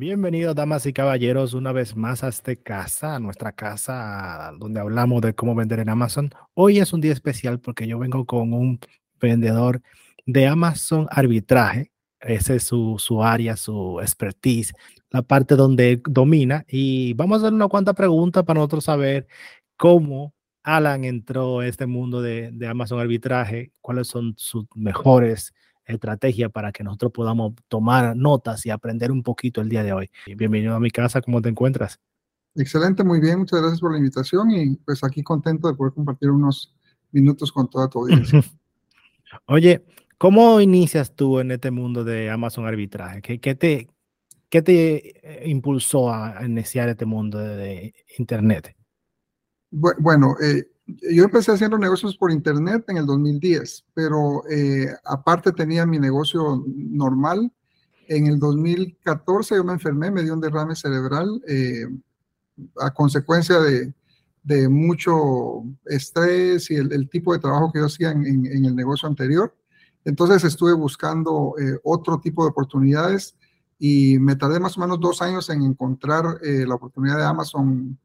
Bienvenidos, 0.00 0.54
damas 0.54 0.86
y 0.86 0.92
caballeros, 0.92 1.54
una 1.54 1.72
vez 1.72 1.96
más 1.96 2.22
a 2.22 2.28
esta 2.28 2.54
casa, 2.54 3.16
a 3.16 3.18
nuestra 3.18 3.50
casa, 3.50 4.52
donde 4.56 4.78
hablamos 4.78 5.20
de 5.22 5.34
cómo 5.34 5.56
vender 5.56 5.80
en 5.80 5.88
Amazon. 5.88 6.30
Hoy 6.54 6.78
es 6.78 6.92
un 6.92 7.00
día 7.00 7.12
especial 7.12 7.58
porque 7.58 7.88
yo 7.88 7.98
vengo 7.98 8.24
con 8.24 8.52
un 8.52 8.78
vendedor 9.20 9.82
de 10.24 10.46
Amazon 10.46 11.08
arbitraje. 11.10 11.90
Ese 12.20 12.54
es 12.54 12.62
su, 12.62 12.94
su 13.00 13.24
área, 13.24 13.56
su 13.56 13.98
expertise, 14.00 14.72
la 15.10 15.22
parte 15.22 15.56
donde 15.56 16.00
domina. 16.08 16.64
Y 16.68 17.14
vamos 17.14 17.42
a 17.42 17.46
hacer 17.46 17.54
una 17.54 17.66
cuanta 17.66 17.92
preguntas 17.92 18.44
para 18.44 18.58
nosotros 18.58 18.84
saber 18.84 19.26
cómo 19.76 20.32
Alan 20.62 21.02
entró 21.02 21.58
a 21.58 21.66
este 21.66 21.86
mundo 21.86 22.22
de, 22.22 22.52
de 22.52 22.68
Amazon 22.68 23.00
arbitraje, 23.00 23.72
cuáles 23.80 24.06
son 24.06 24.34
sus 24.36 24.64
mejores 24.76 25.52
estrategia 25.92 26.48
para 26.48 26.72
que 26.72 26.84
nosotros 26.84 27.12
podamos 27.12 27.54
tomar 27.68 28.16
notas 28.16 28.64
y 28.66 28.70
aprender 28.70 29.10
un 29.10 29.22
poquito 29.22 29.60
el 29.60 29.68
día 29.68 29.82
de 29.82 29.92
hoy. 29.92 30.10
Bienvenido 30.36 30.74
a 30.74 30.80
mi 30.80 30.90
casa, 30.90 31.20
¿cómo 31.20 31.42
te 31.42 31.48
encuentras? 31.48 32.00
Excelente, 32.54 33.04
muy 33.04 33.20
bien, 33.20 33.40
muchas 33.40 33.60
gracias 33.60 33.80
por 33.80 33.92
la 33.92 33.98
invitación 33.98 34.50
y 34.50 34.76
pues 34.76 35.04
aquí 35.04 35.22
contento 35.22 35.68
de 35.68 35.74
poder 35.74 35.92
compartir 35.92 36.30
unos 36.30 36.74
minutos 37.12 37.52
con 37.52 37.68
toda 37.68 37.88
tu 37.88 38.00
audiencia. 38.00 38.42
Oye, 39.46 39.84
¿cómo 40.16 40.60
inicias 40.60 41.14
tú 41.14 41.38
en 41.38 41.52
este 41.52 41.70
mundo 41.70 42.04
de 42.04 42.30
Amazon 42.30 42.66
arbitraje? 42.66 43.22
¿Qué, 43.22 43.40
qué 43.40 43.54
te, 43.54 43.88
qué 44.48 44.62
te 44.62 45.42
eh, 45.44 45.48
impulsó 45.48 46.12
a 46.12 46.44
iniciar 46.44 46.88
este 46.88 47.04
mundo 47.04 47.38
de, 47.38 47.94
Internet? 48.18 48.74
Bueno, 49.70 50.34
eh, 50.42 50.66
yo 50.88 51.24
empecé 51.24 51.52
haciendo 51.52 51.76
negocios 51.76 52.16
por 52.16 52.30
internet 52.30 52.84
en 52.88 52.96
el 52.96 53.06
2010, 53.06 53.84
pero 53.92 54.42
eh, 54.48 54.88
aparte 55.04 55.52
tenía 55.52 55.84
mi 55.84 55.98
negocio 55.98 56.64
normal. 56.66 57.52
En 58.06 58.26
el 58.26 58.38
2014 58.38 59.56
yo 59.56 59.64
me 59.64 59.74
enfermé, 59.74 60.10
me 60.10 60.22
dio 60.22 60.32
un 60.32 60.40
derrame 60.40 60.74
cerebral 60.74 61.42
eh, 61.46 61.86
a 62.80 62.92
consecuencia 62.92 63.58
de, 63.60 63.92
mucho 64.70 65.62
estrés 65.84 66.70
y 66.70 66.76
el, 66.76 67.10
tipo 67.10 67.34
de 67.34 67.38
trabajo 67.38 67.70
que 67.70 67.80
yo 67.80 67.84
hacía 67.84 68.12
en, 68.12 68.46
el 68.46 68.74
negocio 68.74 69.06
anterior. 69.06 69.54
Entonces 70.06 70.42
estuve 70.42 70.72
buscando 70.72 71.54
eh, 71.60 71.78
otro 71.84 72.18
tipo 72.18 72.44
de 72.44 72.50
oportunidades 72.50 73.36
y 73.78 74.18
me 74.18 74.36
tardé 74.36 74.58
más 74.58 74.78
o 74.78 74.80
menos 74.80 75.00
dos 75.00 75.20
años 75.20 75.50
en 75.50 75.64
encontrar 75.64 76.40
la 76.42 76.74
oportunidad 76.74 77.18
de 77.18 77.24
Amazon 77.24 77.98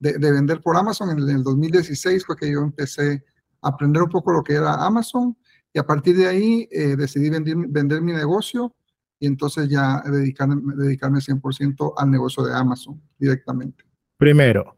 de, 0.00 0.32
vender 0.32 0.60
por 0.60 0.76
Amazon. 0.76 1.10
En 1.10 1.28
el, 1.28 1.42
2016 1.44 2.26
fue 2.26 2.36
que 2.36 2.50
yo 2.50 2.60
empecé 2.60 3.22
a 3.62 3.68
aprender 3.68 4.02
un 4.02 4.08
poco 4.08 4.32
lo 4.32 4.42
que 4.42 4.54
era 4.54 4.74
Amazon 4.74 5.36
y 5.72 5.78
a 5.78 5.86
partir 5.86 6.16
de 6.16 6.26
ahí 6.26 6.68
eh, 6.72 6.96
decidí 6.96 7.30
vender, 7.30 7.54
vender, 7.68 8.00
mi 8.00 8.12
negocio 8.12 8.74
y 9.20 9.26
entonces 9.26 9.68
ya 9.68 10.02
dedicarme, 10.04 10.74
dedicarme 10.76 11.18
100% 11.18 11.92
al 11.96 12.10
negocio 12.10 12.42
de 12.42 12.54
Amazon 12.54 13.00
directamente. 13.18 13.84
Primero, 14.16 14.74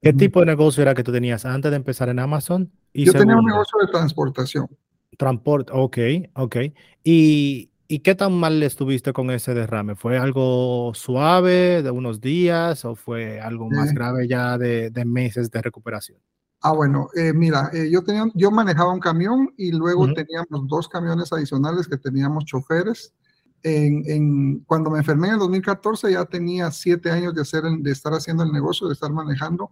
¿qué 0.00 0.12
tipo 0.12 0.40
de 0.40 0.46
negocio 0.46 0.82
era 0.82 0.94
que 0.94 1.04
tú 1.04 1.12
tenías 1.12 1.44
antes 1.44 1.70
de 1.70 1.76
empezar 1.76 2.08
en 2.08 2.18
Amazon? 2.18 2.72
yo 2.94 3.12
tenía 3.12 3.36
un 3.36 3.44
negocio 3.44 3.78
de 3.80 3.88
transportación. 3.88 4.66
Transport, 5.16 5.68
ok, 5.72 5.98
ok. 6.34 6.56
Y, 7.04 7.70
¿Y 7.92 7.98
qué 7.98 8.14
tan 8.14 8.32
mal 8.32 8.62
estuviste 8.62 9.12
con 9.12 9.30
ese 9.30 9.52
derrame? 9.52 9.96
¿Fue 9.96 10.16
algo 10.16 10.92
suave 10.94 11.82
de 11.82 11.90
unos 11.90 12.22
días 12.22 12.86
o 12.86 12.94
fue 12.94 13.38
algo 13.38 13.68
más 13.68 13.90
eh. 13.90 13.94
grave 13.94 14.26
ya 14.26 14.56
de, 14.56 14.90
meses 15.04 15.50
de 15.50 15.60
recuperación? 15.60 16.18
Ah, 16.62 16.72
bueno, 16.72 17.10
eh, 17.14 17.34
mira, 17.34 17.68
eh, 17.74 17.90
yo, 17.90 18.02
tenía, 18.02 18.24
yo 18.32 18.50
manejaba 18.50 18.94
un 18.94 18.98
camión 18.98 19.52
y 19.58 19.72
luego 19.72 20.10
teníamos 20.14 20.66
dos 20.68 20.88
camiones 20.88 21.34
adicionales 21.34 21.86
que 21.86 21.98
teníamos 21.98 22.46
choferes. 22.46 23.12
En, 23.62 24.60
cuando 24.60 24.88
me 24.88 25.00
enfermé 25.00 25.26
en 25.28 25.34
el 25.34 25.40
2014 25.40 26.12
ya 26.12 26.24
tenía 26.24 26.70
siete 26.70 27.10
años 27.10 27.34
de, 27.34 27.42
hacer, 27.42 27.64
de 27.64 27.90
estar 27.90 28.14
haciendo 28.14 28.42
el 28.42 28.52
negocio, 28.52 28.86
de 28.86 28.94
estar 28.94 29.12
manejando. 29.12 29.70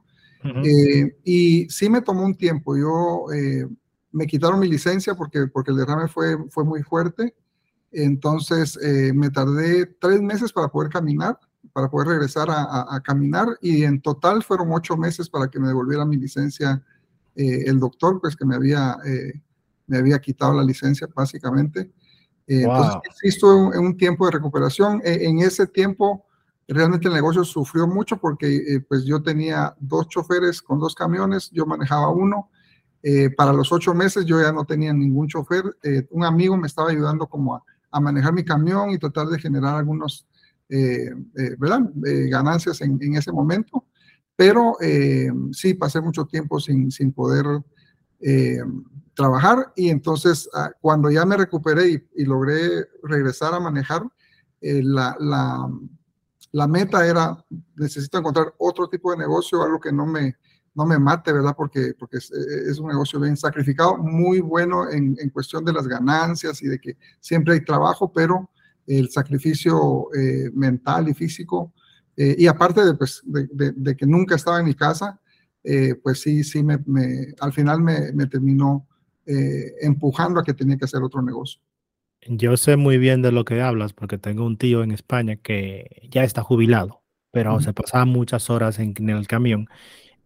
y 1.25 1.71
sí 1.71 1.89
me 1.89 2.03
tomó 2.03 2.23
un 2.27 2.35
tiempo. 2.35 2.77
Yo 2.77 3.29
me 4.13 4.27
quitaron 4.27 4.61
mi 4.61 4.69
licencia 4.69 5.15
porque, 5.15 5.47
porque 5.47 5.71
el 5.71 5.79
derrame 5.79 6.07
fue, 6.07 6.37
fue 6.51 6.65
muy 6.67 6.83
fuerte 6.83 7.35
entonces 7.93 8.79
eh, 8.83 9.13
me 9.13 9.31
tardé 9.31 9.87
tres 9.87 10.21
meses 10.21 10.53
para 10.53 10.69
poder 10.69 10.91
caminar, 10.91 11.39
para 11.73 11.91
poder 11.91 12.09
regresar 12.09 12.49
a, 12.51 13.01
caminar 13.05 13.47
y 13.61 13.85
en 13.85 14.01
total 14.01 14.43
fueron 14.43 14.73
ocho 14.73 14.97
meses 14.97 15.29
para 15.29 15.49
que 15.49 15.61
me 15.61 15.69
devolviera 15.69 16.05
mi 16.05 16.17
licencia 16.17 16.83
eh, 17.37 17.65
el 17.67 17.79
doctor, 17.79 18.21
pues 18.21 18.35
que 18.35 18.45
me 18.45 18.57
había, 18.57 18.97
eh, 19.05 19.41
me 19.87 19.99
había 19.99 20.19
quitado 20.21 20.55
la 20.55 20.65
licencia 20.65 21.09
básicamente. 21.15 21.91
Entonces 22.47 23.01
sí 23.21 23.29
estuve 23.29 23.77
en 23.77 23.85
un 23.85 23.97
tiempo 23.97 24.27
de 24.27 24.33
recuperación. 24.33 25.01
E, 25.05 25.29
en 25.29 25.39
ese 25.39 25.67
tiempo 25.69 26.27
realmente 26.67 27.07
el 27.07 27.15
negocio 27.15 27.45
sufrió 27.45 27.87
mucho 27.87 28.17
porque 28.17 28.83
pues 28.89 29.05
yo 29.05 29.23
tenía 29.23 29.75
dos 29.79 30.09
choferes 30.09 30.61
con 30.61 30.81
dos 30.81 30.95
camiones, 30.95 31.51
yo 31.51 31.67
manejaba 31.67 32.11
uno. 32.11 32.51
para 33.37 33.53
los 33.53 33.71
ocho 33.73 33.95
meses 33.95 34.25
yo 34.25 34.41
ya 34.41 34.53
no 34.53 34.65
tenía 34.65 34.93
ningún 34.93 35.29
chofer. 35.29 35.65
un 36.11 36.25
amigo 36.25 36.57
me 36.57 36.67
estaba 36.67 36.91
ayudando 36.91 37.29
como 37.29 37.55
a, 37.55 37.65
a 37.91 38.01
manejar 38.01 38.33
mi 38.33 38.45
camión 38.45 38.91
y 38.91 38.99
tratar 38.99 39.27
de 39.29 39.39
generar 39.39 39.77
algunos, 39.77 40.27
eh, 40.69 41.11
eh. 41.37 41.57
Eh, 42.07 42.29
ganancias 42.29 42.81
en, 42.81 43.17
ese 43.17 43.33
momento. 43.33 43.85
Pero 44.37 44.77
sí, 45.53 45.75
pasé 45.75 46.01
mucho 46.01 46.25
tiempo 46.25 46.59
sin, 46.61 47.13
poder 47.13 47.45
trabajar 49.15 49.73
y 49.77 49.91
entonces 49.91 50.49
ah, 50.55 50.71
cuando 50.81 51.11
ya 51.11 51.27
me 51.27 51.37
recuperé 51.37 52.09
y, 52.15 52.25
logré 52.25 52.87
regresar 53.03 53.53
a 53.53 53.61
manejar, 53.61 54.03
la, 54.63 55.17
la 56.53 56.67
meta 56.67 57.07
era, 57.07 57.45
necesito 57.77 58.19
encontrar 58.19 58.55
otro 58.59 58.89
tipo 58.89 59.11
de 59.11 59.19
negocio, 59.19 59.63
algo 59.63 59.79
que 59.79 59.93
no 59.93 60.07
me, 60.07 60.37
no 60.75 60.87
me 60.87 60.99
mate, 60.99 61.33
¿verdad? 61.33 61.55
Porque, 61.57 61.95
porque 61.99 62.19
es, 62.19 62.79
un 62.79 62.89
negocio 62.89 63.21
bien 63.21 63.37
sacrificado, 63.37 63.97
muy 63.99 64.41
bueno 64.41 64.91
en, 64.91 65.17
en, 65.21 65.31
cuestión 65.31 65.65
de 65.65 65.73
las 65.73 65.87
ganancias 65.87 66.63
y 66.63 66.69
de 66.69 66.79
que 66.79 66.97
siempre 67.19 67.55
hay 67.55 67.65
trabajo, 67.65 68.13
pero 68.13 68.51
el 68.87 69.11
sacrificio 69.11 70.09
eh, 70.15 70.51
mental 70.55 71.09
y 71.09 71.15
físico, 71.15 71.73
eh, 72.17 72.35
y 72.39 72.47
aparte 72.47 72.85
de, 72.85 72.95
pues, 72.95 73.23
de, 73.25 73.73
de, 73.73 73.97
que 73.97 74.07
nunca 74.07 74.35
estaba 74.35 74.59
en 74.59 74.67
mi 74.67 74.75
casa, 74.75 75.21
eh, 75.63 75.95
pues 76.03 76.21
sí, 76.21 76.45
sí, 76.45 76.63
me, 76.63 76.79
me 76.87 77.35
al 77.41 77.53
final 77.53 77.81
me, 77.81 78.13
me 78.13 78.27
terminó 78.27 78.87
empujando 79.81 80.41
a 80.41 80.43
que 80.43 80.55
tenía 80.55 80.77
que 80.77 80.87
hacer 80.87 81.01
otro 81.05 81.23
negocio. 81.23 81.61
Yo 82.27 82.57
sé 82.57 82.77
muy 82.77 82.99
bien 82.99 83.23
de 83.23 83.31
lo 83.31 83.45
que 83.45 83.63
hablas 83.63 83.93
porque 83.93 84.19
tengo 84.19 84.45
un 84.45 84.57
tío 84.57 84.83
en 84.83 84.91
España 84.91 85.37
que 85.37 86.09
ya 86.11 86.25
está 86.25 86.43
jubilado, 86.43 87.05
pero 87.31 87.61
se 87.61 87.73
pasaba 87.73 88.07
muchas 88.07 88.51
horas 88.51 88.81
en, 88.81 88.93
en 88.99 89.11
el 89.11 89.29
camión 89.29 89.69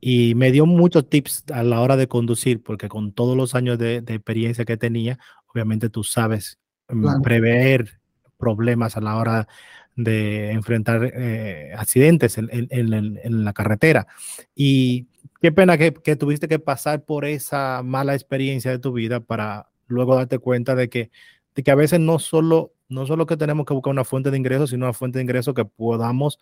y 0.06 0.34
me 0.34 0.52
dio 0.52 0.66
muchos 0.66 1.08
tips 1.08 1.44
a 1.50 1.62
la 1.62 1.80
hora 1.80 1.96
de 1.96 2.08
conducir, 2.08 2.62
porque 2.62 2.90
con 2.90 3.12
todos 3.12 3.38
los 3.38 3.54
años 3.54 3.78
de, 3.78 3.96
experiencia 3.96 4.66
que 4.66 4.76
tenía, 4.76 5.18
obviamente 5.46 5.88
tú 5.88 6.04
sabes 6.04 6.58
mm, 6.90 7.22
prever 7.22 8.00
problemas 8.36 8.98
a 8.98 9.00
la 9.00 9.16
hora 9.16 9.48
de 9.96 10.50
enfrentar 10.50 11.10
eh, 11.14 11.72
accidentes 11.74 12.36
en, 12.36 12.50
en, 12.50 13.44
la 13.46 13.54
carretera. 13.54 14.06
Y 14.54 15.06
qué 15.40 15.52
pena 15.52 15.78
que, 15.78 15.94
que, 15.94 16.16
tuviste 16.16 16.48
que 16.48 16.58
pasar 16.58 17.06
por 17.06 17.24
esa 17.24 17.80
mala 17.82 18.12
experiencia 18.12 18.70
de 18.72 18.78
tu 18.78 18.92
vida 18.92 19.20
para 19.20 19.70
luego 19.86 20.16
darte 20.16 20.38
cuenta 20.38 20.74
de 20.74 20.90
que, 20.90 21.10
de 21.54 21.62
que 21.62 21.70
a 21.70 21.76
veces 21.76 21.98
no 21.98 22.18
solo, 22.18 22.74
no 22.90 23.06
solo 23.06 23.24
que 23.24 23.38
tenemos 23.38 23.64
que 23.64 23.72
buscar 23.72 23.92
una 23.92 24.04
fuente 24.04 24.30
de 24.30 24.36
ingresos, 24.36 24.68
sino 24.68 24.84
una 24.84 24.92
fuente 24.92 25.18
de 25.18 25.22
ingresos 25.22 25.54
que 25.54 25.64
podamos 25.64 26.40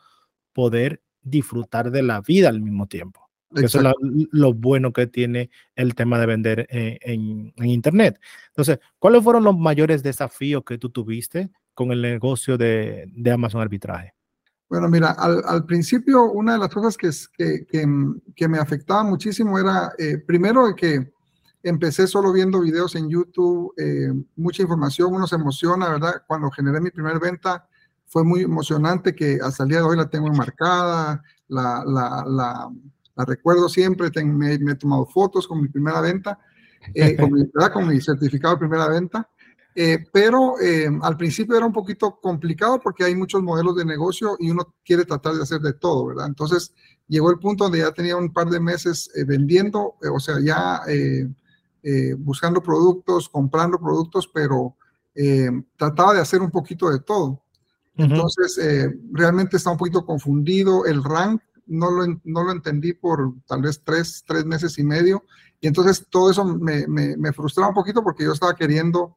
poder 0.52 1.00
disfrutar 1.22 1.92
de 1.92 2.02
la 2.02 2.20
vida 2.22 2.48
al 2.48 2.60
mismo 2.60 2.88
tiempo. 2.88 3.21
Eso 3.56 3.80
es 3.80 3.94
lo, 4.32 4.54
bueno 4.54 4.92
que 4.92 5.06
tiene 5.06 5.50
el 5.74 5.94
tema 5.94 6.18
de 6.18 6.26
vender 6.26 6.66
eh, 6.70 6.98
en, 7.02 7.52
Internet. 7.56 8.20
Entonces, 8.48 8.78
¿cuáles 8.98 9.22
fueron 9.22 9.44
los 9.44 9.56
mayores 9.56 10.02
desafíos 10.02 10.62
que 10.64 10.78
tú 10.78 10.90
tuviste 10.90 11.50
con 11.74 11.92
el 11.92 12.02
negocio 12.02 12.56
de, 12.58 13.10
Amazon 13.32 13.60
Arbitraje? 13.60 14.14
Bueno, 14.68 14.88
mira, 14.88 15.10
al, 15.10 15.66
principio 15.66 16.30
una 16.30 16.54
de 16.54 16.58
las 16.58 16.70
cosas 16.70 16.96
que, 16.96 17.66
que, 17.66 18.48
me 18.48 18.58
afectaba 18.58 19.04
muchísimo 19.04 19.58
era, 19.58 19.92
eh, 19.98 20.18
primero, 20.18 20.74
que 20.74 21.12
empecé 21.62 22.06
solo 22.06 22.32
viendo 22.32 22.60
videos 22.60 22.94
en 22.94 23.08
YouTube, 23.08 23.74
eh, 23.76 24.12
mucha 24.36 24.62
información, 24.62 25.14
uno 25.14 25.26
se 25.26 25.36
emociona, 25.36 25.90
¿verdad? 25.90 26.22
Cuando 26.26 26.50
generé 26.50 26.80
mi 26.80 26.90
primera 26.90 27.18
venta, 27.18 27.68
fue 28.06 28.24
muy 28.24 28.42
emocionante 28.42 29.14
que 29.14 29.38
hasta 29.42 29.62
el 29.62 29.70
día 29.70 29.78
de 29.78 29.84
hoy 29.84 29.96
la 29.96 30.10
tengo 30.10 30.28
enmarcada, 30.28 31.22
la, 31.48 31.82
la 31.86 32.24
la 32.26 32.70
recuerdo 33.16 33.68
siempre, 33.68 34.10
me, 34.24 34.54
he 34.54 34.74
tomado 34.74 35.06
fotos 35.06 35.46
con 35.46 35.60
mi 35.60 35.68
primera 35.68 36.00
venta, 36.00 36.38
eh, 36.94 37.16
con, 37.16 37.32
mi, 37.32 37.48
con, 37.72 37.88
mi, 37.88 38.00
certificado 38.00 38.54
de 38.54 38.60
primera 38.60 38.88
venta, 38.88 39.28
eh, 39.74 40.04
pero 40.12 40.60
eh, 40.60 40.88
al 41.00 41.16
principio 41.16 41.56
era 41.56 41.64
un 41.64 41.72
poquito 41.72 42.18
complicado 42.20 42.80
porque 42.80 43.04
hay 43.04 43.14
muchos 43.14 43.42
modelos 43.42 43.76
de 43.76 43.84
negocio 43.84 44.36
y 44.38 44.50
uno 44.50 44.74
quiere 44.84 45.04
tratar 45.04 45.34
de 45.34 45.42
hacer 45.42 45.60
de 45.60 45.72
todo, 45.72 46.06
¿verdad? 46.06 46.26
Entonces 46.26 46.74
llegó 47.08 47.30
el 47.30 47.38
punto 47.38 47.64
donde 47.64 47.78
ya 47.78 47.92
tenía 47.92 48.16
un 48.16 48.32
par 48.32 48.48
de 48.48 48.60
meses 48.60 49.10
vendiendo, 49.26 49.96
o 50.12 50.20
sea, 50.20 50.36
ya 50.40 50.82
buscando 52.18 52.62
productos, 52.62 53.28
comprando 53.28 53.78
productos, 53.78 54.28
pero 54.32 54.76
trataba 55.76 56.14
de 56.14 56.20
hacer 56.20 56.40
un 56.42 56.50
poquito 56.50 56.90
de 56.90 57.00
todo. 57.00 57.42
Entonces, 57.96 58.58
eh, 58.58 58.90
realmente 59.12 59.56
está 59.56 59.70
un 59.70 59.76
poquito 59.76 60.04
confundido. 60.04 60.86
El 60.86 61.04
rank 61.04 61.42
no 61.66 61.90
lo, 61.90 62.20
no 62.24 62.44
lo 62.44 62.52
entendí 62.52 62.92
por 62.92 63.34
tal 63.46 63.62
vez 63.62 63.82
tres, 63.84 64.24
tres 64.26 64.44
meses 64.44 64.78
y 64.78 64.84
medio. 64.84 65.24
Y 65.60 65.68
entonces 65.68 66.06
todo 66.10 66.30
eso 66.30 66.44
me, 66.44 66.86
me, 66.86 67.16
me 67.16 67.32
frustraba 67.32 67.68
un 67.68 67.74
poquito 67.74 68.02
porque 68.02 68.24
yo 68.24 68.32
estaba 68.32 68.54
queriendo 68.56 69.16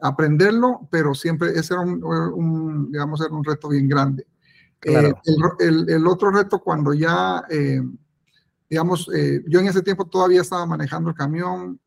aprenderlo, 0.00 0.88
pero 0.90 1.14
siempre 1.14 1.50
ese 1.50 1.74
era 1.74 1.82
un, 1.82 2.90
digamos, 2.90 3.20
era 3.20 3.34
un 3.34 3.44
reto 3.44 3.68
bien 3.68 3.88
grande. 3.88 4.26
Eh, 4.82 5.12
el, 5.58 5.88
el, 5.88 6.06
otro 6.06 6.30
reto 6.30 6.60
cuando 6.60 6.92
ya, 6.92 7.42
eh, 7.50 7.82
digamos, 8.68 9.08
eh, 9.14 9.42
yo 9.48 9.60
en 9.60 9.68
ese 9.68 9.82
tiempo 9.82 10.06
todavía 10.06 10.42
estaba 10.42 10.66
manejando 10.66 11.10
el 11.10 11.16
camión, 11.16 11.80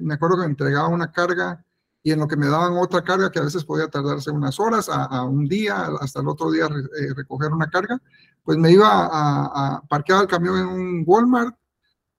me 0.00 0.14
acuerdo 0.14 0.36
que 0.36 0.42
me 0.42 0.50
entregaba 0.50 0.88
una 0.88 1.10
carga 1.10 1.64
y 2.04 2.12
en 2.12 2.20
lo 2.20 2.28
que 2.28 2.36
me 2.36 2.46
daban 2.46 2.74
otra 2.74 3.02
carga 3.02 3.32
que 3.32 3.40
a 3.40 3.44
veces 3.44 3.64
podía 3.64 3.88
tardarse 3.88 4.30
unas 4.30 4.60
horas, 4.60 4.88
a, 4.88 5.24
un 5.24 5.46
día, 5.46 5.88
hasta 6.00 6.20
el 6.20 6.28
otro 6.28 6.52
día 6.52 6.68
recoger 7.16 7.50
una 7.50 7.68
carga, 7.68 8.00
pues 8.44 8.58
me 8.58 8.70
iba 8.70 8.86
a, 8.86 9.76
a 9.76 9.82
parquear 9.88 10.22
el 10.22 10.28
camión 10.28 10.58
en 10.58 10.66
un 10.66 11.04
Walmart 11.04 11.56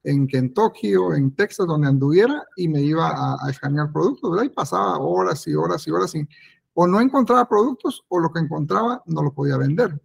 en 0.06 0.28
Kentucky 0.28 0.96
o 0.96 1.14
en 1.14 1.36
Texas, 1.36 1.68
donde 1.68 1.88
anduviera, 1.88 2.44
y 2.56 2.68
me 2.68 2.82
iba 2.82 3.10
a, 3.10 3.50
escanear 3.50 3.92
productos, 3.92 4.32
¿verdad? 4.32 4.46
Y 4.46 4.50
pasaba 4.50 4.98
horas 5.00 5.46
y 5.48 5.56
horas 5.56 5.86
y 5.88 5.92
horas 5.92 6.16
y 6.16 6.28
o 6.76 6.88
no 6.88 7.02
encontraba 7.02 7.48
productos 7.48 8.04
o 8.10 8.20
lo 8.20 8.32
que 8.32 8.40
encontraba 8.40 9.02
no 9.06 9.24
lo 9.24 9.34
podía 9.34 9.58
vender. 9.58 10.00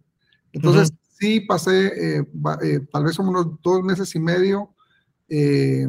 Entonces, 0.53 0.93
sí 1.19 1.41
pasé 1.41 2.17
eh, 2.19 2.27
eh, 2.63 2.79
tal 2.91 3.03
vez 3.03 3.19
unos 3.19 3.61
dos 3.61 3.83
meses 3.83 4.15
y 4.15 4.19
medio 4.19 4.73
eh, 5.27 5.87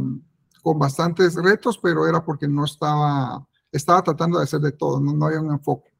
con 0.62 0.78
bastantes 0.78 1.34
retos, 1.36 1.78
pero 1.78 2.06
era 2.06 2.24
porque 2.24 2.48
no 2.48 2.64
estaba, 2.64 3.46
estaba 3.72 4.02
tratando 4.02 4.38
de 4.38 4.44
hacer 4.44 4.60
de 4.60 4.72
todo, 4.72 5.00
no, 5.00 5.12
no 5.12 5.26
había 5.26 5.40
un 5.40 5.52
enfoque. 5.52 5.90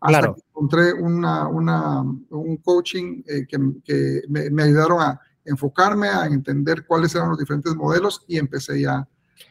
Hasta 0.00 0.18
claro. 0.18 0.34
que 0.34 0.42
encontré 0.48 0.92
una, 0.92 1.48
una, 1.48 2.02
un 2.02 2.56
coaching 2.58 3.22
que, 3.22 3.58
que 3.84 4.22
me, 4.28 4.48
me 4.50 4.62
ayudaron 4.62 5.00
a 5.00 5.20
enfocarme 5.44 6.08
a 6.08 6.26
entender 6.26 6.86
cuáles 6.86 7.14
eran 7.14 7.30
los 7.30 7.38
diferentes 7.38 7.74
modelos 7.74 8.24
y 8.28 8.38
empecé 8.38 8.82
ya 8.82 9.08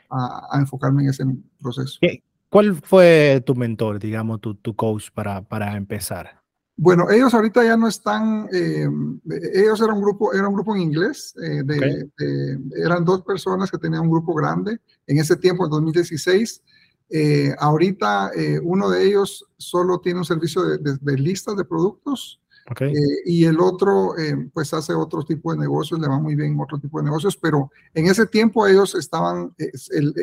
a, 0.09 0.59
enfocarme 0.59 1.03
en 1.03 1.09
ese 1.09 1.25
proceso. 1.59 2.00
¿Cuál 2.50 2.75
fue 2.75 3.44
tu 3.45 3.56
mentor, 3.56 4.00
digamos, 4.00 4.39
tu, 4.39 4.56
tu 4.56 4.75
coach 4.75 5.09
para, 5.13 5.41
para 5.41 5.75
empezar? 5.75 6.41
Bueno, 6.79 7.09
ellos 7.09 7.33
ahorita 7.33 7.63
ya 7.63 7.75
no 7.75 7.88
están, 7.88 8.47
eh, 8.53 8.88
ellos 9.53 9.81
eran 9.81 9.97
un 9.97 10.01
grupo, 10.03 10.31
era 10.31 10.47
un 10.47 10.53
grupo 10.53 10.75
en 10.75 10.83
inglés, 10.83 11.33
eh, 11.41 11.63
de, 11.63 12.07
eran 12.75 13.03
dos 13.03 13.24
personas 13.24 13.71
que 13.71 13.79
tenían 13.79 14.03
un 14.03 14.12
grupo 14.12 14.33
grande 14.35 14.79
en 15.07 15.18
ese 15.18 15.35
tiempo, 15.35 15.65
en 15.65 15.71
2016. 15.71 16.62
Eh, 17.09 17.56
ahorita 17.57 18.31
uno 18.63 18.89
de 18.89 19.07
ellos 19.07 19.45
solo 19.57 20.00
tiene 20.00 20.19
un 20.19 20.25
servicio 20.25 20.63
de, 20.63 20.98
de 21.00 21.18
listas 21.18 21.56
de 21.56 21.63
productos 21.63 22.42
Okay. 22.69 22.92
Eh, 22.92 23.21
y 23.25 23.45
el 23.45 23.59
otro, 23.62 24.18
eh, 24.18 24.50
pues 24.54 24.74
hace 24.74 24.94
otro 24.94 25.24
tipo 25.24 25.54
de 25.54 25.59
negocios, 25.59 26.00
le 26.00 26.07
va 26.07 26.19
muy 26.19 26.36
bien 26.36 26.59
otro 26.59 26.77
tipo 26.77 27.00
de 27.00 27.06
negocios, 27.06 27.38
pero 27.38 27.71
en 27.94 28.07
ese 28.07 28.25
tiempo 28.25 28.68
ellos 28.68 28.94
estaban, 28.95 29.56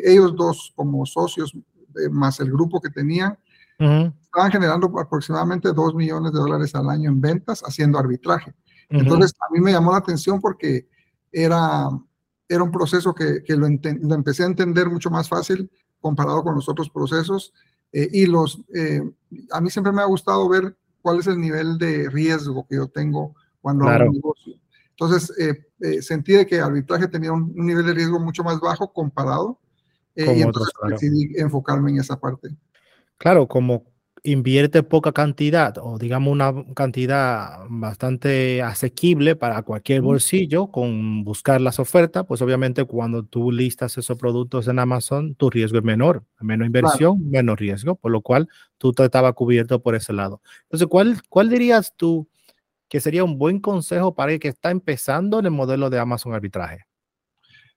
ellos 0.04 0.36
dos 0.36 0.72
como 0.76 1.06
socios, 1.06 1.54
eh, 1.54 2.08
más 2.10 2.40
el 2.40 2.50
grupo 2.50 2.81
que 2.81 2.90
tenían, 2.90 3.38
estaban 3.78 4.52
generando 4.52 4.87
aproximadamente 4.98 5.72
2 5.72 5.94
millones 5.94 6.32
de 6.32 6.38
dólares 6.38 6.75
al 6.75 6.88
año 6.90 7.10
en 7.10 7.20
ventas 7.20 7.62
haciendo 7.62 7.98
arbitraje. 7.98 8.54
Entonces, 8.88 9.34
a 9.40 9.52
mí 9.52 9.60
me 9.60 9.72
llamó 9.72 9.92
la 9.92 9.98
atención 9.98 10.40
porque 10.40 10.87
era, 11.32 11.88
era 12.48 12.62
un 12.62 12.70
proceso 12.70 13.14
que, 13.14 13.42
que 13.42 13.56
lo, 13.56 13.66
lo, 13.66 14.14
empecé 14.14 14.44
a 14.44 14.46
entender 14.46 14.88
mucho 14.88 15.10
más 15.10 15.28
fácil 15.28 15.69
comparado 16.04 16.42
con 16.42 16.54
los 16.54 16.68
otros 16.68 16.90
procesos. 16.90 17.54
y 17.90 18.26
los, 18.26 18.58
a 19.50 19.60
mí 19.60 19.70
siempre 19.70 19.92
me 19.92 20.02
ha 20.02 20.04
gustado 20.04 20.46
ver 20.48 20.76
cuál 21.00 21.20
es 21.20 21.26
el 21.28 21.40
nivel 21.40 21.78
de 21.78 22.10
riesgo 22.10 22.66
que 22.68 22.76
yo 22.76 22.88
tengo 22.88 23.34
cuando 23.60 23.88
hago 23.88 24.10
un 24.10 24.14
negocio. 24.16 24.54
Entonces, 24.90 25.32
eh, 25.38 25.66
eh, 25.80 26.02
sentí 26.02 26.32
de 26.32 26.46
que 26.46 26.60
arbitraje 26.60 27.08
tenía 27.08 27.32
un, 27.32 27.54
nivel 27.54 27.86
de 27.86 27.94
riesgo 27.94 28.20
mucho 28.20 28.44
más 28.44 28.60
bajo 28.60 28.92
comparado 28.92 29.58
eh, 30.14 30.34
y 30.36 30.42
entonces 30.42 30.72
decidí 30.88 31.32
enfocarme 31.36 31.90
en 31.90 32.00
esa 32.00 32.20
parte. 32.20 32.50
Claro, 33.16 33.48
como 33.48 33.84
invierte 34.26 34.82
poca 34.82 35.12
cantidad 35.12 35.76
o 35.79 35.99
digamos 35.99 36.32
una 36.32 36.53
cantidad 36.75 37.59
bastante 37.69 38.62
asequible 38.62 39.37
para 39.37 39.62
cualquier 39.62 40.00
bolsillo 40.00 40.69
con 40.69 41.25
buscar 41.25 41.61
las 41.61 41.79
ofertas, 41.79 42.25
pues 42.26 42.41
obviamente 42.41 42.87
cuando 42.87 43.23
tú 43.23 43.53
listas 43.53 43.99
esos 43.99 44.17
productos 44.17 44.67
en 44.67 44.79
Amazon, 44.79 45.35
tu 45.35 45.50
riesgo 45.50 45.76
es 45.76 45.85
menor, 45.85 46.25
menos 46.41 46.67
inversión, 46.67 47.31
menos 47.31 47.59
riesgo, 47.59 47.97
por 47.97 48.12
lo 48.12 48.23
cual 48.23 48.49
tú 48.79 48.93
te 48.94 49.05
estaba 49.05 49.35
cubierto 49.35 49.82
por 49.82 49.94
ese 49.94 50.15
lado. 50.15 50.41
Entonces, 50.62 50.88
¿cuál, 50.88 51.21
cuál 51.29 51.50
dirías 51.50 51.94
tú 51.94 52.26
que 52.88 53.00
sería 53.00 53.25
un 53.25 53.38
buen 53.38 53.61
consejo 53.61 54.15
para 54.15 54.32
el 54.32 54.41
que 54.41 54.49
está 54.49 54.71
empezando 54.71 55.38
en 55.38 55.44
el 55.44 55.53
modelo 55.53 55.91
de 55.91 55.99
Amazon 55.99 56.32
arbitraje? 56.32 56.87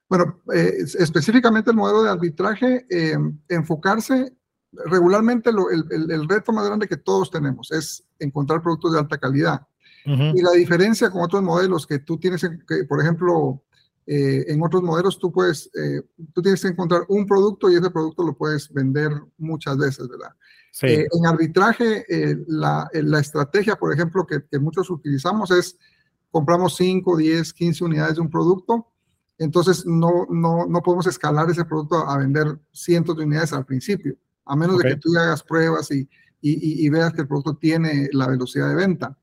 Bueno, 0.07 0.41
eh, 0.53 0.75
específicamente 0.97 1.71
el 1.71 1.75
modelo 1.75 2.03
de 2.03 2.09
arbitraje, 2.09 2.85
eh, 2.89 3.17
enfocarse 3.49 4.36
regularmente 4.85 5.49
el, 5.49 6.29
reto 6.29 6.51
más 6.51 6.65
grande 6.65 6.87
que 6.87 6.97
todos 6.97 7.31
tenemos 7.31 7.71
es 7.71 8.03
encontrar 8.19 8.61
productos 8.61 8.93
de 8.93 8.99
alta 8.99 9.17
calidad. 9.17 9.61
Y 10.05 10.41
la 10.41 10.51
diferencia 10.51 11.09
con 11.09 11.21
otros 11.21 11.43
modelos 11.43 11.85
que 11.85 11.99
tú 11.99 12.17
tienes, 12.17 12.41
que, 12.41 12.85
por 12.85 13.01
ejemplo, 13.01 13.61
eh, 14.05 14.45
en 14.47 14.63
otros 14.63 14.81
modelos 14.81 15.19
tú 15.19 15.33
puedes, 15.33 15.69
eh, 15.75 16.01
tú 16.31 16.41
tienes 16.41 16.61
que 16.61 16.69
encontrar 16.69 17.01
un 17.09 17.25
producto 17.25 17.69
y 17.69 17.75
ese 17.75 17.89
producto 17.89 18.23
lo 18.23 18.33
puedes 18.33 18.71
vender 18.71 19.11
muchas 19.37 19.77
veces, 19.77 20.07
¿verdad? 20.07 20.29
Eh, 20.83 21.07
en 21.11 21.25
arbitraje, 21.25 22.05
la, 22.47 22.89
la, 22.93 23.19
estrategia, 23.19 23.75
por 23.75 23.91
ejemplo, 23.93 24.25
que, 24.25 24.45
que, 24.49 24.59
muchos 24.59 24.89
utilizamos 24.89 25.51
es 25.51 25.77
compramos 26.31 26.77
5, 26.77 27.17
10, 27.17 27.51
15 27.51 27.83
unidades 27.83 28.15
de 28.15 28.21
un 28.21 28.29
producto, 28.29 28.87
entonces 29.37 29.85
no, 29.85 30.25
no, 30.29 30.67
no 30.67 30.81
podemos 30.81 31.07
escalar 31.07 31.49
ese 31.49 31.65
producto 31.65 31.97
a 32.07 32.17
vender 32.17 32.59
cientos 32.71 33.17
de 33.17 33.25
unidades 33.25 33.51
al 33.51 33.65
principio 33.65 34.15
a 34.47 34.55
menos 34.55 34.77
de 34.77 34.89
que 34.89 34.95
tú 34.97 35.17
hagas 35.17 35.43
pruebas 35.43 35.91
y, 35.91 36.07
y, 36.41 36.89
veas 36.89 37.13
que 37.13 37.21
el 37.21 37.27
producto 37.27 37.57
tiene 37.57 38.09
la 38.13 38.27
velocidad 38.27 38.69
de 38.69 38.75
venta. 38.75 39.17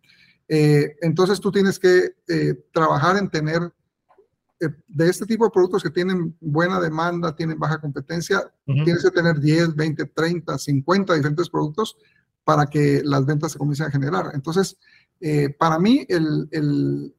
Eh, 0.49 0.97
entonces 1.01 1.41
tú 1.41 1.51
tienes 1.51 1.79
que 1.79 2.17
eh, 2.29 2.55
trabajar 2.73 3.17
en 3.17 3.31
tener 3.31 3.73
eh, 4.61 4.69
de 4.89 5.09
este 5.09 5.27
tipo 5.27 5.45
de 5.45 5.51
productos 5.51 5.83
que 5.83 5.91
tienen 5.91 6.37
buena 6.41 6.81
demanda, 6.81 7.35
tienen 7.35 7.59
baja 7.59 7.81
competencia, 7.81 8.53
tienes 8.67 9.03
que 9.03 9.11
tener 9.11 9.41
10, 9.41 9.75
20, 9.75 10.07
30, 10.07 10.59
50 10.59 11.15
diferentes 11.15 11.49
productos 11.49 11.97
para 12.45 12.67
que 12.67 13.01
las 13.05 13.25
ventas 13.25 13.53
se 13.53 13.59
comiencen 13.59 13.87
a 13.87 13.91
generar. 13.91 14.31
Entonces, 14.35 14.77
para 15.59 15.79
mí, 15.79 16.05
el, 16.09 16.47
el, 16.51 17.15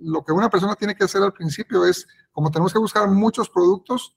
lo 0.00 0.24
que 0.24 0.32
una 0.32 0.50
persona 0.50 0.74
tiene 0.74 0.96
que 0.96 1.04
hacer 1.04 1.22
al 1.22 1.32
principio 1.32 1.84
es, 1.84 2.06
como 2.32 2.50
tenemos 2.50 2.72
que 2.72 2.80
buscar 2.80 3.08
muchos 3.08 3.48
productos, 3.48 4.16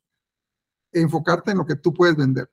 enfocarte 0.91 1.51
en 1.51 1.59
lo 1.59 1.65
que 1.65 1.75
tú 1.75 1.93
puedes 1.93 2.15
vender. 2.15 2.49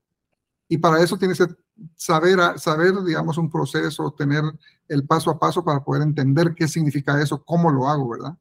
Y 0.69 0.79
para 0.79 1.01
eso 1.03 1.17
tienes 1.17 1.39
que 1.39 1.47
saber, 1.95 2.39
saber, 2.59 2.95
digamos, 3.05 3.39
un 3.39 3.51
proceso, 3.51 4.13
tener 4.13 4.43
el 4.89 5.07
paso 5.07 5.31
a 5.31 5.39
paso 5.39 5.65
para 5.65 5.83
poder 5.85 6.03
entender 6.03 6.55
qué 6.55 6.67
significa 6.67 7.21
eso, 7.21 7.43
cómo 7.45 7.71
lo 7.71 7.89
hago, 7.89 8.09
¿verdad? 8.09 8.37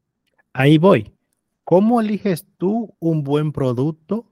Ahí 0.54 0.78
voy. 0.78 1.14
¿Cómo 1.64 2.00
eliges 2.00 2.46
tú 2.58 2.96
un 3.00 3.24
buen 3.24 3.52
producto 3.52 4.26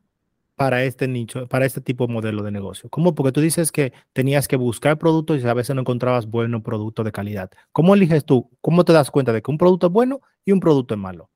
para 0.56 0.84
este 0.84 1.08
nicho, 1.08 1.48
para 1.48 1.66
este 1.66 1.82
tipo 1.82 2.08
de 2.08 2.14
modelo 2.14 2.44
de 2.44 2.52
negocio? 2.52 2.90
¿Cómo? 2.90 3.16
Porque 3.16 3.32
tú 3.32 3.42
dices 3.42 3.72
que 3.72 3.94
tenías 4.14 4.48
que 4.48 4.56
buscar 4.56 4.98
productos 4.98 5.42
y 5.42 5.48
a 5.48 5.54
veces 5.54 5.76
no 5.76 5.82
encontrabas 5.82 6.28
buenos 6.28 6.62
productos 6.62 7.06
de 7.06 7.12
calidad. 7.12 7.52
¿Cómo 7.72 7.96
eliges 7.96 8.24
tú? 8.26 8.50
¿Cómo 8.62 8.86
te 8.86 8.94
das 8.94 9.12
cuenta 9.12 9.34
de 9.34 9.42
que 9.42 9.52
un 9.52 9.58
producto 9.58 9.88
es 9.88 9.94
bueno 9.94 10.22
y 10.46 10.52
un 10.52 10.60
producto 10.60 10.94
es 10.94 11.00
malo? 11.00 11.30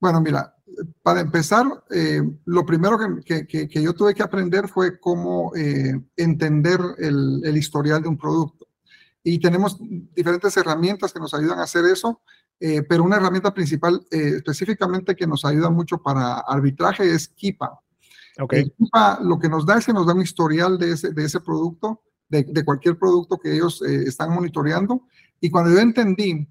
Bueno, 0.00 0.20
mira, 0.20 0.54
para 1.02 1.20
empezar, 1.20 1.66
eh, 1.90 2.22
lo 2.44 2.64
primero 2.64 2.98
que, 3.24 3.46
que, 3.46 3.82
yo 3.82 3.94
tuve 3.94 4.14
que 4.14 4.22
aprender 4.22 4.68
fue 4.68 4.98
cómo 4.98 5.52
eh, 5.56 6.00
entender 6.16 6.80
el, 6.98 7.40
el, 7.44 7.56
historial 7.56 8.02
de 8.02 8.08
un 8.08 8.18
producto. 8.18 8.66
Y 9.22 9.38
tenemos 9.38 9.78
diferentes 9.80 10.56
herramientas 10.56 11.12
que 11.12 11.20
nos 11.20 11.34
ayudan 11.34 11.58
a 11.58 11.64
hacer 11.64 11.84
eso, 11.84 12.20
eh, 12.60 12.82
pero 12.82 13.04
una 13.04 13.16
herramienta 13.16 13.52
principal 13.52 14.00
específicamente 14.10 15.14
que 15.14 15.26
nos 15.26 15.44
ayuda 15.44 15.70
mucho 15.70 15.98
para 15.98 16.38
arbitraje 16.40 17.12
es 17.12 17.28
Kipa. 17.28 17.80
Okay. 18.40 18.70
Kipa 18.70 19.18
lo 19.22 19.38
que 19.38 19.48
nos 19.48 19.66
da 19.66 19.78
es 19.78 19.86
que 19.86 19.92
nos 19.92 20.06
da 20.06 20.14
un 20.14 20.22
historial 20.22 20.78
de 20.78 20.92
ese, 20.92 21.12
de 21.12 21.24
ese 21.24 21.40
producto, 21.40 22.02
de, 22.28 22.44
de 22.44 22.64
cualquier 22.64 22.96
producto 22.96 23.38
que 23.38 23.54
ellos 23.54 23.82
están 23.82 24.32
monitoreando. 24.32 25.02
Y 25.40 25.50
cuando 25.50 25.72
yo 25.72 25.78
entendí 25.78 26.46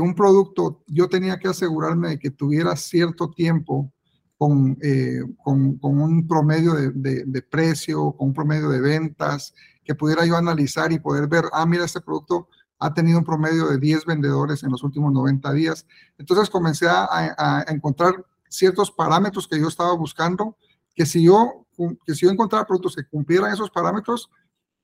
un 0.00 0.14
producto 0.14 0.82
yo 0.86 1.08
tenía 1.08 1.38
que 1.38 1.48
asegurarme 1.48 2.10
de 2.10 2.18
que 2.18 2.30
tuviera 2.30 2.76
cierto 2.76 3.30
tiempo 3.30 3.92
con, 4.36 4.76
eh, 4.82 5.20
con, 5.44 5.78
un 5.80 6.26
promedio 6.26 6.74
de, 6.74 7.42
precio, 7.42 8.12
con 8.12 8.28
un 8.28 8.34
promedio 8.34 8.68
de 8.68 8.80
ventas, 8.80 9.54
que 9.84 9.94
pudiera 9.94 10.26
yo 10.26 10.36
analizar 10.36 10.90
y 10.92 10.98
poder 10.98 11.28
ver, 11.28 11.44
ah, 11.52 11.64
mira, 11.64 11.84
este 11.84 12.00
producto 12.00 12.48
ha 12.78 12.92
tenido 12.92 13.18
un 13.18 13.24
promedio 13.24 13.68
de 13.68 13.78
10 13.78 14.04
vendedores 14.04 14.64
en 14.64 14.70
los 14.70 14.82
últimos 14.82 15.12
90 15.12 15.52
días. 15.52 15.86
Entonces 16.18 16.50
comencé 16.50 16.88
a, 16.88 17.06
a, 17.08 17.64
encontrar 17.68 18.24
ciertos 18.48 18.90
parámetros 18.90 19.46
que 19.46 19.60
yo 19.60 19.68
estaba 19.68 19.94
buscando, 19.94 20.56
que 20.94 21.06
si 21.06 21.22
yo, 21.22 21.66
que 22.04 22.14
si 22.14 22.26
yo 22.26 22.32
encontraba 22.32 22.66
productos 22.66 22.96
que 22.96 23.04
cumplieran 23.04 23.52
esos 23.52 23.70
parámetros, 23.70 24.28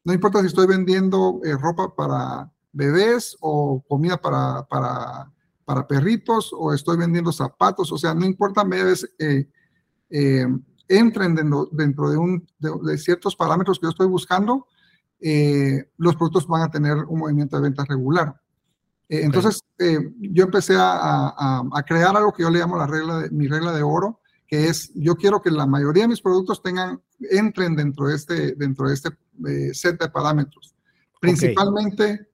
no 0.05 0.13
importa 0.13 0.41
si 0.41 0.47
estoy 0.47 0.69
vendiendo 0.69 1.41
eh, 1.45 1.57
ropa 1.57 1.95
para 1.95 2.51
bebés 2.73 3.37
o 3.41 3.83
comida 3.89 4.17
para, 4.21 4.65
para, 4.65 5.31
para 5.65 5.87
perritos 5.87 6.51
o 6.57 6.73
estoy 6.73 6.97
vendiendo 6.97 7.33
zapatos, 7.33 7.93
o 7.93 7.99
sea, 7.99 8.15
no 8.15 8.25
importa, 8.25 8.65
media 8.65 8.85
vez 8.85 9.07
eh, 9.19 9.49
eh, 10.11 10.47
entren 10.89 11.35
dentro, 11.35 11.69
dentro 11.73 12.11
de, 12.11 12.17
un, 12.17 12.47
de, 12.59 12.99
ciertos 12.99 13.37
parámetros 13.37 13.79
que 13.79 13.85
yo 13.85 13.91
estoy 13.91 14.07
buscando, 14.07 14.67
eh, 15.21 15.91
los 15.97 16.17
productos 16.17 16.47
van 16.47 16.63
a 16.63 16.71
tener 16.71 16.97
un 16.97 17.19
movimiento 17.19 17.57
de 17.57 17.63
venta 17.63 17.85
regular. 17.85 18.35
entonces, 19.09 19.61
yo 20.21 20.45
empecé 20.45 20.77
a, 20.77 20.93
a, 20.93 21.63
a, 21.73 21.83
crear 21.83 22.17
algo 22.17 22.33
que 22.33 22.43
yo 22.43 22.51
le 22.51 22.61
llamo 22.61 22.77
la 22.77 22.87
regla 22.87 23.19
de, 23.21 23.31
mi 23.31 23.47
regla 23.47 23.73
de 23.73 23.83
oro, 23.83 24.21
que 24.47 24.69
es, 24.69 24.91
yo 24.95 25.17
quiero 25.17 25.43
que 25.43 25.51
la 25.51 25.67
mayoría 25.67 26.05
de 26.05 26.09
mis 26.09 26.23
productos 26.23 26.63
tengan, 26.63 27.03
entren 27.31 27.77
dentro 27.77 28.07
de 28.07 28.17
este, 28.17 28.55
dentro 28.55 28.89
de 28.89 28.95
este 28.95 29.11
set 29.75 30.01
de 30.01 30.09
parámetros. 30.09 30.75
Principalmente, 31.21 32.28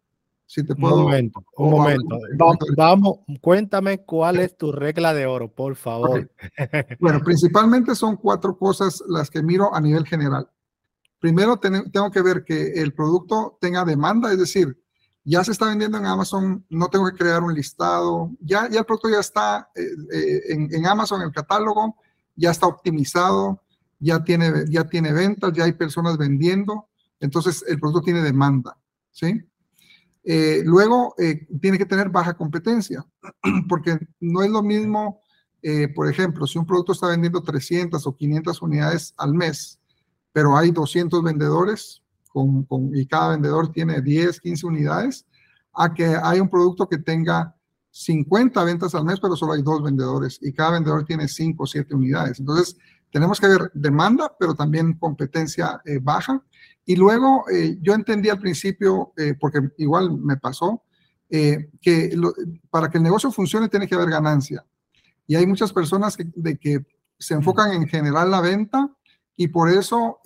si 0.55 0.63
te 0.63 0.77
puedo... 0.77 0.99
Un 0.99 1.03
momento, 1.03 1.45
un 1.57 1.71
momento. 1.71 2.17
Vamos, 2.77 3.19
cuéntame 3.41 4.05
cuál 4.05 4.39
es 4.39 4.57
tu 4.57 4.71
regla 4.71 5.13
de 5.13 5.27
oro, 5.27 5.53
por 5.53 5.75
favor. 5.75 6.31
Bueno, 7.01 7.21
principalmente 7.25 7.97
son 7.97 8.17
cuatro 8.17 8.57
cosas 8.57 9.03
las 9.09 9.31
que 9.31 9.43
miro 9.43 9.75
a 9.75 9.81
nivel 9.81 10.07
general. 10.07 10.49
Primero, 11.19 11.59
tengo 11.59 12.11
que 12.13 12.23
ver 12.23 12.45
que 12.45 12.75
el 12.75 12.93
producto 12.93 13.59
tenga 13.61 13.85
demanda, 13.85 14.31
es 14.31 14.39
decir, 14.39 14.79
ya 15.25 15.43
se 15.43 15.51
está 15.53 15.67
vendiendo 15.67 15.99
en 15.99 16.07
Amazon, 16.07 16.65
no 16.69 16.87
tengo 16.87 17.11
que 17.11 17.17
crear 17.17 17.43
un 17.43 17.55
listado, 17.55 18.31
ya, 18.41 18.69
ya 18.69 18.81
el 18.81 18.87
producto 18.87 19.09
ya 19.09 19.21
está 19.21 19.71
eh, 19.75 19.83
eh, 20.13 20.41
en, 20.51 20.73
en, 20.73 20.87
Amazon, 20.87 21.23
el 21.23 21.33
catálogo, 21.33 21.97
ya 22.37 22.53
está 22.53 22.67
optimizado, 22.69 23.61
ya 23.99 24.23
tiene, 24.23 24.65
ya 24.69 24.85
tiene 24.85 25.13
ventas, 25.13 25.53
ya 25.53 25.65
hay 25.65 25.73
personas 25.73 26.17
vendiendo, 26.17 26.89
entonces 27.19 27.65
el 27.67 27.81
producto 27.81 28.03
tiene 28.03 28.21
demanda, 28.21 28.77
¿sí? 29.11 29.43
Eh, 30.25 30.63
luego, 30.65 31.15
eh, 31.19 31.47
tiene 31.61 31.77
que 31.77 31.85
tener 31.85 32.09
baja 32.09 32.35
competencia, 32.35 33.05
porque 33.69 33.99
no 34.21 34.43
es 34.43 34.51
lo 34.51 34.63
mismo, 34.63 35.21
eh, 35.61 35.89
por 35.89 36.09
ejemplo, 36.09 36.47
si 36.47 36.59
un 36.59 36.67
producto 36.67 36.93
está 36.93 37.09
vendiendo 37.09 37.43
300 37.43 38.07
o 38.07 38.17
500 38.17 38.63
unidades 38.63 39.15
al 39.19 39.35
mes, 39.35 39.79
pero 40.33 40.57
hay 40.57 40.71
200 40.71 41.23
vendedores 41.23 42.03
con, 42.33 42.67
y 42.95 43.07
cada 43.07 43.31
vendedor 43.31 43.71
tiene 43.71 44.01
10, 44.01 44.41
15 44.41 44.67
unidades, 44.67 45.27
a 45.75 45.93
que 45.93 46.17
hay 46.21 46.41
un 46.41 46.49
producto 46.49 46.89
que 46.89 46.99
tenga 46.99 47.55
50 47.91 48.65
ventas 48.65 48.95
al 48.95 49.05
mes, 49.05 49.21
pero 49.21 49.37
solo 49.37 49.53
hay 49.53 49.63
dos 49.63 49.83
vendedores 49.83 50.39
y 50.41 50.53
cada 50.53 50.73
vendedor 50.73 51.05
tiene 51.05 51.29
5 51.29 51.63
o 51.63 51.67
7 51.67 51.95
unidades. 51.95 52.41
Entonces, 52.41 52.77
tenemos 53.13 53.39
que 53.39 53.47
ver 53.47 53.71
demanda, 53.75 54.35
pero 54.39 54.55
también 54.55 54.95
competencia 54.95 55.81
baja. 56.03 56.43
Y 56.85 56.97
luego, 56.97 57.45
eh, 57.51 57.79
yo 57.81 57.95
entendí 57.95 58.29
al 58.29 58.39
principio, 58.39 59.13
eh, 59.17 59.35
porque 59.39 59.61
igual 59.79 60.19
me 60.19 60.37
pasó, 60.37 60.83
que 61.31 62.17
para 62.71 62.89
que 62.89 62.99
el 62.99 63.03
negocio 63.03 63.33
funcione 63.33 63.69
tiene 63.69 63.89
que 63.89 63.97
haber 63.97 64.09
ganancia. 64.09 64.65
Y 65.27 65.35
hay 65.35 65.47
muchas 65.49 65.73
personas 65.73 66.17
que, 66.17 66.27
de 66.37 66.57
que 66.57 66.87
se 67.19 67.35
enfocan 67.35 67.73
en 67.73 67.89
generar 67.89 68.29
la 68.29 68.41
venta 68.41 68.89
y 69.37 69.49
por 69.49 69.69
eso 69.69 70.21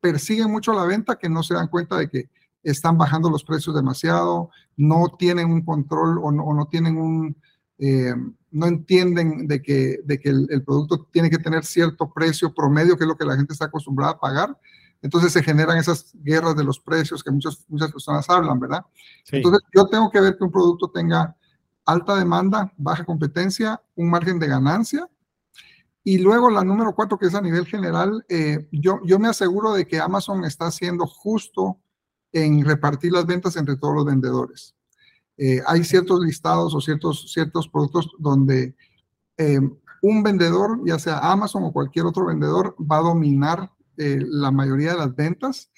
persiguen 0.00 0.50
mucho 0.50 0.72
la 0.72 0.86
venta 0.86 1.18
que 1.18 1.28
no 1.28 1.42
se 1.42 1.52
dan 1.52 1.68
cuenta 1.68 1.98
de 1.98 2.08
que 2.08 2.30
están 2.62 2.96
bajando 2.96 3.28
los 3.28 3.44
precios 3.44 3.74
demasiado, 3.74 4.50
no 4.76 5.14
tienen 5.18 5.50
un 5.50 5.62
control 5.62 6.18
o 6.22 6.30
no, 6.30 6.66
tienen 6.70 6.96
un, 6.96 7.36
eh, 7.78 8.14
no 8.50 8.66
entienden 8.66 9.46
de 9.46 9.62
que, 9.62 10.00
de 10.04 10.18
que 10.18 10.28
el, 10.28 10.62
producto 10.64 11.08
tiene 11.10 11.30
que 11.30 11.38
tener 11.38 11.64
cierto 11.64 12.12
precio 12.12 12.52
promedio, 12.52 12.96
que 12.96 13.04
es 13.04 13.08
lo 13.08 13.16
que 13.16 13.24
la 13.24 13.36
gente 13.36 13.52
está 13.52 13.66
acostumbrada 13.66 14.12
a 14.12 14.20
pagar. 14.20 14.58
Entonces 15.02 15.32
se 15.32 15.42
generan 15.42 15.78
esas 15.78 16.12
guerras 16.14 16.56
de 16.56 16.64
los 16.64 16.78
precios 16.78 17.24
que 17.24 17.30
muchas, 17.30 17.64
muchas 17.68 17.90
personas 17.90 18.28
hablan, 18.28 18.60
¿verdad? 18.60 18.84
Entonces 19.30 19.62
yo 19.74 19.86
tengo 19.86 20.10
que 20.10 20.20
ver 20.20 20.36
que 20.36 20.44
un 20.44 20.50
producto 20.50 20.90
tenga 20.90 21.36
alta 21.86 22.16
demanda, 22.16 22.72
baja 22.76 23.04
competencia, 23.04 23.82
un 23.94 24.10
margen 24.10 24.38
de 24.38 24.48
ganancia. 24.48 25.08
Y 26.04 26.18
luego 26.18 26.50
la 26.50 26.64
número 26.64 26.94
cuatro, 26.94 27.18
que 27.18 27.26
es 27.26 27.34
a 27.34 27.40
nivel 27.40 27.66
general, 27.66 28.24
eh, 28.28 28.68
yo, 28.72 29.00
yo 29.04 29.18
me 29.18 29.28
aseguro 29.28 29.72
de 29.72 29.86
que 29.86 30.00
Amazon 30.00 30.44
está 30.44 30.66
haciendo 30.66 31.06
justo 31.06 31.78
en 32.32 32.64
repartir 32.64 33.12
las 33.12 33.26
ventas 33.26 33.56
entre 33.56 33.76
todos 33.76 33.94
los 33.94 34.04
vendedores. 34.04 34.74
Eh, 35.36 35.62
hay 35.66 35.84
ciertos 35.84 36.20
listados 36.20 36.74
o 36.74 36.80
ciertos, 36.80 37.32
ciertos 37.32 37.68
productos 37.68 38.10
donde 38.18 38.74
eh, 39.36 39.60
un 40.02 40.22
vendedor, 40.22 40.80
ya 40.84 40.98
sea 40.98 41.18
Amazon 41.18 41.64
o 41.64 41.72
cualquier 41.72 42.06
otro 42.06 42.26
vendedor, 42.26 42.76
va 42.78 42.98
a 42.98 43.02
dominar 43.02 43.70
eh, 44.00 44.18
la 44.26 44.50
mayoría 44.50 44.92
de 44.92 44.98
las 44.98 45.14
ventas 45.14 45.70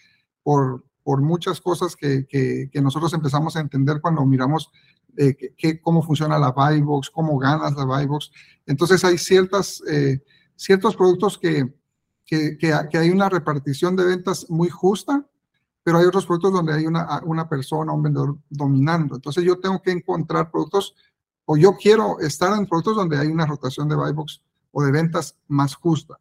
por, 0.42 0.84
por 1.02 1.20
muchas 1.20 1.60
cosas 1.60 1.96
que, 1.96 2.26
que, 2.26 2.80
nosotros 2.80 3.12
empezamos 3.12 3.56
a 3.56 3.60
entender 3.60 4.00
cuando 4.00 4.24
miramos 4.24 4.70
que, 5.14 5.80
cómo 5.82 6.02
funciona 6.02 6.38
la 6.38 6.52
buy 6.52 6.80
box, 6.80 7.10
cómo 7.10 7.38
ganas 7.38 7.74
la 7.74 7.84
buy 7.84 8.06
box. 8.06 8.30
Entonces 8.66 9.04
hay 9.04 9.18
ciertas, 9.18 9.82
ciertos 10.56 10.96
productos 10.96 11.36
que, 11.36 11.70
que, 12.24 12.56
que, 12.56 12.98
hay 12.98 13.10
una 13.10 13.28
repartición 13.28 13.94
de 13.94 14.04
ventas 14.04 14.48
muy 14.48 14.70
justa 14.70 15.26
pero 15.82 15.98
hay 15.98 16.06
otros 16.06 16.26
productos 16.26 16.52
donde 16.52 16.74
hay 16.74 16.86
una, 16.86 17.20
una 17.24 17.48
persona, 17.48 17.92
un 17.92 18.02
vendedor 18.02 18.38
dominando. 18.48 19.16
Entonces 19.16 19.44
yo 19.44 19.58
tengo 19.58 19.82
que 19.82 19.90
encontrar 19.90 20.50
productos 20.50 20.94
o 21.44 21.56
yo 21.56 21.76
quiero 21.76 22.20
estar 22.20 22.56
en 22.56 22.66
productos 22.66 22.96
donde 22.96 23.18
hay 23.18 23.28
una 23.28 23.46
rotación 23.46 23.88
de 23.88 23.96
buy 23.96 24.12
box 24.12 24.42
o 24.70 24.82
de 24.82 24.92
ventas 24.92 25.36
más 25.48 25.74
justa. 25.74 26.18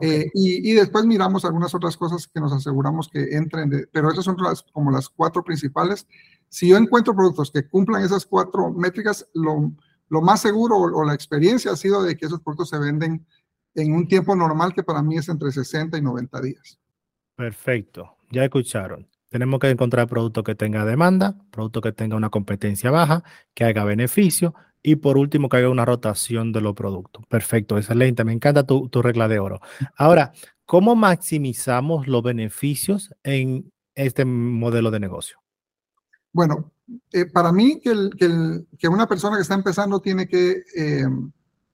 Eh, 0.00 0.30
y, 0.34 0.70
y, 0.70 0.74
después 0.74 1.04
miramos 1.04 1.44
algunas 1.44 1.74
otras 1.74 1.96
cosas 1.96 2.26
que 2.26 2.40
nos 2.40 2.52
aseguramos 2.52 3.08
que 3.08 3.36
entren, 3.36 3.68
de, 3.68 3.86
pero 3.92 4.10
esas 4.10 4.24
son 4.24 4.36
las, 4.38 4.62
como 4.62 4.90
las 4.90 5.08
cuatro 5.08 5.44
principales. 5.44 6.06
Si 6.48 6.68
yo 6.68 6.76
encuentro 6.76 7.14
productos 7.14 7.50
que 7.50 7.68
cumplan 7.68 8.02
esas 8.02 8.24
cuatro 8.26 8.72
métricas, 8.72 9.28
lo, 9.34 9.72
lo 10.08 10.22
más 10.22 10.40
seguro 10.40 10.76
o, 10.76 11.00
o, 11.00 11.04
la 11.04 11.14
experiencia 11.14 11.72
ha 11.72 11.76
sido 11.76 12.02
de 12.02 12.16
que 12.16 12.26
esos 12.26 12.40
productos 12.40 12.70
se 12.70 12.78
venden 12.78 13.26
en 13.74 13.94
un 13.94 14.08
tiempo 14.08 14.34
normal 14.34 14.74
que 14.74 14.82
para 14.82 15.02
mí 15.02 15.16
es 15.16 15.28
entre 15.28 15.52
60 15.52 15.98
y 15.98 16.02
90 16.02 16.40
días. 16.40 16.78
Perfecto 17.36 18.16
ya 18.30 18.44
escucharon. 18.44 19.08
Tenemos 19.28 19.60
que 19.60 19.70
encontrar 19.70 20.08
producto 20.08 20.42
que 20.42 20.54
tenga 20.54 20.84
demanda, 20.84 21.36
producto 21.50 21.80
que 21.80 21.92
tenga 21.92 22.16
una 22.16 22.30
competencia 22.30 22.90
baja, 22.90 23.22
que 23.54 23.64
haga 23.64 23.84
beneficio 23.84 24.54
y 24.82 24.96
por 24.96 25.18
último 25.18 25.48
que 25.48 25.58
haga 25.58 25.68
una 25.68 25.84
rotación 25.84 26.52
de 26.52 26.60
los 26.60 26.74
productos. 26.74 27.24
Perfecto, 27.26 27.76
excelente. 27.76 28.24
Me 28.24 28.32
encanta 28.32 28.64
tu, 28.64 28.88
regla 29.02 29.28
de 29.28 29.38
oro. 29.38 29.60
Ahora, 29.96 30.32
¿cómo 30.64 30.96
maximizamos 30.96 32.06
los 32.06 32.22
beneficios 32.22 33.14
en 33.22 33.70
este 33.94 34.24
modelo 34.24 34.90
de 34.90 35.00
negocio? 35.00 35.38
Bueno, 36.32 36.72
eh, 37.12 37.26
para 37.26 37.52
mí 37.52 37.80
que, 37.80 38.88
una 38.88 39.06
persona 39.06 39.36
que 39.36 39.42
está 39.42 39.54
empezando 39.54 40.00
tiene 40.00 40.26
que 40.26 40.62
eh, 40.76 41.06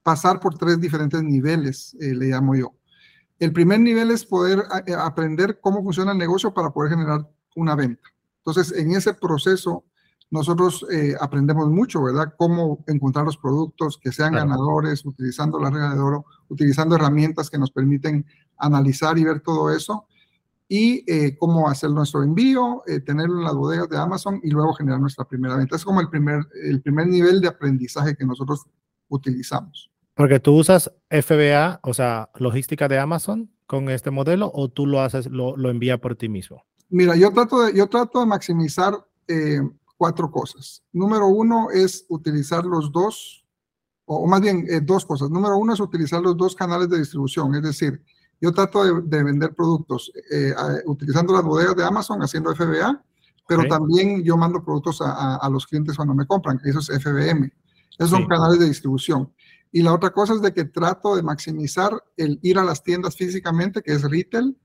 pasar 0.02 0.40
por 0.40 0.56
tres 0.58 0.80
diferentes 0.80 1.22
niveles, 1.22 1.96
eh, 2.00 2.14
le 2.14 2.26
llamo 2.26 2.54
yo. 2.54 2.74
El 3.38 3.52
primer 3.52 3.80
nivel 3.80 4.10
es 4.10 4.24
poder 4.24 4.62
aprender 4.98 5.60
cómo 5.60 5.82
funciona 5.82 6.12
el 6.12 6.18
negocio 6.18 6.54
para 6.54 6.70
poder 6.70 6.92
generar 6.92 7.28
una 7.54 7.74
venta. 7.74 8.08
Entonces, 8.38 8.76
en 8.78 8.92
ese 8.92 9.12
proceso, 9.12 9.84
nosotros 10.30 10.84
eh, 10.90 11.14
aprendemos 11.20 11.68
mucho, 11.70 12.02
¿verdad? 12.02 12.34
Cómo 12.36 12.84
encontrar 12.86 13.24
los 13.24 13.36
productos 13.36 13.98
que 13.98 14.12
sean 14.12 14.34
ganadores, 14.34 15.04
utilizando 15.04 15.58
la 15.58 15.70
regla 15.70 15.94
de 15.94 16.00
oro, 16.00 16.26
utilizando 16.48 16.96
herramientas 16.96 17.48
que 17.48 17.58
nos 17.58 17.70
permiten 17.70 18.26
analizar 18.58 19.18
y 19.18 19.24
ver 19.24 19.40
todo 19.40 19.70
eso, 19.70 20.06
y 20.68 21.04
eh, 21.06 21.36
cómo 21.38 21.68
hacer 21.68 21.90
nuestro 21.90 22.24
envío, 22.24 22.82
tenerlo 23.04 23.38
en 23.38 23.44
las 23.44 23.54
bodegas 23.54 23.88
de 23.88 23.98
Amazon 23.98 24.40
y 24.42 24.50
luego 24.50 24.74
generar 24.74 25.00
nuestra 25.00 25.24
primera 25.24 25.56
venta. 25.56 25.76
Es 25.76 25.84
como 25.84 26.00
el 26.00 26.08
primer, 26.08 26.44
el 26.64 26.82
primer 26.82 27.06
nivel 27.06 27.40
de 27.40 27.48
aprendizaje 27.48 28.16
que 28.16 28.26
nosotros 28.26 28.66
utilizamos. 29.08 29.90
Porque 30.14 30.40
tú 30.40 30.54
usas 30.56 30.90
FBA, 31.10 31.80
o 31.82 31.94
sea, 31.94 32.30
logística 32.38 32.88
de 32.88 32.98
Amazon 32.98 33.50
con 33.66 33.90
este 33.90 34.10
modelo 34.10 34.50
o 34.52 34.68
tú 34.68 34.86
lo 34.86 35.02
haces, 35.02 35.26
lo, 35.26 35.56
lo 35.56 35.70
envías 35.70 36.00
por 36.00 36.16
ti 36.16 36.28
mismo. 36.28 36.64
Mira, 36.88 37.16
yo 37.16 37.32
trato 37.32 37.62
de, 37.62 37.76
yo 37.76 37.88
trato 37.88 38.20
de 38.20 38.26
maximizar 38.26 38.94
eh, 39.28 39.60
cuatro 39.96 40.30
cosas. 40.30 40.82
Número 40.92 41.26
uno 41.26 41.70
es 41.70 42.04
utilizar 42.08 42.64
los 42.64 42.92
dos, 42.92 43.44
o 44.04 44.26
más 44.26 44.40
bien 44.40 44.66
eh, 44.68 44.80
dos 44.80 45.04
cosas. 45.04 45.30
Número 45.30 45.56
uno 45.56 45.72
es 45.74 45.80
utilizar 45.80 46.20
los 46.22 46.36
dos 46.36 46.54
canales 46.54 46.88
de 46.88 46.98
distribución, 46.98 47.54
es 47.54 47.62
decir, 47.62 48.02
yo 48.40 48.52
trato 48.52 49.00
de, 49.00 49.24
vender 49.24 49.54
productos 49.54 50.12
eh, 50.30 50.54
utilizando 50.84 51.32
las 51.32 51.42
bodegas 51.42 51.74
de 51.74 51.84
Amazon, 51.84 52.20
haciendo 52.20 52.54
FBA, 52.54 53.02
pero 53.48 53.66
también 53.66 54.22
yo 54.22 54.36
mando 54.36 54.62
productos 54.62 55.00
a, 55.00 55.36
a, 55.36 55.48
los 55.48 55.66
clientes 55.66 55.96
cuando 55.96 56.14
me 56.14 56.26
compran, 56.26 56.60
eso 56.64 56.80
es 56.80 57.02
FBM. 57.02 57.50
Esos 57.98 58.10
son 58.10 58.26
canales 58.26 58.58
de 58.58 58.66
distribución. 58.66 59.32
Y 59.72 59.82
la 59.82 59.94
otra 59.94 60.10
cosa 60.10 60.34
es 60.34 60.42
de 60.42 60.52
que 60.52 60.64
trato 60.64 61.16
de 61.16 61.22
maximizar 61.22 61.92
el 62.16 62.38
ir 62.42 62.58
a 62.58 62.64
las 62.64 62.82
tiendas 62.82 63.16
físicamente, 63.16 63.82
que 63.82 63.92
es 63.92 64.02
retail, 64.02 64.56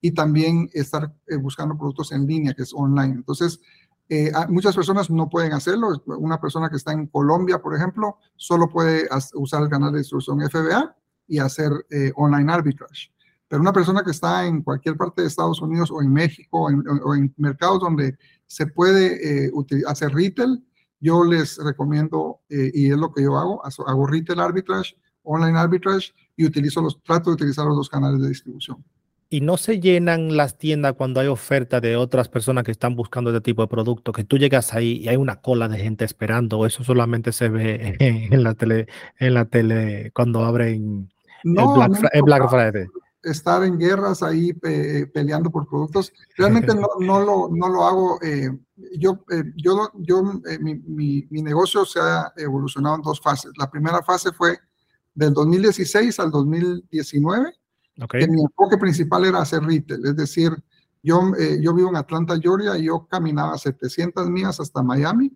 y 0.00 0.12
también 0.12 0.70
estar 0.72 1.12
eh, 1.26 1.36
buscando 1.36 1.76
productos 1.76 2.12
en 2.12 2.26
línea, 2.26 2.54
que 2.54 2.62
es 2.62 2.72
online. 2.74 3.14
Entonces, 3.14 3.60
eh, 4.08 4.32
muchas 4.48 4.74
personas 4.74 5.10
no 5.10 5.28
pueden 5.28 5.52
hacerlo. 5.52 6.02
Una 6.06 6.40
persona 6.40 6.70
que 6.70 6.76
está 6.76 6.92
en 6.92 7.06
Colombia, 7.08 7.60
por 7.60 7.74
ejemplo, 7.74 8.18
solo 8.36 8.68
puede 8.68 9.08
usar 9.34 9.62
el 9.62 9.68
canal 9.68 9.92
de 9.92 9.98
distribución 9.98 10.40
FBA 10.40 10.96
y 11.26 11.38
hacer 11.38 11.70
eh, 11.90 12.12
online 12.16 12.50
arbitrage. 12.50 13.12
Pero 13.48 13.60
una 13.62 13.72
persona 13.72 14.02
que 14.02 14.10
está 14.10 14.46
en 14.46 14.62
cualquier 14.62 14.96
parte 14.96 15.22
de 15.22 15.28
Estados 15.28 15.60
Unidos 15.60 15.90
o 15.90 16.02
en 16.02 16.12
México 16.12 16.68
o 16.68 17.14
en, 17.14 17.34
mercados 17.36 17.80
donde 17.80 18.16
se 18.46 18.66
puede 18.66 19.46
eh, 19.46 19.52
hacer 19.86 20.12
retail, 20.14 20.64
yo 21.00 21.24
les 21.24 21.56
recomiendo, 21.58 22.40
y 22.48 22.90
es 22.90 22.98
lo 22.98 23.12
que 23.12 23.22
yo 23.22 23.38
hago, 23.38 23.62
hago 23.64 24.06
retail 24.08 24.40
arbitrage, 24.40 24.96
online 25.22 25.56
arbitrage 25.56 26.12
y 26.34 26.44
utilizo 26.44 26.82
los, 26.82 27.00
trato 27.04 27.30
de 27.30 27.34
utilizar 27.34 27.66
los 27.66 27.76
dos 27.76 27.88
canales 27.88 28.20
de 28.20 28.28
distribución 28.28 28.84
y 29.30 29.42
no 29.42 29.56
se 29.58 29.78
llenan 29.78 30.36
las 30.36 30.56
tiendas 30.56 30.94
cuando 30.94 31.20
hay 31.20 31.26
oferta 31.26 31.80
de 31.80 31.96
otras 31.96 32.28
personas 32.28 32.64
que 32.64 32.70
están 32.70 32.96
buscando 32.96 33.30
este 33.30 33.42
tipo 33.42 33.62
de 33.62 33.68
producto, 33.68 34.12
que 34.12 34.24
tú 34.24 34.38
llegas 34.38 34.72
ahí 34.72 35.00
y 35.02 35.08
hay 35.08 35.16
una 35.16 35.36
cola 35.40 35.68
de 35.68 35.78
gente 35.78 36.04
esperando, 36.04 36.64
eso 36.64 36.82
solamente 36.82 37.32
se 37.32 37.48
ve 37.48 37.96
en 38.30 38.42
la 38.42 38.54
tele, 38.54 38.86
en 39.18 39.34
la 39.34 39.44
tele 39.44 40.10
cuando 40.14 40.44
abren 40.44 41.10
no, 41.44 41.74
el, 42.12 42.22
Black, 42.22 42.48
Friday. 42.48 42.86
Estar 43.22 43.62
en 43.64 43.78
guerras 43.78 44.22
ahí 44.22 44.52
peleando 44.54 45.50
por 45.50 45.68
productos, 45.68 46.12
realmente 46.36 46.74
no, 46.74 46.88
no, 47.00 47.20
lo, 47.20 47.48
no 47.52 47.68
lo 47.68 47.84
hago. 47.84 48.18
Eh, 48.22 48.48
yo, 48.96 49.24
eh, 49.30 49.44
yo, 49.56 49.90
yo 49.94 50.22
eh, 50.48 50.58
mi, 50.58 50.76
mi, 50.76 51.26
mi 51.30 51.42
negocio 51.42 51.84
se 51.84 52.00
ha 52.00 52.32
evolucionado 52.36 52.96
en 52.96 53.02
dos 53.02 53.20
fases. 53.20 53.52
La 53.58 53.70
primera 53.70 54.02
fase 54.02 54.32
fue 54.32 54.58
del 55.14 55.34
2016 55.34 56.18
al 56.18 56.30
2019 56.30 57.52
mi 57.98 58.42
enfoque 58.42 58.78
principal 58.78 59.24
era 59.24 59.40
hacer 59.40 59.62
retail, 59.62 60.06
es 60.06 60.16
decir, 60.16 60.52
yo, 61.02 61.32
eh, 61.38 61.58
yo 61.60 61.74
vivo 61.74 61.88
en 61.88 61.96
Atlanta, 61.96 62.38
Georgia, 62.40 62.76
y 62.76 62.84
yo 62.84 63.06
caminaba 63.06 63.56
700 63.56 64.28
millas 64.30 64.60
hasta 64.60 64.82
Miami 64.82 65.32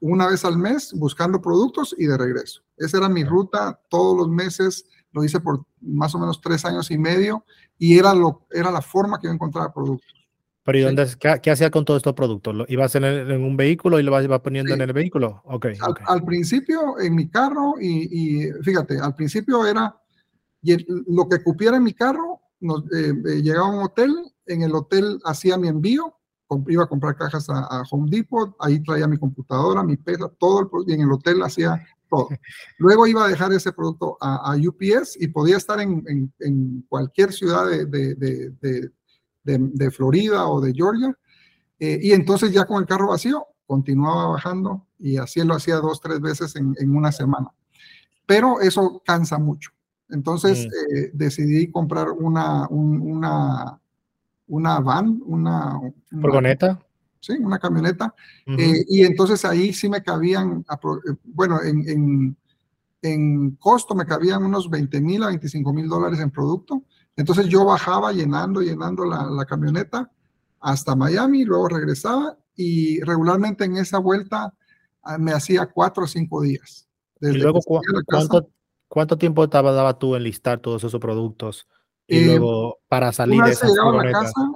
una 0.00 0.26
vez 0.26 0.44
al 0.44 0.56
mes 0.56 0.92
buscando 0.94 1.40
productos 1.40 1.94
y 1.98 2.06
de 2.06 2.16
regreso. 2.16 2.62
Esa 2.76 2.98
era 2.98 3.08
mi 3.08 3.24
ruta 3.24 3.78
todos 3.88 4.16
los 4.16 4.28
meses, 4.28 4.86
lo 5.12 5.22
hice 5.24 5.40
por 5.40 5.64
más 5.80 6.14
o 6.14 6.18
menos 6.18 6.40
tres 6.40 6.64
años 6.64 6.90
y 6.90 6.98
medio 6.98 7.44
y 7.78 7.98
era, 7.98 8.14
lo, 8.14 8.46
era 8.50 8.70
la 8.70 8.80
forma 8.80 9.20
que 9.20 9.26
yo 9.26 9.32
encontraba 9.32 9.72
productos. 9.72 10.14
Pero 10.62 10.78
¿y 10.78 10.82
dónde, 10.82 11.06
qué, 11.42 11.50
hacía 11.50 11.70
con 11.70 11.84
todos 11.84 11.98
estos 11.98 12.14
productos? 12.14 12.54
¿Lo 12.54 12.64
ibas 12.68 12.94
en, 12.94 13.04
en 13.04 13.42
un 13.42 13.56
vehículo 13.56 13.98
y 13.98 14.02
lo 14.02 14.22
ibas 14.22 14.40
poniendo 14.40 14.74
en 14.74 14.80
el 14.80 14.92
vehículo? 14.92 15.42
Okay, 15.44 15.76
al, 16.06 16.24
principio 16.24 16.98
en 16.98 17.14
mi 17.14 17.28
carro 17.28 17.74
y, 17.80 18.46
y, 18.46 18.52
fíjate, 18.62 18.98
al 19.00 19.14
principio 19.14 19.66
era 19.66 19.99
y 20.62 20.76
lo 21.12 21.28
que 21.28 21.42
cupiera 21.42 21.76
en 21.76 21.84
mi 21.84 21.94
carro, 21.94 22.40
eh, 22.60 23.14
eh, 23.26 23.42
llegaba 23.42 23.68
a 23.68 23.70
un 23.70 23.82
hotel, 23.82 24.14
en 24.46 24.62
el 24.62 24.74
hotel 24.74 25.18
hacía 25.24 25.56
mi 25.56 25.68
envío, 25.68 26.14
iba 26.68 26.84
a 26.84 26.88
comprar 26.88 27.16
cajas 27.16 27.48
a, 27.48 27.82
Home 27.90 28.10
Depot, 28.10 28.54
ahí 28.58 28.82
traía 28.82 29.06
mi 29.06 29.18
computadora, 29.18 29.82
mi 29.82 29.96
pesa, 29.96 30.28
todo, 30.38 30.60
el, 30.60 30.68
y 30.86 30.94
en 30.94 31.02
el 31.02 31.12
hotel 31.12 31.42
hacía 31.42 31.82
todo. 32.08 32.28
Luego 32.78 33.06
iba 33.06 33.24
a 33.24 33.28
dejar 33.28 33.52
ese 33.52 33.72
producto 33.72 34.18
a, 34.20 34.56
UPS 34.56 35.16
y 35.20 35.28
podía 35.28 35.56
estar 35.56 35.80
en, 35.80 36.84
cualquier 36.88 37.32
ciudad 37.32 37.66
de, 37.66 38.90
Florida 39.92 40.48
o 40.48 40.60
de 40.60 40.74
Georgia. 40.74 41.16
Eh, 41.78 41.98
y 42.02 42.12
entonces 42.12 42.52
ya 42.52 42.66
con 42.66 42.82
el 42.82 42.86
carro 42.86 43.08
vacío, 43.08 43.46
continuaba 43.64 44.32
bajando 44.32 44.86
y 44.98 45.16
así 45.16 45.42
lo 45.42 45.54
hacía 45.54 45.76
dos, 45.76 46.00
tres 46.00 46.20
veces 46.20 46.54
en 46.56 46.94
una 46.94 47.12
semana. 47.12 47.48
Pero 48.26 48.60
eso 48.60 49.02
cansa 49.06 49.38
mucho. 49.38 49.70
Entonces 50.12 50.66
mm. 50.66 50.96
eh, 50.96 51.10
decidí 51.12 51.70
comprar 51.70 52.10
una, 52.10 52.66
una, 52.68 53.80
una 54.46 54.80
van, 54.80 55.20
una... 55.24 55.80
¿Furgoneta? 56.10 56.80
Sí, 57.20 57.34
una 57.38 57.58
camioneta. 57.58 58.14
Eh, 58.46 58.84
y 58.88 59.04
entonces 59.04 59.44
ahí 59.44 59.74
sí 59.74 59.90
me 59.90 60.02
cabían, 60.02 60.64
eh, 60.70 61.16
bueno, 61.24 61.62
en, 61.62 61.88
en, 61.88 62.36
en 63.02 63.50
costo 63.56 63.94
me 63.94 64.06
cabían 64.06 64.42
unos 64.42 64.70
20 64.70 65.00
mil 65.02 65.22
a 65.22 65.26
25 65.26 65.72
mil 65.72 65.88
dólares 65.88 66.18
en 66.20 66.30
producto. 66.30 66.82
Entonces 67.16 67.46
yo 67.48 67.64
bajaba 67.66 68.12
llenando, 68.12 68.62
llenando 68.62 69.04
la, 69.04 69.24
la 69.24 69.44
camioneta 69.44 70.10
hasta 70.60 70.96
Miami, 70.96 71.44
luego 71.44 71.68
regresaba 71.68 72.36
y 72.56 73.00
regularmente 73.00 73.64
en 73.64 73.76
esa 73.76 73.98
vuelta 73.98 74.54
ah, 75.02 75.18
me 75.18 75.32
hacía 75.32 75.66
cuatro 75.66 76.04
o 76.04 76.06
cinco 76.06 76.42
días. 76.42 76.86
¿Y 77.20 77.32
luego 77.32 77.60
cuánto, 77.62 78.48
¿Cuánto 78.90 79.16
tiempo 79.16 79.46
daba 79.46 79.96
tú 80.00 80.16
en 80.16 80.24
listar 80.24 80.58
todos 80.58 80.82
esos 80.82 81.00
productos 81.00 81.68
y 82.08 82.18
eh, 82.18 82.26
luego 82.26 82.80
para 82.88 83.12
salir 83.12 83.40
de 83.40 83.52
esa 83.52 83.68
casa, 84.10 84.50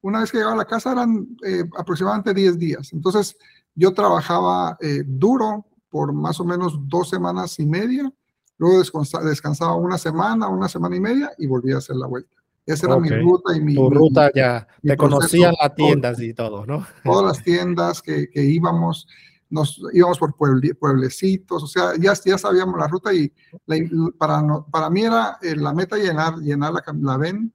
Una 0.00 0.18
vez 0.18 0.32
que 0.32 0.38
llegaba 0.38 0.54
a 0.54 0.58
la 0.58 0.64
casa 0.64 0.90
eran 0.90 1.28
eh, 1.46 1.62
aproximadamente 1.78 2.34
10 2.34 2.58
días. 2.58 2.92
Entonces 2.92 3.36
yo 3.76 3.94
trabajaba 3.94 4.76
eh, 4.80 5.04
duro 5.06 5.64
por 5.90 6.12
más 6.12 6.40
o 6.40 6.44
menos 6.44 6.76
dos 6.88 7.08
semanas 7.08 7.60
y 7.60 7.66
media, 7.66 8.12
luego 8.56 8.82
descansaba 9.22 9.76
una 9.76 9.96
semana, 9.96 10.48
una 10.48 10.68
semana 10.68 10.96
y 10.96 11.00
media 11.00 11.30
y 11.38 11.46
volvía 11.46 11.76
a 11.76 11.78
hacer 11.78 11.94
la 11.94 12.08
vuelta. 12.08 12.34
Esa 12.66 12.88
era 12.88 12.98
mi 12.98 13.10
ruta 13.10 13.56
y 13.56 13.60
mi... 13.60 13.76
Tu 13.76 13.90
ruta 13.90 14.32
ya, 14.34 14.66
te 14.82 14.96
conocían 14.96 15.54
las 15.62 15.76
tiendas 15.76 16.20
y 16.20 16.34
todo, 16.34 16.66
¿no? 16.66 16.84
Todas 17.04 17.24
las 17.24 17.44
tiendas 17.44 18.02
que, 18.02 18.28
que 18.28 18.42
íbamos 18.42 19.06
nos 19.50 19.80
íbamos 19.92 20.18
por 20.18 20.36
pueblecitos, 20.36 21.62
o 21.62 21.66
sea, 21.66 21.92
ya, 21.98 22.12
ya 22.24 22.38
sabíamos 22.38 22.78
la 22.78 22.86
ruta 22.86 23.12
y 23.12 23.32
para, 24.18 24.42
para 24.70 24.90
mí 24.90 25.02
era 25.02 25.38
eh, 25.42 25.56
la 25.56 25.72
meta 25.72 25.96
llenar, 25.96 26.36
llenar 26.38 26.72
la, 26.72 26.82
la 27.00 27.16
VEN 27.16 27.52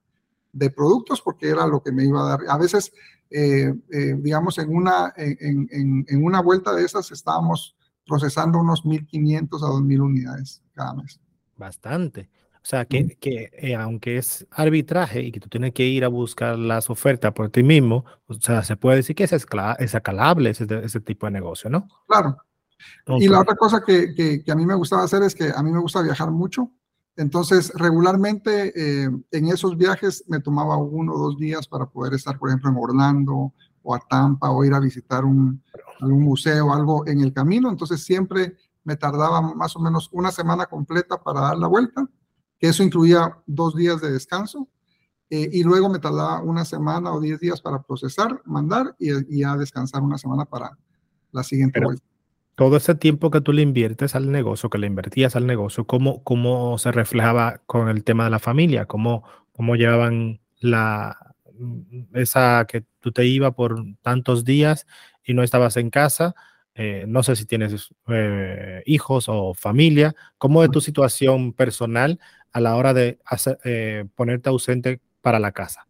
de 0.52 0.70
productos 0.70 1.20
porque 1.20 1.48
era 1.48 1.66
lo 1.66 1.82
que 1.82 1.92
me 1.92 2.04
iba 2.04 2.20
a 2.20 2.28
dar. 2.30 2.40
A 2.48 2.58
veces, 2.58 2.92
eh, 3.30 3.72
eh, 3.92 4.16
digamos, 4.18 4.58
en 4.58 4.74
una, 4.74 5.12
en, 5.16 5.68
en, 5.70 6.04
en, 6.08 6.24
una 6.24 6.40
vuelta 6.40 6.72
de 6.74 6.84
esas 6.84 7.10
estábamos 7.10 7.76
procesando 8.06 8.60
unos 8.60 8.84
1.500 8.84 9.42
a 9.62 9.70
2.000 9.70 10.00
unidades 10.00 10.62
cada 10.72 10.94
mes. 10.94 11.20
Bastante. 11.56 12.28
O 12.64 12.66
sea, 12.66 12.86
que, 12.86 13.18
que 13.20 13.50
eh, 13.52 13.74
aunque 13.74 14.16
es 14.16 14.46
arbitraje 14.50 15.20
y 15.20 15.30
que 15.30 15.38
tú 15.38 15.50
tienes 15.50 15.74
que 15.74 15.84
ir 15.84 16.02
a 16.02 16.08
buscar 16.08 16.58
las 16.58 16.88
ofertas 16.88 17.30
por 17.34 17.50
ti 17.50 17.62
mismo, 17.62 18.06
o 18.26 18.32
sea, 18.32 18.64
se 18.64 18.74
puede 18.74 18.96
decir 18.96 19.14
que 19.14 19.24
es, 19.24 19.34
es 19.34 19.94
acalable 19.94 20.48
ese, 20.48 20.66
ese, 20.82 21.00
tipo 21.00 21.26
de 21.26 21.32
negocio, 21.32 21.68
¿no? 21.68 21.86
Claro. 22.08 22.38
Y 23.18 23.28
la 23.28 23.40
otra 23.40 23.54
cosa 23.54 23.82
que, 23.86 24.14
que, 24.14 24.50
a 24.50 24.54
mí 24.54 24.64
me 24.64 24.74
gustaba 24.74 25.02
hacer 25.02 25.22
es 25.24 25.34
que 25.34 25.52
a 25.54 25.62
mí 25.62 25.72
me 25.72 25.78
gusta 25.78 26.00
viajar 26.00 26.30
mucho. 26.30 26.70
Entonces, 27.16 27.70
regularmente 27.74 28.72
eh, 28.74 29.10
en 29.30 29.48
esos 29.48 29.76
viajes 29.76 30.24
me 30.26 30.40
tomaba 30.40 30.78
uno 30.78 31.12
o 31.12 31.18
dos 31.18 31.36
días 31.36 31.68
para 31.68 31.84
poder 31.84 32.14
estar, 32.14 32.38
por 32.38 32.48
ejemplo, 32.48 32.70
en 32.70 32.78
Orlando 32.78 33.52
o 33.82 33.94
a 33.94 34.00
Tampa 34.08 34.50
o 34.50 34.64
ir 34.64 34.72
a 34.72 34.80
visitar 34.80 35.26
un, 35.26 35.62
algún 36.00 36.22
museo 36.22 36.68
o 36.68 36.72
algo 36.72 37.06
en 37.06 37.20
el 37.20 37.34
camino. 37.34 37.68
Entonces, 37.68 38.02
siempre 38.02 38.56
me 38.84 38.96
tardaba 38.96 39.42
más 39.42 39.76
o 39.76 39.80
menos 39.80 40.08
una 40.12 40.32
semana 40.32 40.64
completa 40.64 41.22
para 41.22 41.42
dar 41.42 41.58
la 41.58 41.66
vuelta 41.66 42.08
eso 42.68 42.82
incluía 42.82 43.36
dos 43.46 43.74
días 43.74 44.00
de 44.00 44.12
descanso 44.12 44.68
eh, 45.30 45.48
y 45.52 45.62
luego 45.62 45.88
me 45.88 45.98
tardaba 45.98 46.42
una 46.42 46.64
semana 46.64 47.12
o 47.12 47.20
diez 47.20 47.40
días 47.40 47.60
para 47.60 47.82
procesar, 47.82 48.40
mandar 48.44 48.94
y, 48.98 49.38
y 49.38 49.42
a 49.42 49.56
descansar 49.56 50.02
una 50.02 50.18
semana 50.18 50.44
para 50.44 50.76
la 51.32 51.42
siguiente 51.42 51.80
vuelta. 51.80 52.04
Todo 52.54 52.76
ese 52.76 52.94
tiempo 52.94 53.30
que 53.32 53.40
tú 53.40 53.52
le 53.52 53.62
inviertes 53.62 54.14
al 54.14 54.30
negocio, 54.30 54.70
que 54.70 54.78
le 54.78 54.86
invertías 54.86 55.34
al 55.34 55.46
negocio, 55.46 55.86
¿cómo, 55.86 56.22
cómo 56.22 56.78
se 56.78 56.92
reflejaba 56.92 57.60
con 57.66 57.88
el 57.88 58.04
tema 58.04 58.24
de 58.24 58.30
la 58.30 58.38
familia? 58.38 58.86
¿Cómo, 58.86 59.24
cómo 59.52 59.74
llevaban 59.74 60.40
la, 60.60 61.34
esa 62.12 62.64
que 62.68 62.84
tú 63.00 63.10
te 63.10 63.26
ibas 63.26 63.54
por 63.54 63.84
tantos 64.02 64.44
días 64.44 64.86
y 65.24 65.34
no 65.34 65.42
estabas 65.42 65.76
en 65.76 65.90
casa? 65.90 66.36
Eh, 66.76 67.06
no 67.08 67.24
sé 67.24 67.34
si 67.34 67.44
tienes 67.44 67.92
eh, 68.08 68.82
hijos 68.86 69.26
o 69.28 69.54
familia, 69.54 70.14
¿cómo 70.38 70.62
es 70.62 70.70
tu 70.70 70.80
situación 70.80 71.52
personal 71.52 72.20
a 72.54 72.60
la 72.60 72.76
hora 72.76 72.94
de 72.94 73.18
eh, 73.64 74.06
ponerte 74.14 74.48
ausente 74.48 75.00
para 75.20 75.38
la 75.38 75.52
casa? 75.52 75.86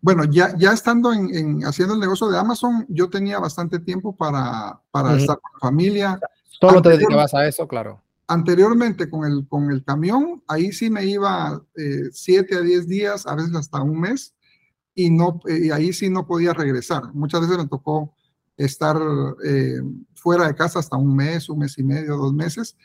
Bueno, 0.00 0.24
ya, 0.24 0.56
ya 0.56 0.72
estando 0.72 1.12
en, 1.12 1.64
haciendo 1.64 1.94
el 1.94 2.00
negocio 2.00 2.28
de 2.28 2.38
Amazon, 2.38 2.86
yo 2.88 3.10
tenía 3.10 3.40
bastante 3.40 3.80
tiempo 3.80 4.14
para, 4.16 4.80
para 4.92 5.16
estar 5.16 5.38
con 5.40 5.50
la 5.54 5.58
familia. 5.58 6.20
Solo 6.60 6.80
te 6.80 6.90
dedicabas 6.90 7.34
a 7.34 7.46
eso, 7.46 7.66
claro. 7.66 8.02
Anteriormente 8.28 9.10
con 9.10 9.24
el, 9.24 9.46
con 9.48 9.70
el 9.70 9.82
camión, 9.84 10.42
ahí 10.46 10.70
sí 10.72 10.90
me 10.90 11.04
iba 11.04 11.60
eh, 11.76 12.08
siete 12.12 12.56
a 12.56 12.60
diez 12.60 12.86
días, 12.86 13.26
a 13.26 13.34
veces 13.34 13.54
hasta 13.54 13.82
un 13.82 14.00
mes, 14.00 14.34
y, 14.94 15.10
no, 15.10 15.40
y 15.46 15.70
ahí 15.70 15.92
sí 15.92 16.08
no 16.08 16.26
podía 16.26 16.52
regresar. 16.52 17.12
Muchas 17.12 17.40
veces 17.40 17.58
me 17.58 17.66
tocó 17.66 18.14
estar 18.56 18.96
eh, 19.44 19.80
fuera 20.14 20.46
de 20.46 20.54
casa 20.54 20.78
hasta 20.78 20.96
un 20.96 21.16
mes, 21.16 21.48
un 21.48 21.58
mes 21.58 21.76
y 21.78 21.82
medio, 21.82 22.16
dos 22.16 22.32
meses, 22.32 22.76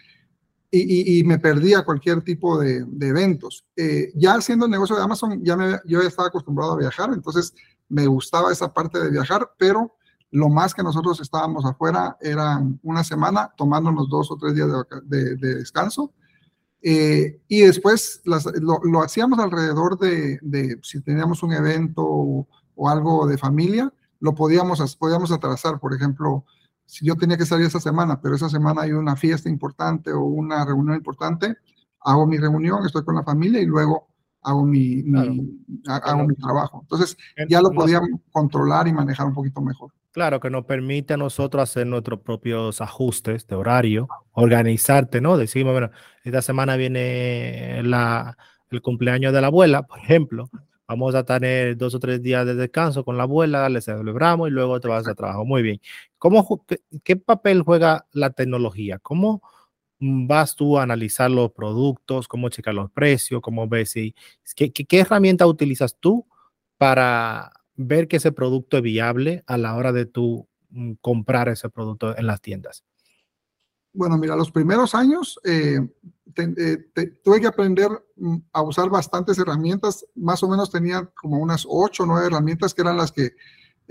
y, 0.71 1.23
me 1.25 1.37
perdía 1.37 1.83
cualquier 1.83 2.21
tipo 2.21 2.57
de, 2.57 2.85
eventos. 3.01 3.65
Eh, 3.75 4.11
ya 4.15 4.35
haciendo 4.35 4.65
el 4.65 4.71
negocio 4.71 4.95
de 4.95 5.03
Amazon, 5.03 5.43
ya 5.43 5.57
me, 5.57 5.79
yo 5.85 6.01
ya 6.01 6.07
estaba 6.07 6.29
acostumbrado 6.29 6.73
a 6.73 6.77
viajar, 6.77 7.11
entonces 7.13 7.53
me 7.89 8.07
gustaba 8.07 8.51
esa 8.51 8.73
parte 8.73 8.99
de 8.99 9.09
viajar, 9.09 9.51
pero 9.57 9.95
lo 10.31 10.47
más 10.47 10.73
que 10.73 10.81
nosotros 10.81 11.19
estábamos 11.19 11.65
afuera 11.65 12.17
era 12.21 12.63
una 12.83 13.03
semana 13.03 13.51
tomándonos 13.57 14.07
dos 14.09 14.31
o 14.31 14.37
tres 14.37 14.55
días 14.55 14.69
de, 15.03 15.35
descanso. 15.35 16.13
Eh, 16.81 17.41
y 17.49 17.61
después 17.61 18.21
lo, 18.23 19.01
hacíamos 19.01 19.39
alrededor 19.39 19.99
de, 19.99 20.79
si 20.83 21.01
teníamos 21.01 21.43
un 21.43 21.51
evento 21.51 22.01
o, 22.01 22.47
o, 22.75 22.89
algo 22.89 23.27
de 23.27 23.37
familia, 23.37 23.93
lo 24.21 24.33
podíamos, 24.33 24.95
podíamos 24.95 25.33
atrasar. 25.33 25.81
Por 25.81 25.93
ejemplo, 25.93 26.45
yo 27.01 27.15
tenía 27.15 27.37
que 27.37 27.45
salir 27.45 27.67
esa 27.67 27.79
semana, 27.79 28.19
pero 28.21 28.35
esa 28.35 28.49
semana 28.49 28.81
hay 28.81 28.91
una 28.91 29.15
fiesta 29.15 29.49
importante 29.49 30.11
o 30.11 30.21
una 30.21 30.65
reunión 30.65 30.95
importante, 30.95 31.55
hago 32.01 32.27
mi 32.27 32.37
reunión, 32.37 32.85
estoy 32.85 33.03
con 33.03 33.15
la 33.15 33.23
familia 33.23 33.61
y 33.61 33.65
luego 33.65 34.09
hago 34.41 34.65
mi, 34.65 35.03
hago 35.87 36.27
mi 36.27 36.35
trabajo. 36.35 36.79
Entonces 36.81 37.17
ya 37.47 37.61
lo 37.61 37.71
podíamos 37.71 38.09
controlar 38.31 38.87
y 38.87 38.93
manejar 38.93 39.27
un 39.27 39.33
poquito 39.33 39.61
mejor. 39.61 39.91
Claro, 40.11 40.41
que 40.41 40.49
nos 40.49 40.65
permite 40.65 41.13
a 41.13 41.17
nosotros 41.17 41.63
hacer 41.63 41.87
nuestros 41.87 42.19
propios 42.19 42.81
ajustes 42.81 43.47
de 43.47 43.55
horario, 43.55 44.09
organizarte, 44.33 45.21
¿no? 45.21 45.37
Decimos, 45.37 45.71
bueno, 45.71 45.89
esta 46.23 46.41
semana 46.41 46.75
viene 46.75 47.81
la, 47.83 48.37
el 48.69 48.81
cumpleaños 48.81 49.31
de 49.31 49.39
la 49.39 49.47
abuela, 49.47 49.83
por 49.83 49.99
ejemplo, 49.99 50.49
vamos 50.85 51.15
a 51.15 51.23
tener 51.23 51.77
dos 51.77 51.95
o 51.95 51.99
tres 51.99 52.21
días 52.21 52.45
de 52.45 52.55
descanso 52.55 53.05
con 53.05 53.15
la 53.15 53.23
abuela, 53.23 53.69
le 53.69 53.79
celebramos 53.79 54.49
y 54.49 54.51
luego 54.51 54.81
te 54.81 54.89
vas 54.89 55.07
a 55.07 55.15
trabajo. 55.15 55.45
Muy 55.45 55.61
bien. 55.61 55.79
¿Cómo, 56.21 56.63
qué, 57.03 57.15
papel 57.15 57.63
juega 57.63 58.05
la 58.11 58.29
tecnología? 58.29 58.99
¿Cómo 58.99 59.41
vas 59.99 60.55
tú 60.55 60.77
a 60.77 60.83
analizar 60.83 61.31
los 61.31 61.51
productos? 61.51 62.27
¿Cómo 62.27 62.49
checar 62.49 62.75
los 62.75 62.91
precios? 62.91 63.41
¿Cómo 63.41 63.67
ves 63.67 63.89
si, 63.89 64.13
qué, 64.55 64.71
qué 64.71 64.99
herramienta 64.99 65.47
utilizas 65.47 65.97
tú 65.99 66.27
para 66.77 67.51
ver 67.75 68.07
que 68.07 68.17
ese 68.17 68.31
producto 68.31 68.77
es 68.77 68.83
viable 68.83 69.43
a 69.47 69.57
la 69.57 69.75
hora 69.75 69.91
de 69.91 70.05
tú 70.05 70.47
mm, 70.69 70.91
comprar 71.01 71.49
ese 71.49 71.71
producto 71.71 72.15
en 72.15 72.27
las 72.27 72.39
tiendas? 72.39 72.85
Bueno, 73.91 74.15
mira, 74.19 74.35
los 74.35 74.51
primeros 74.51 74.93
años 74.93 75.39
eh, 75.43 75.79
eh, 76.37 76.77
tuve 77.23 77.41
que 77.41 77.47
aprender 77.47 77.89
mm, 78.15 78.37
a 78.53 78.61
usar 78.61 78.91
bastantes 78.91 79.39
herramientas. 79.39 80.05
Más 80.13 80.43
o 80.43 80.47
menos 80.47 80.69
tenía 80.69 81.09
como 81.19 81.39
unas 81.39 81.65
ocho 81.67 82.03
o 82.03 82.05
nueve 82.05 82.27
herramientas 82.27 82.75
que 82.75 82.83
eran 82.83 82.97
las 82.97 83.11
que 83.11 83.31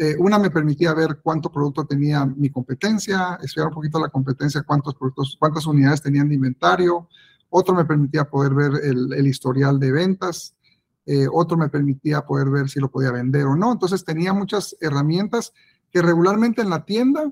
eh, 0.03 0.17
una 0.19 0.39
me 0.39 0.51
permitía 0.51 0.95
ver 0.95 1.21
cuánto 1.23 1.53
producto 1.53 1.85
tenía 1.85 2.25
mi 2.25 2.49
competencia, 2.49 3.39
estudiar 3.43 3.69
un 3.69 3.75
poquito 3.75 4.01
la 4.01 4.09
competencia, 4.09 4.63
cuántos 4.63 4.95
productos, 4.95 5.37
cuántas 5.39 5.67
unidades 5.67 6.01
tenían 6.01 6.27
de 6.27 6.37
inventario. 6.37 7.07
Otro 7.51 7.75
me 7.75 7.85
permitía 7.85 8.25
poder 8.25 8.55
ver 8.55 8.73
el, 8.83 9.27
historial 9.27 9.79
de 9.79 9.93
ventas. 9.93 10.57
Eh, 11.05 11.27
otro 11.31 11.59
me 11.59 11.69
permitía 11.69 12.25
poder 12.25 12.49
ver 12.49 12.71
si 12.71 12.81
lo 12.81 12.91
podía 12.91 13.13
vender 13.13 13.45
o 13.45 13.55
no. 13.55 13.73
Entonces 13.73 14.03
tenía 14.03 14.33
muchas 14.33 14.75
herramientas 14.81 15.53
que 15.91 16.01
regularmente 16.01 16.63
en 16.63 16.71
la 16.71 16.83
tienda 16.87 17.31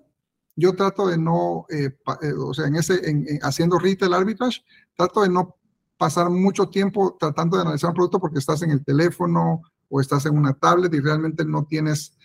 yo 0.54 0.74
trato 0.74 1.06
de 1.06 1.16
no, 1.16 1.64
eh, 1.70 1.96
o 2.38 2.52
sea, 2.52 2.66
en 2.66 2.76
ese, 2.76 3.08
en, 3.08 3.38
haciendo 3.40 3.78
retail 3.78 4.12
arbitrage, 4.12 4.60
trato 4.94 5.22
de 5.22 5.30
no 5.30 5.56
pasar 5.96 6.28
mucho 6.28 6.68
tiempo 6.68 7.16
tratando 7.18 7.56
de 7.56 7.62
analizar 7.62 7.88
un 7.88 7.96
producto 7.96 8.20
porque 8.20 8.40
estás 8.40 8.60
en 8.60 8.72
el 8.72 8.84
teléfono 8.84 9.62
o 9.88 10.02
estás 10.02 10.26
en 10.26 10.36
una 10.36 10.52
tablet 10.52 10.92
y 10.92 11.00
realmente 11.00 11.46
no 11.46 11.64
tienes 11.64 12.17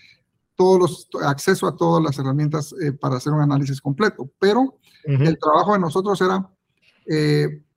todos 0.55 0.79
los 0.79 1.23
acceso 1.23 1.67
a 1.67 1.75
todas 1.75 2.03
las 2.03 2.17
herramientas 2.19 2.73
para 2.99 3.17
hacer 3.17 3.33
un 3.33 3.41
análisis 3.41 3.81
completo. 3.81 4.29
Pero 4.39 4.79
el 5.03 5.37
trabajo 5.39 5.73
de 5.73 5.79
nosotros 5.79 6.21
era 6.21 6.49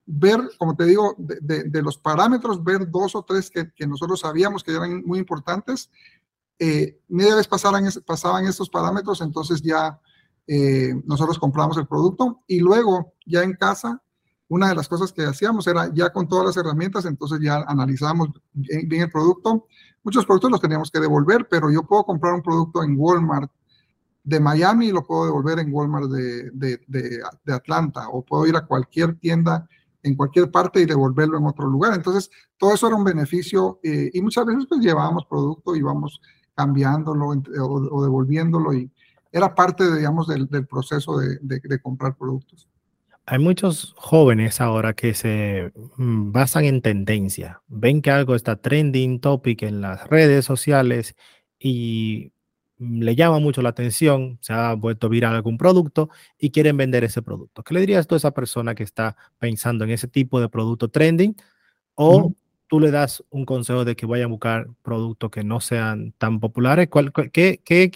ver, 0.07 0.39
como 0.57 0.75
te 0.75 0.85
digo, 0.85 1.15
de, 1.17 1.81
los 1.81 1.97
parámetros, 1.97 2.63
ver 2.63 2.89
dos 2.89 3.13
o 3.15 3.23
tres 3.23 3.51
que, 3.51 3.87
nosotros 3.87 4.21
sabíamos 4.21 4.63
que 4.63 4.71
eran 4.71 5.03
muy 5.05 5.19
importantes. 5.19 5.91
Eh, 6.57 6.99
media 7.09 7.35
vez 7.35 7.47
pasaban, 7.47 7.87
pasaban 8.05 8.45
estos 8.47 8.69
parámetros, 8.69 9.21
entonces 9.21 9.61
ya 9.61 9.99
eh, 10.47 10.95
nosotros 11.05 11.37
compramos 11.37 11.77
el 11.77 11.85
producto 11.85 12.41
y 12.47 12.61
luego 12.61 13.13
ya 13.25 13.43
en 13.43 13.53
casa, 13.53 14.01
una 14.47 14.69
de 14.69 14.75
las 14.75 14.87
cosas 14.87 15.11
que 15.11 15.25
hacíamos 15.25 15.67
era 15.67 15.93
ya 15.93 16.11
con 16.11 16.27
todas 16.27 16.45
las 16.45 16.57
herramientas, 16.57 17.05
entonces 17.05 17.39
ya 17.41 17.57
analizábamos 17.67 18.29
bien, 18.53 19.01
el 19.01 19.11
producto. 19.11 19.67
Muchos 20.07 20.25
productos 20.25 20.51
los 20.51 20.61
teníamos 20.61 20.89
que 20.89 21.01
devolver, 21.01 21.49
pero 21.49 21.69
yo 21.69 21.83
puedo 21.83 22.05
comprar 22.05 22.33
un 22.33 22.41
producto 22.41 22.81
en 22.81 22.95
Walmart 22.97 23.51
de 24.23 24.39
Miami 24.39 24.87
y 24.87 24.91
lo 24.93 25.05
puedo 25.05 25.25
devolver 25.25 25.59
en 25.59 25.73
Walmart 25.73 26.09
de, 26.09 26.49
de, 26.53 26.79
de 26.87 27.53
Atlanta 27.53 28.07
o 28.07 28.23
puedo 28.23 28.47
ir 28.47 28.55
a 28.55 28.65
cualquier 28.65 29.19
tienda 29.19 29.67
en 30.03 30.15
cualquier 30.15 30.49
parte 30.49 30.79
y 30.79 30.85
devolverlo 30.85 31.37
en 31.37 31.45
otro 31.45 31.67
lugar. 31.67 31.93
Entonces, 31.93 32.31
todo 32.57 32.73
eso 32.73 32.87
era 32.87 32.95
un 32.95 33.03
beneficio 33.03 33.81
eh, 33.83 34.09
y 34.13 34.21
muchas 34.21 34.45
veces 34.45 34.65
pues 34.69 34.79
llevábamos 34.79 35.25
producto 35.25 35.75
y 35.75 35.79
íbamos 35.79 36.21
cambiándolo 36.55 37.27
o, 37.27 38.03
devolviéndolo 38.03 38.73
y 38.73 38.89
era 39.29 39.53
parte, 39.53 39.93
digamos, 39.93 40.27
del, 40.27 40.47
proceso 40.67 41.17
de, 41.17 41.81
comprar 41.81 42.15
productos. 42.15 42.69
Hay 43.27 43.39
muchos 43.39 43.93
jóvenes 43.97 44.59
ahora 44.61 44.93
que 44.93 45.13
se 45.13 45.71
mm, 45.97 46.31
basan 46.31 46.65
en 46.65 46.81
tendencia, 46.81 47.61
ven 47.67 48.01
que 48.01 48.09
algo 48.09 48.35
está 48.35 48.55
trending 48.55 49.19
topic 49.19 49.63
en 49.63 49.81
las 49.81 50.07
redes 50.07 50.45
sociales 50.45 51.15
y 51.59 52.31
Mm, 52.79 53.01
le 53.01 53.15
llama 53.15 53.39
mucho 53.39 53.61
la 53.61 53.69
atención, 53.69 54.37
se 54.41 54.53
ha 54.53 54.73
vuelto 54.73 55.09
viral 55.09 55.35
algún 55.35 55.57
producto 55.57 56.09
y 56.37 56.51
quieren 56.51 56.77
vender 56.77 57.03
ese 57.03 57.21
producto. 57.21 57.63
¿Qué 57.63 57.73
le 57.73 57.79
dirías 57.81 58.07
tú 58.07 58.15
a 58.15 58.17
esa 58.17 58.31
persona 58.31 58.75
que 58.75 58.83
está 58.83 59.15
pensando 59.39 59.83
en 59.83 59.91
ese 59.91 60.07
tipo 60.07 60.39
de 60.39 60.49
producto 60.49 60.89
trending? 60.89 61.35
O 61.95 62.33
tú 62.67 62.79
le 62.79 62.91
das 62.91 63.23
un 63.29 63.45
consejo 63.45 63.85
de 63.85 63.95
que 63.95 64.05
vaya 64.05 64.25
a 64.25 64.27
buscar 64.27 64.67
productos 64.83 65.31
que 65.31 65.43
no 65.43 65.59
sean 65.59 66.13
tan 66.17 66.39
populares. 66.39 66.89
¿Cuál, 66.89 67.11
qué, 67.31 67.61
qué, 67.63 67.91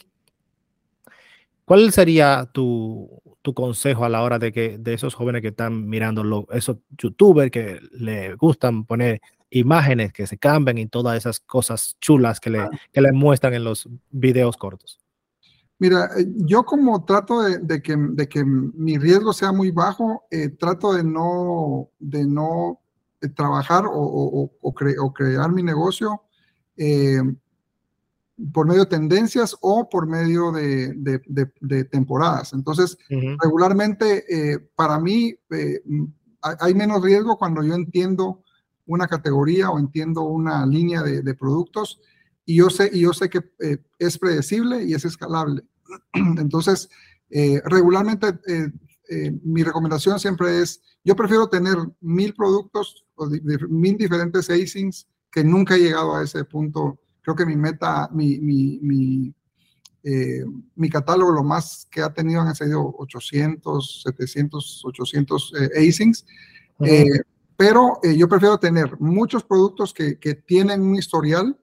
cuál 1.71 1.89
sería 1.93 2.49
tu, 2.51 3.09
tu, 3.41 3.53
consejo 3.53 4.03
a 4.03 4.09
la 4.09 4.23
hora 4.23 4.37
de 4.37 4.51
que 4.51 4.77
de 4.77 4.93
esos 4.93 5.13
jóvenes 5.13 5.41
que 5.41 5.47
están 5.47 5.87
mirando, 5.87 6.45
esos 6.51 6.79
youtubers 6.97 7.49
que 7.49 7.79
le 7.93 8.35
gustan 8.35 8.83
poner 8.83 9.21
imágenes 9.49 10.11
que 10.11 10.27
se 10.27 10.37
cambian 10.37 10.77
y 10.77 10.87
todas 10.87 11.15
esas 11.15 11.39
cosas 11.39 11.95
chulas 12.01 12.41
que 12.41 12.49
le, 12.49 12.67
que 12.91 12.99
le 12.99 13.13
muestran 13.13 13.53
en 13.53 13.63
los 13.63 13.87
videos 14.09 14.57
cortos? 14.57 14.99
Mira, 15.79 16.09
eh, 16.17 16.25
yo 16.39 16.63
como 16.65 17.05
trato 17.05 17.41
de, 17.41 17.81
que, 17.81 17.95
de 17.95 18.27
que, 18.27 18.43
mi 18.43 18.97
riesgo 18.97 19.31
sea 19.31 19.53
muy 19.53 19.71
bajo, 19.71 20.25
eh, 20.29 20.49
trato 20.49 20.91
de 20.91 21.05
no, 21.05 21.89
de 21.99 22.27
no 22.27 22.81
eh, 23.21 23.29
trabajar 23.29 23.85
o, 23.85 24.51
o, 24.61 25.13
crear 25.13 25.49
mi 25.53 25.63
negocio 25.63 26.21
por 28.53 28.67
medio 28.67 28.81
de 28.81 28.89
tendencias 28.89 29.55
o 29.61 29.89
por 29.89 30.07
medio 30.07 30.51
de, 30.51 30.93
de 30.95 31.83
temporadas. 31.85 32.53
Entonces, 32.53 32.97
regularmente 33.41 34.25
para 34.75 34.99
mí 34.99 35.35
hay 36.41 36.73
menos 36.73 37.01
riesgo 37.03 37.37
cuando 37.37 37.63
yo 37.63 37.73
entiendo 37.73 38.43
una 38.85 39.07
categoría 39.07 39.69
o 39.69 39.79
entiendo 39.79 40.21
una 40.23 40.65
línea 40.65 41.01
de, 41.01 41.33
productos 41.33 42.01
y 42.45 42.57
yo 42.57 42.69
sé, 42.69 42.89
y 42.91 43.01
yo 43.01 43.13
sé 43.13 43.29
que 43.29 43.39
eh, 43.59 43.77
es 43.99 44.17
predecible 44.17 44.83
y 44.83 44.93
es 44.93 45.05
escalable. 45.05 45.63
Entonces, 46.13 46.89
eh, 47.29 47.61
regularmente 47.65 48.39
eh, 48.47 49.31
mi 49.43 49.63
recomendación 49.63 50.19
siempre 50.19 50.61
es, 50.61 50.81
yo 51.03 51.15
prefiero 51.15 51.47
tener 51.47 51.77
mil 52.01 52.33
productos 52.33 53.05
o 53.15 53.27
mil 53.69 53.97
diferentes 53.97 54.49
acings 54.49 55.07
que 55.31 55.43
nunca 55.43 55.75
he 55.75 55.79
llegado 55.79 56.15
a 56.15 56.23
ese 56.23 56.43
punto. 56.43 56.99
Creo 57.21 57.35
que 57.35 57.45
mi 57.45 57.55
meta, 57.55 58.09
mi, 58.11 58.39
mi, 58.39 58.79
mi, 58.81 59.33
mi 60.75 60.89
catálogo, 60.89 61.31
lo 61.31 61.43
más 61.43 61.87
que 61.91 62.01
ha 62.01 62.11
tenido 62.11 62.41
han 62.41 62.55
sido 62.55 62.95
800, 62.97 64.03
700, 64.03 64.81
800 64.85 65.53
acings. 65.77 66.25
Pero 67.61 67.99
eh, 68.01 68.17
yo 68.17 68.27
prefiero 68.27 68.57
tener 68.57 68.99
muchos 68.99 69.43
productos 69.43 69.93
que, 69.93 70.17
que, 70.17 70.33
tienen 70.33 70.81
un 70.81 70.95
historial, 70.95 71.55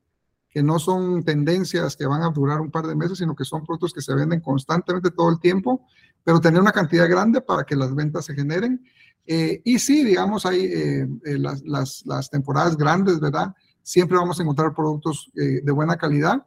que 0.48 0.62
no 0.62 0.78
son 0.78 1.24
tendencias 1.24 1.96
que 1.96 2.06
van 2.06 2.22
a 2.22 2.30
durar 2.30 2.60
un 2.60 2.70
par 2.70 2.86
de 2.86 2.94
meses, 2.94 3.18
sino 3.18 3.34
que 3.34 3.44
son 3.44 3.66
productos 3.66 3.92
que 3.92 4.00
se 4.00 4.14
venden 4.14 4.38
constantemente 4.38 5.10
todo 5.10 5.28
el 5.28 5.40
tiempo, 5.40 5.84
pero 6.22 6.40
tener 6.40 6.60
una 6.60 6.70
cantidad 6.70 7.10
grande 7.10 7.40
para 7.40 7.64
que 7.64 7.74
las 7.74 7.92
ventas 7.96 8.26
se 8.26 8.34
generen. 8.36 8.80
Eh, 9.26 9.60
y 9.64 9.80
sí, 9.80 10.04
digamos, 10.04 10.46
hay 10.46 10.66
eh, 10.66 11.08
las, 11.24 11.64
las, 11.64 12.06
las, 12.06 12.30
temporadas 12.30 12.76
grandes, 12.76 13.18
¿verdad? 13.18 13.52
Siempre 13.88 14.18
vamos 14.18 14.38
a 14.38 14.42
encontrar 14.42 14.74
productos 14.74 15.30
de 15.32 15.72
buena 15.72 15.96
calidad, 15.96 16.46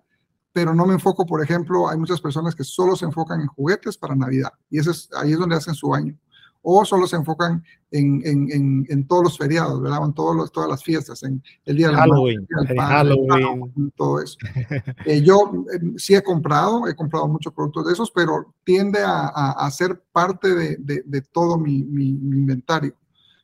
pero 0.53 0.75
no 0.75 0.85
me 0.85 0.93
enfoco, 0.93 1.25
por 1.25 1.43
ejemplo, 1.43 1.89
hay 1.89 1.97
muchas 1.97 2.21
personas 2.21 2.53
que 2.53 2.63
solo 2.63 2.95
se 2.95 3.05
enfocan 3.05 3.41
en 3.41 3.47
juguetes 3.47 3.97
para 3.97 4.15
Navidad 4.15 4.51
y 4.69 4.77
ese 4.77 4.91
es, 4.91 5.09
ahí 5.15 5.31
es 5.31 5.39
donde 5.39 5.55
hacen 5.55 5.73
su 5.73 5.91
año 5.95 6.15
o 6.61 6.85
solo 6.85 7.07
se 7.07 7.15
enfocan 7.15 7.63
en, 7.89 8.21
en, 8.23 8.85
en, 8.87 9.07
todos 9.07 9.23
los 9.23 9.37
feriados, 9.37 9.81
¿verdad? 9.81 10.05
En 10.05 10.13
todos 10.13 10.35
los, 10.35 10.51
todas 10.51 10.69
las 10.69 10.83
fiestas, 10.83 11.23
en 11.23 11.41
el 11.65 11.75
día 11.75 11.89
de 11.89 11.95
Halloween, 11.95 12.47
Halloween. 12.77 13.91
todo 13.95 14.21
eso. 14.21 14.37
Eh, 15.05 15.21
yo 15.23 15.51
em, 15.73 15.97
sí 15.97 16.13
he 16.13 16.21
comprado, 16.21 16.87
he 16.87 16.95
comprado 16.95 17.27
muchos 17.27 17.51
productos 17.53 17.87
de 17.87 17.93
esos, 17.93 18.11
pero 18.11 18.53
tiende 18.63 18.99
a, 18.99 19.27
a, 19.27 19.71
ser 19.71 20.03
parte 20.11 20.53
de, 20.53 20.77
de, 21.03 21.21
todo 21.21 21.57
mi, 21.57 21.83
mi, 21.83 22.09
inventario. 22.09 22.93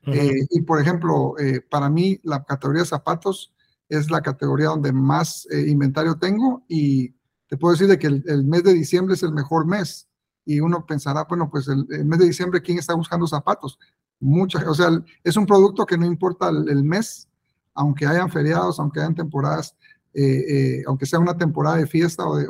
Eh, 0.05 0.45
y 0.51 0.61
por 0.61 0.79
ejemplo, 0.79 1.33
eh, 1.39 1.59
para 1.59 1.89
mí 1.89 2.19
la 2.23 2.43
categoría 2.43 2.83
de 2.83 2.87
zapatos 2.87 3.51
es 3.89 4.11
la 4.11 4.21
categoría 4.21 4.67
donde 4.67 4.91
más 4.91 5.47
inventario 5.51 6.15
tengo 6.15 6.63
y 6.67 7.15
te 7.47 7.57
puedo 7.57 7.73
decir 7.73 7.87
de 7.87 7.97
que 7.97 8.07
el, 8.07 8.43
mes 8.43 8.63
de 8.63 8.73
diciembre 8.73 9.15
es 9.15 9.23
el 9.23 9.31
mejor 9.31 9.65
mes 9.65 10.07
y 10.45 10.59
uno 10.59 10.85
pensará, 10.85 11.25
bueno, 11.27 11.49
pues 11.49 11.67
el, 11.67 11.85
mes 12.05 12.19
de 12.19 12.25
diciembre, 12.25 12.61
¿quién 12.61 12.77
está 12.77 12.93
buscando 12.93 13.27
zapatos? 13.27 13.79
Mucha, 14.19 14.69
o 14.69 14.73
sea, 14.73 14.89
es 15.23 15.37
un 15.37 15.45
producto 15.45 15.85
que 15.85 15.97
no 15.97 16.05
importa 16.05 16.49
el, 16.49 16.83
mes, 16.83 17.27
aunque 17.73 18.05
hayan 18.05 18.29
feriados, 18.29 18.79
aunque 18.79 18.99
hayan 18.99 19.15
temporadas, 19.15 19.75
eh, 20.13 20.23
eh, 20.23 20.83
aunque 20.87 21.05
sea 21.05 21.19
una 21.19 21.37
temporada 21.37 21.77
de 21.77 21.87
fiesta 21.87 22.25
o 22.25 22.37
de, 22.37 22.47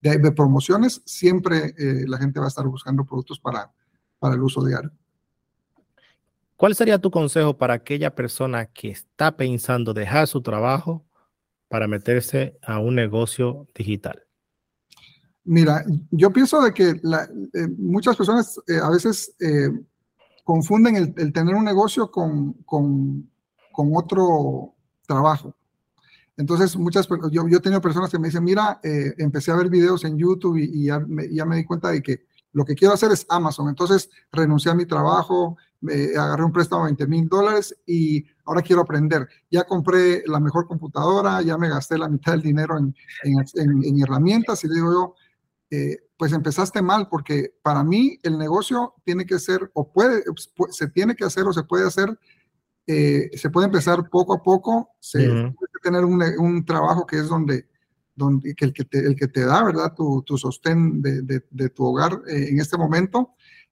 de, 0.00 0.32
promociones, 0.32 1.02
siempre 1.04 1.74
eh, 1.78 2.04
la 2.06 2.18
gente 2.18 2.40
va 2.40 2.46
a 2.46 2.48
estar 2.48 2.66
buscando 2.66 3.04
productos 3.04 3.40
para, 3.40 3.72
para 4.18 4.34
el 4.34 4.42
uso 4.42 4.64
diario. 4.64 4.92
¿Cuál 6.58 6.74
sería 6.74 6.98
tu 6.98 7.12
consejo 7.12 7.56
para 7.56 7.74
aquella 7.74 8.12
persona 8.16 8.66
que 8.66 8.90
está 8.90 9.36
pensando 9.36 9.94
dejar 9.94 10.26
su 10.26 10.42
trabajo 10.42 11.06
para 11.68 11.86
meterse 11.86 12.58
a 12.66 12.80
un 12.80 12.96
negocio 12.96 13.68
digital? 13.76 14.24
Mira, 15.44 15.84
yo 16.10 16.32
pienso 16.32 16.60
de 16.60 16.74
que 16.74 16.88
eh, 16.88 17.68
muchas 17.78 18.16
personas 18.16 18.60
eh, 18.66 18.80
a 18.82 18.90
veces 18.90 19.36
eh, 19.38 19.70
confunden 20.42 21.14
el, 21.16 21.32
tener 21.32 21.54
un 21.54 21.64
negocio 21.64 22.10
con, 22.10 22.54
con, 22.64 23.30
con, 23.70 23.92
otro 23.94 24.74
trabajo. 25.06 25.54
Entonces, 26.36 26.76
muchas 26.76 27.06
yo, 27.30 27.46
yo 27.46 27.58
he 27.58 27.60
tenido 27.60 27.80
personas 27.80 28.10
que 28.10 28.18
me 28.18 28.28
dicen, 28.28 28.42
mira, 28.42 28.80
empecé 28.82 29.52
a 29.52 29.56
ver 29.56 29.70
videos 29.70 30.04
en 30.04 30.18
YouTube 30.18 30.56
y, 30.56 30.86
ya, 30.86 30.98
me, 30.98 31.32
ya, 31.32 31.44
me, 31.44 31.54
di 31.54 31.64
cuenta 31.64 31.90
de 31.90 32.02
que 32.02 32.26
lo 32.52 32.64
que 32.64 32.74
quiero 32.74 32.94
hacer 32.94 33.12
es 33.12 33.26
Amazon. 33.28 33.68
Entonces, 33.68 34.10
renuncié 34.32 34.72
a 34.72 34.74
mi 34.74 34.86
trabajo, 34.86 35.56
me 35.80 36.16
agarré 36.16 36.44
un 36.44 36.52
préstamo 36.52 36.84
de 36.84 36.92
20 36.92 37.06
mil 37.06 37.28
dólares 37.28 37.74
y 37.86 38.24
ahora 38.44 38.62
quiero 38.62 38.82
aprender. 38.82 39.28
Ya 39.50 39.64
compré 39.64 40.22
la 40.26 40.40
mejor 40.40 40.66
computadora, 40.66 41.42
ya 41.42 41.56
me 41.56 41.68
gasté 41.68 41.98
la 41.98 42.08
mitad 42.08 42.32
del 42.32 42.42
dinero 42.42 42.78
en, 42.78 42.94
en, 43.24 44.02
herramientas 44.02 44.64
y 44.64 44.68
digo 44.68 44.92
yo, 44.92 45.14
eh, 45.70 45.98
pues 46.16 46.32
empezaste 46.32 46.82
mal 46.82 47.08
porque 47.08 47.54
para 47.62 47.84
mí 47.84 48.18
el 48.22 48.38
negocio 48.38 48.94
tiene 49.04 49.24
que 49.24 49.38
ser 49.38 49.70
o 49.74 49.92
puede, 49.92 50.24
se 50.70 50.88
tiene 50.88 51.14
que 51.14 51.24
hacer 51.24 51.44
o 51.44 51.52
se 51.52 51.62
puede 51.62 51.86
hacer, 51.86 52.18
eh, 52.86 53.30
se 53.36 53.50
puede 53.50 53.66
empezar 53.66 54.08
poco 54.08 54.34
a 54.34 54.42
poco, 54.42 54.90
se 54.98 55.28
puede 55.28 55.72
tener 55.82 56.04
un, 56.04 56.22
un, 56.38 56.64
trabajo 56.64 57.06
que 57.06 57.18
es 57.18 57.28
donde, 57.28 57.68
donde 58.18 58.54
que 58.54 58.66
el, 58.66 58.72
que 58.72 58.84
te, 58.84 58.98
el 58.98 59.16
que 59.16 59.28
te 59.28 59.44
da, 59.44 59.64
¿verdad? 59.64 59.94
Tu, 59.94 60.22
tu 60.22 60.36
sostén 60.36 61.00
de, 61.00 61.22
de, 61.22 61.68
tu 61.70 61.84
hogar 61.84 62.20
eh, 62.28 62.48
en 62.50 62.60
este 62.60 62.76
momento 62.76 63.30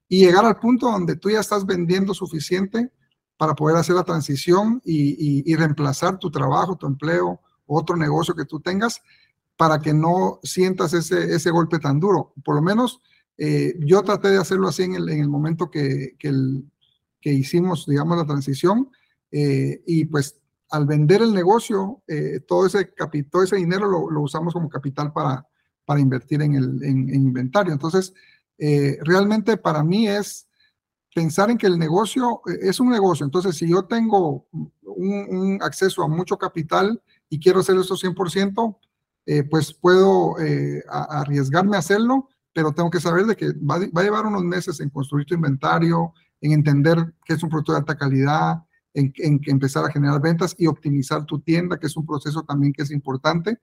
y 0.08 0.20
llegar 0.20 0.44
al 0.44 0.58
punto 0.58 0.90
donde 0.90 1.16
tú 1.16 1.30
ya 1.30 1.40
estás 1.40 1.66
vendiendo 1.66 2.14
suficiente 2.14 2.90
para 3.36 3.54
poder 3.54 3.76
hacer 3.76 3.96
la 3.96 4.04
transición 4.04 4.80
y, 4.84 5.54
reemplazar 5.56 6.18
tu 6.18 6.30
trabajo, 6.30 6.76
tu 6.76 6.86
empleo, 6.86 7.40
otro 7.66 7.96
negocio 7.96 8.34
que 8.34 8.44
tú 8.44 8.60
tengas, 8.60 9.02
para 9.56 9.80
que 9.80 9.92
no 9.92 10.38
sientas 10.42 10.94
ese, 10.94 11.34
ese 11.34 11.50
golpe 11.50 11.78
tan 11.78 11.98
duro. 11.98 12.32
Por 12.44 12.54
lo 12.54 12.62
menos 12.62 13.00
eh, 13.36 13.74
yo 13.80 14.02
traté 14.02 14.28
de 14.28 14.38
hacerlo 14.38 14.68
así 14.68 14.84
en 14.84 14.94
el, 14.94 15.08
en 15.08 15.20
el 15.20 15.28
momento 15.28 15.70
que, 15.70 16.14
que, 16.18 16.32
que, 17.20 17.32
hicimos, 17.32 17.86
digamos, 17.86 18.16
la 18.16 18.26
transición. 18.26 18.90
Eh, 19.32 19.82
y 19.86 20.04
pues 20.06 20.40
al 20.70 20.86
vender 20.86 21.22
el 21.22 21.32
negocio, 21.32 22.02
eh, 22.08 22.40
todo, 22.46 22.66
ese 22.66 22.92
todo 23.30 23.42
ese 23.42 23.56
dinero 23.56 23.86
lo, 23.86 24.10
lo, 24.10 24.22
usamos 24.22 24.52
como 24.52 24.68
capital 24.68 25.12
para, 25.12 25.46
para 25.84 26.00
invertir 26.00 26.42
en 26.42 26.54
el 26.54 26.82
en, 26.82 27.08
en 27.08 27.14
inventario. 27.14 27.72
Entonces, 27.72 28.12
realmente 28.58 29.58
para 29.58 29.84
mí 29.84 30.08
es 30.08 30.46
pensar 31.16 31.50
en 31.50 31.56
que 31.56 31.66
el 31.66 31.78
negocio 31.78 32.42
eh, 32.46 32.58
es 32.60 32.78
un 32.78 32.90
negocio. 32.90 33.24
Entonces, 33.24 33.56
si 33.56 33.66
yo 33.66 33.86
tengo 33.86 34.46
un, 34.82 35.58
acceso 35.62 36.02
a 36.02 36.08
mucho 36.08 36.36
capital 36.36 37.02
y 37.30 37.40
quiero 37.40 37.60
hacer 37.60 37.74
esto 37.78 37.94
100%, 37.94 38.76
eh, 39.24 39.42
pues 39.44 39.72
puedo 39.72 40.38
eh, 40.38 40.84
arriesgarme 40.90 41.76
a 41.76 41.78
hacerlo, 41.78 42.28
pero 42.52 42.72
tengo 42.72 42.90
que 42.90 43.00
saber 43.00 43.24
de 43.24 43.34
que 43.34 43.52
va, 43.54 43.76
a 43.76 44.02
llevar 44.02 44.26
unos 44.26 44.44
meses 44.44 44.78
en 44.80 44.90
construir 44.90 45.24
tu 45.24 45.34
inventario, 45.34 46.12
en 46.42 46.52
entender 46.52 47.14
que 47.24 47.32
es 47.32 47.42
un 47.42 47.48
producto 47.48 47.72
de 47.72 47.78
alta 47.78 47.96
calidad, 47.96 48.62
en, 48.96 49.12
en, 49.16 49.40
empezar 49.46 49.84
a 49.84 49.90
generar 49.90 50.20
ventas 50.20 50.54
y 50.58 50.66
optimizar 50.66 51.24
tu 51.24 51.38
tienda, 51.40 51.78
que 51.78 51.86
es 51.86 51.96
un 51.96 52.06
proceso 52.06 52.42
también 52.42 52.72
que 52.72 52.82
es 52.82 52.90
importante. 52.90 53.58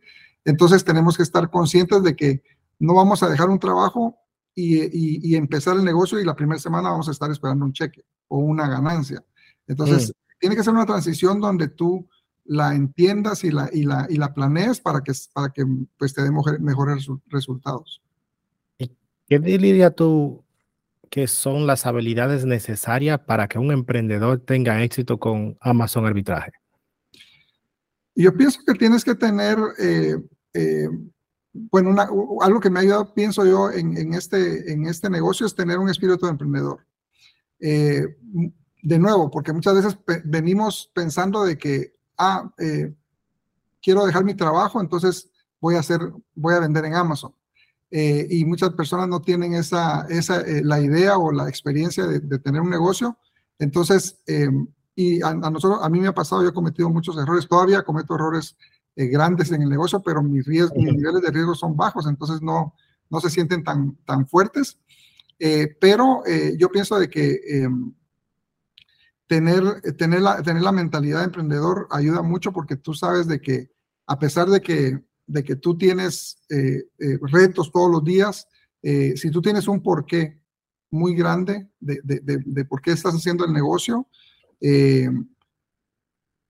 Entonces 0.46 0.84
tenemos 0.84 1.18
que 1.18 1.24
estar 1.24 1.50
conscientes 1.50 2.04
de 2.04 2.16
que 2.16 2.44
no 2.80 2.94
vamos 2.94 3.24
a 3.24 3.30
dejar 3.30 3.50
un 3.50 3.60
trabajo 3.60 4.16
y, 4.56 5.36
empezar 5.36 5.76
el 5.76 5.84
negocio 5.84 6.20
y 6.20 6.26
la 6.26 6.36
primera 6.36 6.60
semana 6.60 6.92
vamos 6.92 7.08
a 7.08 7.12
estar 7.12 7.32
esperando 7.32 7.66
un 7.66 7.74
cheque 7.74 8.04
o 8.28 8.38
una 8.38 8.68
ganancia. 8.68 9.24
Entonces, 9.68 10.10
mm. 10.10 10.40
tiene 10.40 10.56
que 10.56 10.64
ser 10.64 10.74
una 10.74 10.86
transición 10.86 11.42
donde 11.42 11.70
tú 11.70 12.08
la 12.46 12.76
entiendas 12.76 13.44
y 13.44 13.52
la, 13.52 13.70
y 13.74 13.84
la, 13.84 14.06
y 14.10 14.18
la 14.18 14.34
planees 14.34 14.80
para 14.80 15.02
que, 15.02 15.14
para 15.34 15.50
que 15.50 15.66
pues, 15.98 16.14
te 16.14 16.22
dé 16.22 16.32
mejores 16.60 17.08
resultados. 17.28 18.02
¿Qué 18.78 19.40
dirías 19.40 19.96
tú 19.96 20.44
que 21.14 21.28
son 21.28 21.68
las 21.68 21.86
habilidades 21.86 22.44
necesarias 22.44 23.20
para 23.20 23.48
que 23.48 23.60
un 23.60 23.72
emprendedor 23.72 24.40
tenga 24.40 24.82
éxito 24.82 25.20
con 25.20 25.56
Amazon 25.62 26.08
Arbitraje? 26.08 26.54
Yo 28.16 28.36
pienso 28.36 28.62
que 28.66 28.74
tienes 28.74 29.06
que 29.06 29.14
tener 29.14 29.60
eh, 29.78 30.18
eh, 30.56 30.90
bueno, 31.54 31.96
algo 32.42 32.60
que 32.60 32.72
me 32.72 32.80
ha 32.80 32.82
ayudado, 32.82 33.14
pienso 33.14 33.46
yo, 33.46 33.70
en, 33.70 34.16
este, 34.16 34.74
en 34.74 34.88
este 34.88 35.08
negocio 35.08 35.46
es 35.46 35.54
tener 35.54 35.78
un 35.78 35.88
espíritu 35.88 36.26
de 36.26 36.32
emprendedor. 36.32 36.84
Eh, 37.60 38.08
de 38.82 38.98
nuevo, 38.98 39.30
porque 39.30 39.54
muchas 39.54 39.76
veces 39.76 40.00
venimos 40.26 40.90
pensando 40.96 41.44
de 41.44 41.60
que, 41.60 41.94
ah, 42.18 42.52
quiero 43.84 44.04
dejar 44.08 44.24
mi 44.24 44.34
trabajo, 44.34 44.82
entonces 44.82 45.30
voy 45.62 45.76
a 45.76 45.82
hacer, 45.82 46.00
voy 46.34 46.56
a 46.56 46.60
vender 46.60 46.86
en 46.86 46.96
Amazon. 46.96 47.36
Eh, 47.96 48.26
y 48.28 48.44
muchas 48.46 48.72
personas 48.72 49.08
no 49.08 49.22
tienen 49.22 49.54
esa, 49.54 50.08
esa 50.10 50.44
la 50.64 50.82
idea 50.82 51.18
o 51.18 51.32
la 51.32 51.48
experiencia 51.48 52.08
de, 52.08 52.40
tener 52.40 52.62
un 52.62 52.72
negocio. 52.72 53.18
Entonces, 53.60 54.18
y 54.96 55.22
a, 55.22 55.34
nosotros, 55.34 55.80
a 55.82 55.90
mí 55.90 56.00
me 56.00 56.08
ha 56.08 56.14
pasado, 56.14 56.44
yo 56.44 56.50
he 56.50 56.54
cometido 56.54 56.90
muchos 56.90 57.18
errores, 57.18 57.48
todavía 57.48 57.84
cometo 57.84 58.16
errores 58.16 58.56
eh, 58.96 59.08
grandes 59.08 59.52
en 59.52 59.64
el 59.64 59.70
negocio, 59.70 60.02
pero 60.02 60.22
mis, 60.22 60.46
riesgos, 60.46 60.78
mis 60.78 60.94
niveles 60.94 61.22
de 61.22 61.32
riesgo 61.32 61.56
son 61.56 61.76
bajos, 61.76 62.06
entonces 62.06 62.42
no, 62.42 62.76
no 63.10 63.20
se 63.20 63.30
sienten 63.30 63.64
tan, 63.64 63.96
tan 64.06 64.28
fuertes. 64.28 64.78
Eh, 65.40 65.76
pero 65.82 66.24
eh, 66.28 66.56
yo 66.60 66.70
pienso 66.70 67.00
de 67.00 67.10
que 67.10 67.68
tener, 69.26 69.82
tener, 69.98 70.22
la, 70.22 70.44
tener 70.44 70.62
la 70.62 70.72
mentalidad 70.72 71.20
de 71.20 71.26
emprendedor 71.26 71.88
ayuda 71.90 72.22
mucho 72.22 72.52
porque 72.52 72.76
tú 72.76 72.94
sabes 72.94 73.28
de 73.28 73.42
que 73.42 73.72
a 74.06 74.20
pesar 74.20 74.48
de 74.48 74.62
que, 74.62 75.04
de 75.26 75.44
que 75.44 75.56
tú 75.56 75.78
tienes 75.78 76.44
retos 77.32 77.72
todos 77.72 77.90
los 77.90 78.04
días, 78.04 78.48
si 78.82 79.32
tú 79.32 79.42
tienes 79.42 79.68
un 79.68 79.82
porqué 79.82 80.40
muy 80.92 81.16
grande 81.16 81.70
de, 81.80 82.00
de, 82.04 82.44
de, 82.46 82.66
por 82.66 82.82
qué 82.82 82.92
estás 82.92 83.14
haciendo 83.16 83.46
el 83.46 83.54
negocio, 83.54 84.08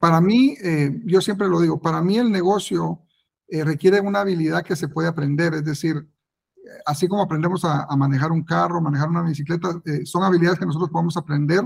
para 0.04 0.20
mí, 0.20 0.58
eh, 0.62 1.02
yo 1.06 1.22
siempre 1.22 1.48
lo 1.48 1.62
digo, 1.62 1.80
para 1.80 2.02
mí 2.02 2.18
el 2.18 2.30
negocio 2.30 3.04
eh, 3.48 3.64
requiere 3.64 4.02
una 4.02 4.20
habilidad 4.20 4.62
que 4.62 4.76
se 4.76 4.90
puede 4.90 5.08
aprender, 5.08 5.54
es 5.54 5.64
decir, 5.64 5.96
eh, 5.96 6.70
así 6.86 7.08
como 7.08 7.22
aprendemos 7.22 7.64
a, 7.64 7.88
manejar 7.96 8.34
un 8.34 8.44
carro, 8.44 8.82
manejar 8.82 9.08
una 9.08 9.22
bicicleta, 9.22 9.82
son 10.04 10.24
habilidades 10.24 10.60
que 10.60 10.66
nosotros 10.66 10.90
podemos 10.90 11.16
aprender 11.16 11.64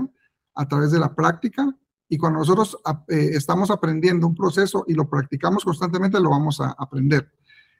a 0.54 0.68
través 0.68 0.92
de 0.92 1.00
la 1.00 1.16
práctica 1.16 1.76
y 2.08 2.16
cuando 2.16 2.38
nosotros 2.38 2.78
estamos 3.08 3.70
aprendiendo 3.70 4.26
un 4.26 4.34
proceso 4.34 4.84
y 4.88 4.94
lo 4.94 5.08
practicamos 5.08 5.64
constantemente, 5.64 6.18
lo 6.20 6.30
vamos 6.30 6.60
a 6.60 6.74
aprender. 6.78 7.30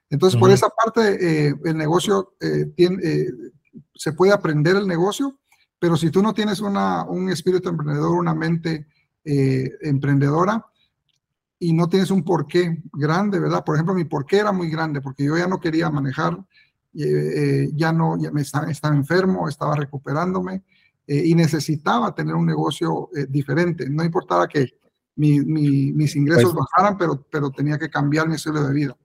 Entonces, 0.09 0.39
por 0.39 0.51
esa 0.51 0.69
parte, 0.69 1.47
el 1.47 1.77
negocio 1.77 2.35
tiene, 2.75 3.27
se 3.95 4.13
puede 4.13 4.31
aprender 4.31 4.75
el 4.75 4.87
negocio, 4.87 5.39
pero 5.79 5.95
si 5.95 6.11
tú 6.11 6.21
no 6.21 6.33
tienes 6.33 6.59
una, 6.59 7.05
un 7.05 7.29
espíritu 7.29 7.69
emprendedor, 7.69 8.11
una 8.11 8.35
mente 8.35 8.87
eh, 9.23 9.71
emprendedora 9.81 10.65
y 11.57 11.73
no 11.73 11.89
tienes 11.89 12.11
un 12.11 12.23
porqué 12.23 12.81
grande, 12.93 13.39
¿verdad? 13.39 13.63
Por 13.63 13.75
ejemplo, 13.75 13.93
mi 13.93 14.05
porqué 14.05 14.37
era 14.37 14.51
muy 14.51 14.69
grande 14.69 15.01
porque 15.01 15.25
yo 15.25 15.37
ya 15.37 15.47
no 15.47 15.59
quería 15.59 15.89
manejar, 15.89 16.37
eh, 16.93 17.03
eh, 17.03 17.69
ya 17.73 17.91
no, 17.91 18.17
ya 18.21 18.31
me 18.31 18.41
estaba, 18.41 18.69
estaba 18.71 18.95
enfermo, 18.95 19.47
estaba 19.47 19.75
recuperándome 19.75 20.63
y 21.11 21.33
necesitaba 21.33 22.13
tener 22.13 22.35
un 22.35 22.45
negocio 22.45 23.09
diferente. 23.27 23.89
No 23.89 24.03
importaba 24.03 24.47
que 24.47 24.67
mis 25.15 26.15
ingresos 26.15 26.53
pues 26.53 26.65
bajaran, 26.71 26.97
pero, 26.97 27.25
pero 27.31 27.49
tenía 27.49 27.79
que 27.79 27.89
cambiar 27.89 28.27
mi 28.27 28.35
estilo 28.35 28.63
de 28.63 28.73
vida. 28.73 28.95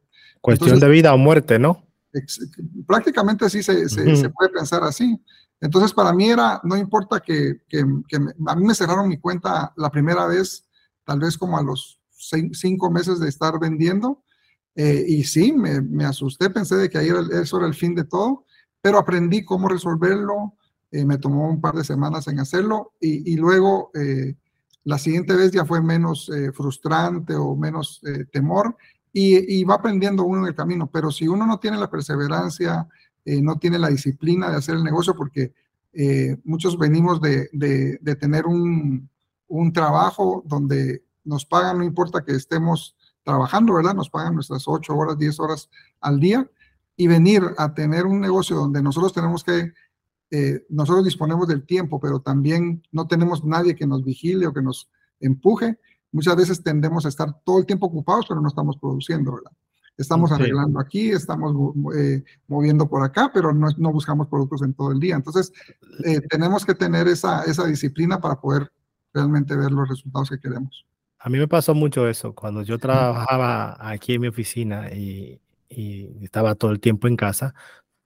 Cuestión 0.40 0.78
de 0.78 0.88
vida 0.88 1.14
o 1.14 1.18
muerte, 1.18 1.58
¿no? 1.58 1.84
prácticamente 2.86 3.48
sí 3.50 3.62
se, 3.62 3.88
se, 3.88 4.30
puede 4.30 4.50
pensar 4.50 4.84
así. 4.84 5.20
Entonces, 5.60 5.92
para 5.92 6.12
mí 6.12 6.30
era, 6.30 6.60
no 6.64 6.76
importa 6.76 7.20
que, 7.20 7.62
que, 7.68 7.80
a 7.80 8.54
mí 8.54 8.64
me 8.64 8.74
cerraron 8.74 9.08
mi 9.08 9.18
cuenta 9.18 9.72
la 9.76 9.90
primera 9.90 10.26
vez, 10.26 10.68
tal 11.04 11.20
vez 11.20 11.38
como 11.38 11.58
a 11.58 11.62
los 11.62 12.00
cinco 12.52 12.90
meses 12.90 13.18
de 13.20 13.28
estar 13.28 13.58
vendiendo, 13.58 14.22
eh, 14.76 15.04
y 15.06 15.24
sí, 15.24 15.52
me, 15.52 15.80
me, 15.80 16.04
asusté, 16.04 16.50
pensé 16.50 16.76
de 16.76 16.88
que 16.88 16.98
ahí 16.98 17.08
era, 17.08 17.20
eso 17.40 17.58
era 17.58 17.66
el 17.66 17.74
fin 17.74 17.94
de 17.94 18.04
todo, 18.04 18.44
pero 18.80 18.98
aprendí 18.98 19.44
cómo 19.44 19.68
resolverlo, 19.68 20.54
eh, 20.90 21.04
me 21.04 21.18
tomó 21.18 21.48
un 21.48 21.60
par 21.60 21.74
de 21.74 21.84
semanas 21.84 22.28
en 22.28 22.40
hacerlo, 22.40 22.92
y, 23.00 23.36
luego 23.36 23.90
eh, 23.94 24.34
la 24.84 24.98
siguiente 24.98 25.34
vez 25.34 25.50
ya 25.50 25.64
fue 25.64 25.82
menos 25.82 26.30
frustrante 26.54 27.34
o 27.34 27.56
menos 27.56 28.00
temor, 28.32 28.76
y, 29.16 29.62
va 29.64 29.76
aprendiendo 29.76 30.24
uno 30.24 30.42
en 30.42 30.48
el 30.48 30.54
camino, 30.54 30.90
pero 30.92 31.10
si 31.10 31.28
uno 31.28 31.46
no 31.46 31.58
tiene 31.60 31.78
la 31.78 31.88
perseverancia, 31.88 32.88
eh, 33.24 33.40
no 33.40 33.58
tiene 33.58 33.78
la 33.78 33.88
disciplina 33.88 34.50
de 34.50 34.56
hacer 34.56 34.74
el 34.74 34.82
negocio, 34.82 35.14
porque 35.14 35.54
eh, 35.92 36.36
muchos 36.44 36.76
venimos 36.76 37.20
de, 37.20 37.48
de, 37.52 38.16
tener 38.16 38.44
un, 38.44 39.08
un, 39.46 39.72
trabajo 39.72 40.42
donde 40.44 41.04
nos 41.22 41.46
pagan, 41.46 41.78
no 41.78 41.84
importa 41.84 42.24
que 42.24 42.32
estemos 42.32 42.96
trabajando, 43.22 43.74
¿verdad? 43.74 43.94
Nos 43.94 44.10
pagan 44.10 44.34
nuestras 44.34 44.66
8 44.66 44.94
horas, 44.94 45.16
10 45.16 45.40
horas 45.40 45.70
al 46.00 46.18
día, 46.18 46.50
y 46.96 47.06
venir 47.06 47.42
a 47.56 47.72
tener 47.72 48.06
un 48.06 48.20
negocio 48.20 48.56
donde 48.56 48.82
nosotros 48.82 49.12
tenemos 49.12 49.44
que 49.44 49.72
eh, 50.36 50.66
nosotros 50.68 51.04
disponemos 51.04 51.46
del 51.46 51.64
tiempo, 51.64 52.00
pero 52.00 52.18
también 52.18 52.82
no 52.90 53.06
tenemos 53.06 53.44
nadie 53.44 53.76
que 53.76 53.86
nos 53.86 54.02
vigile 54.02 54.48
o 54.48 54.52
que 54.52 54.62
nos 54.62 54.90
empuje. 55.20 55.78
Muchas 56.10 56.34
veces 56.34 56.60
tendemos 56.60 57.06
a 57.06 57.08
estar 57.08 57.40
todo 57.44 57.60
el 57.60 57.66
tiempo 57.66 57.86
ocupados, 57.86 58.26
pero 58.28 58.40
no 58.40 58.48
estamos 58.48 58.76
produciendo, 58.78 59.36
¿verdad? 59.36 59.52
Estamos 59.96 60.32
arreglando 60.32 60.80
aquí, 60.80 61.10
estamos 61.10 61.54
eh, 61.96 62.24
moviendo 62.48 62.88
por 62.88 63.04
acá, 63.04 63.30
pero 63.32 63.52
no, 63.52 63.68
no, 63.78 63.92
buscamos 63.92 64.26
productos 64.26 64.62
en 64.62 64.74
todo 64.74 64.90
el 64.90 64.98
día. 64.98 65.14
Entonces, 65.14 65.52
eh, 66.04 66.20
tenemos 66.22 66.66
que 66.66 66.74
tener 66.74 67.06
esa, 67.06 67.44
esa 67.44 67.64
disciplina 67.66 68.20
para 68.20 68.40
poder 68.40 68.72
realmente 69.12 69.54
ver 69.54 69.70
los 69.70 69.88
resultados 69.88 70.30
que 70.30 70.40
queremos. 70.40 70.84
A 71.20 71.30
mí 71.30 71.38
me 71.38 71.46
pasó 71.46 71.76
mucho 71.76 72.08
eso. 72.08 72.34
Cuando 72.34 72.62
yo 72.62 72.76
trabajaba 72.76 73.76
aquí 73.78 74.14
en 74.14 74.22
mi 74.22 74.26
oficina 74.26 74.92
y, 74.92 75.40
y 75.68 76.24
estaba 76.24 76.56
todo 76.56 76.72
el 76.72 76.80
tiempo 76.80 77.06
en 77.06 77.14
casa, 77.14 77.54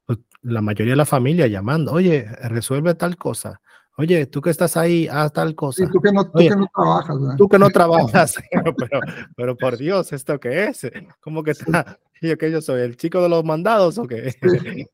pues, 0.09 0.21
la 0.41 0.63
mayoría 0.63 0.95
de 0.95 0.97
la 0.97 1.05
familia 1.05 1.47
llamando, 1.49 1.93
oye, 1.93 2.25
resuelve 2.49 2.95
tal 2.95 3.19
cosa. 3.19 3.61
Oye, 3.99 4.25
tú 4.25 4.41
que 4.41 4.49
estás 4.49 4.79
ahí, 4.79 5.07
haz 5.07 5.35
tal 5.35 5.55
cosa. 5.55 5.85
Sí, 5.85 5.93
tú 5.93 6.01
que 6.01 6.11
no, 6.11 6.25
tú 6.31 6.39
que 6.39 6.49
no 6.57 6.67
trabajas. 6.75 7.17
Tú 7.37 7.49
que 7.49 7.59
no 7.59 7.69
trabajas. 7.69 8.35
pero, 8.79 9.01
pero, 9.37 9.57
por 9.57 9.77
Dios, 9.77 10.11
¿esto 10.15 10.41
qué 10.41 10.69
es? 10.69 10.91
¿Cómo 11.21 11.43
que 11.43 11.51
está? 11.51 11.99
Yo 12.23 12.37
que 12.37 12.51
yo 12.51 12.61
soy 12.61 12.81
el 12.81 12.97
chico 12.97 13.23
de 13.23 13.29
los 13.29 13.45
mandados 13.45 13.97
o 13.97 14.05
qué. 14.09 14.35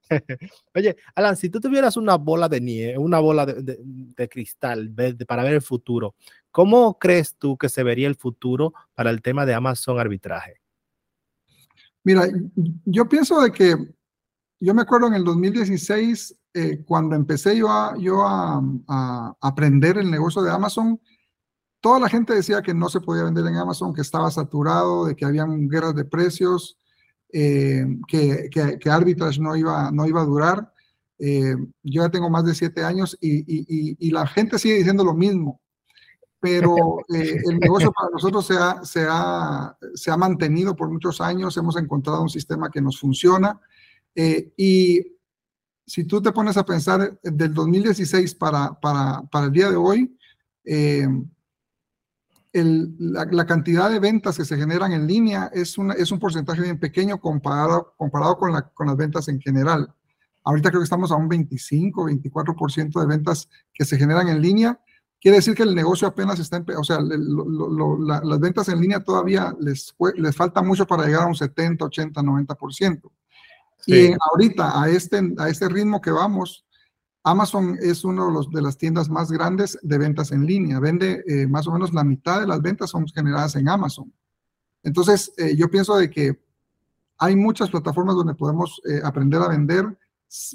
Oye, 0.74 0.96
Alan, 1.14 1.36
si 1.38 1.48
tú 1.48 1.58
tuvieras 1.58 1.96
una 1.96 2.16
bola 2.16 2.50
de 2.50 2.60
nieve, 2.60 2.98
una 2.98 3.18
bola 3.18 3.46
de, 3.46 3.78
de, 3.80 4.28
cristal 4.28 4.92
para 5.26 5.42
ver 5.42 5.54
el 5.54 5.62
futuro, 5.62 6.16
¿cómo 6.50 6.98
crees 6.98 7.34
tú 7.38 7.56
que 7.56 7.70
se 7.70 7.82
vería 7.82 8.08
el 8.08 8.16
futuro 8.16 8.74
para 8.94 9.08
el 9.08 9.22
tema 9.22 9.46
de 9.46 9.54
Amazon 9.54 9.98
arbitraje? 9.98 10.60
Mira, 12.02 12.28
yo 12.84 13.08
pienso 13.08 13.40
de 13.40 13.50
que 13.50 13.74
yo 14.64 14.72
me 14.72 14.82
acuerdo 14.82 15.08
en 15.08 15.14
el 15.14 15.24
2016, 15.24 16.36
eh, 16.54 16.82
cuando 16.86 17.14
empecé 17.14 17.56
yo, 17.56 17.68
a, 17.70 17.94
yo 17.98 18.22
a, 18.26 19.36
aprender 19.40 19.98
el 19.98 20.10
negocio 20.10 20.40
de 20.42 20.50
Amazon, 20.50 20.98
toda 21.80 22.00
la 22.00 22.08
gente 22.08 22.34
decía 22.34 22.62
que 22.62 22.72
no 22.72 22.88
se 22.88 23.00
podía 23.00 23.24
vender 23.24 23.46
en 23.46 23.56
Amazon, 23.56 23.92
que 23.92 24.00
estaba 24.00 24.30
saturado, 24.30 25.04
de 25.04 25.14
que 25.14 25.26
habían 25.26 25.68
guerras 25.68 25.94
de 25.94 26.06
precios, 26.06 26.78
eh, 27.30 27.84
que, 28.08 28.48
que, 28.50 28.78
que, 28.78 28.90
arbitrage 28.90 29.38
no 29.38 29.54
iba, 29.54 29.90
no 29.90 30.06
iba 30.06 30.22
a 30.22 30.24
durar. 30.24 30.72
Eh, 31.18 31.56
yo 31.82 32.02
ya 32.02 32.08
tengo 32.08 32.30
más 32.30 32.46
de 32.46 32.54
siete 32.54 32.82
años 32.84 33.18
y, 33.20 33.40
y, 33.40 33.96
y, 33.98 34.10
la 34.10 34.26
gente 34.26 34.58
sigue 34.58 34.76
diciendo 34.76 35.04
lo 35.04 35.14
mismo, 35.14 35.60
pero 36.40 36.98
el 37.08 37.58
negocio 37.58 37.92
para 37.92 38.10
nosotros 38.10 38.46
se 38.46 38.54
ha, 38.54 38.82
se, 38.82 39.06
ha, 39.08 39.76
se 39.94 40.10
ha 40.10 40.16
mantenido 40.16 40.74
por 40.74 40.90
muchos 40.90 41.20
años, 41.20 41.56
hemos 41.58 41.76
encontrado 41.76 42.22
un 42.22 42.30
sistema 42.30 42.70
que 42.70 42.80
nos 42.80 42.98
funciona 42.98 43.60
eh, 44.14 44.52
y 44.56 45.14
si 45.86 46.04
tú 46.04 46.22
te 46.22 46.32
pones 46.32 46.56
a 46.56 46.64
pensar 46.64 47.18
eh, 47.22 47.30
del 47.30 47.52
2016 47.52 48.34
para, 48.34 48.78
para, 48.80 49.22
para 49.30 49.46
el 49.46 49.52
día 49.52 49.70
de 49.70 49.76
hoy, 49.76 50.16
eh, 50.64 51.06
la, 52.52 53.46
cantidad 53.46 53.90
de 53.90 53.98
ventas 53.98 54.36
que 54.36 54.44
se 54.44 54.56
generan 54.56 54.92
en 54.92 55.06
línea 55.06 55.50
es, 55.52 55.76
una, 55.76 55.94
es 55.94 56.12
un 56.12 56.20
porcentaje 56.20 56.62
bien 56.62 56.78
pequeño 56.78 57.18
comparado, 57.18 57.94
comparado 57.96 58.38
con, 58.38 58.52
la, 58.52 58.62
con 58.62 58.86
las 58.86 58.96
ventas 58.96 59.26
en 59.28 59.40
general. 59.40 59.92
Ahorita 60.44 60.70
creo 60.70 60.80
que 60.80 60.84
estamos 60.84 61.10
a 61.10 61.16
un 61.16 61.28
25, 61.28 62.08
24% 62.08 63.00
de 63.00 63.06
ventas 63.06 63.48
que 63.72 63.84
se 63.84 63.96
generan 63.96 64.28
en 64.28 64.40
línea. 64.40 64.78
Quiere 65.20 65.38
decir 65.38 65.54
que 65.54 65.64
el 65.64 65.74
negocio 65.74 66.06
apenas 66.06 66.38
está, 66.38 66.62
o 66.78 66.84
sea, 66.84 66.98
las 67.00 68.40
ventas 68.40 68.68
en 68.68 68.80
línea 68.80 69.02
todavía 69.02 69.54
les, 69.58 69.94
les 70.16 70.36
falta 70.36 70.62
mucho 70.62 70.86
para 70.86 71.06
llegar 71.06 71.22
a 71.22 71.26
un 71.26 71.34
70, 71.34 71.84
80, 71.86 72.20
90%. 72.20 73.10
Y 73.86 74.12
ahorita, 74.30 74.80
a 74.82 74.88
este, 74.88 75.20
a 75.38 75.48
este 75.48 75.68
ritmo 75.68 76.00
que 76.00 76.10
vamos, 76.10 76.64
Amazon 77.24 77.78
es 77.80 78.04
uno 78.04 78.30
de, 78.30 78.46
de 78.52 78.62
las 78.62 78.76
tiendas 78.76 79.08
más 79.08 79.32
grandes 79.32 79.78
de 79.82 79.98
ventas 79.98 80.30
en 80.30 80.46
línea. 80.46 80.78
Vende 80.78 81.24
eh, 81.26 81.46
más 81.46 81.66
o 81.66 81.72
menos 81.72 81.92
la 81.94 82.04
mitad 82.04 82.40
de 82.40 82.46
las 82.46 82.60
ventas 82.60 82.90
son 82.90 83.08
generadas 83.08 83.56
en 83.56 83.68
Amazon. 83.68 84.12
Entonces, 84.82 85.32
eh, 85.38 85.56
yo 85.56 85.70
pienso 85.70 85.96
de 85.96 86.10
que 86.10 86.38
hay 87.16 87.34
muchas 87.34 87.70
plataformas 87.70 88.14
donde 88.14 88.34
podemos 88.34 88.80
eh, 88.84 89.00
aprender 89.02 89.40
a 89.40 89.48
vender, 89.48 89.86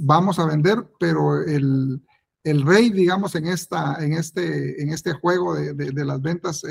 vamos 0.01 0.37
a 0.37 0.45
vender, 0.45 0.87
pero 0.99 1.41
el, 1.41 2.01
el, 2.43 2.61
rey, 2.61 2.91
digamos, 2.91 3.33
en, 3.33 3.47
esta, 3.47 3.95
en, 4.03 4.13
este, 4.13 4.81
en 4.81 4.93
este 4.93 5.13
juego 5.13 5.55
de, 5.55 5.73
de, 5.73 5.91
de 5.91 6.05
las 6.05 6.21
ventas 6.21 6.63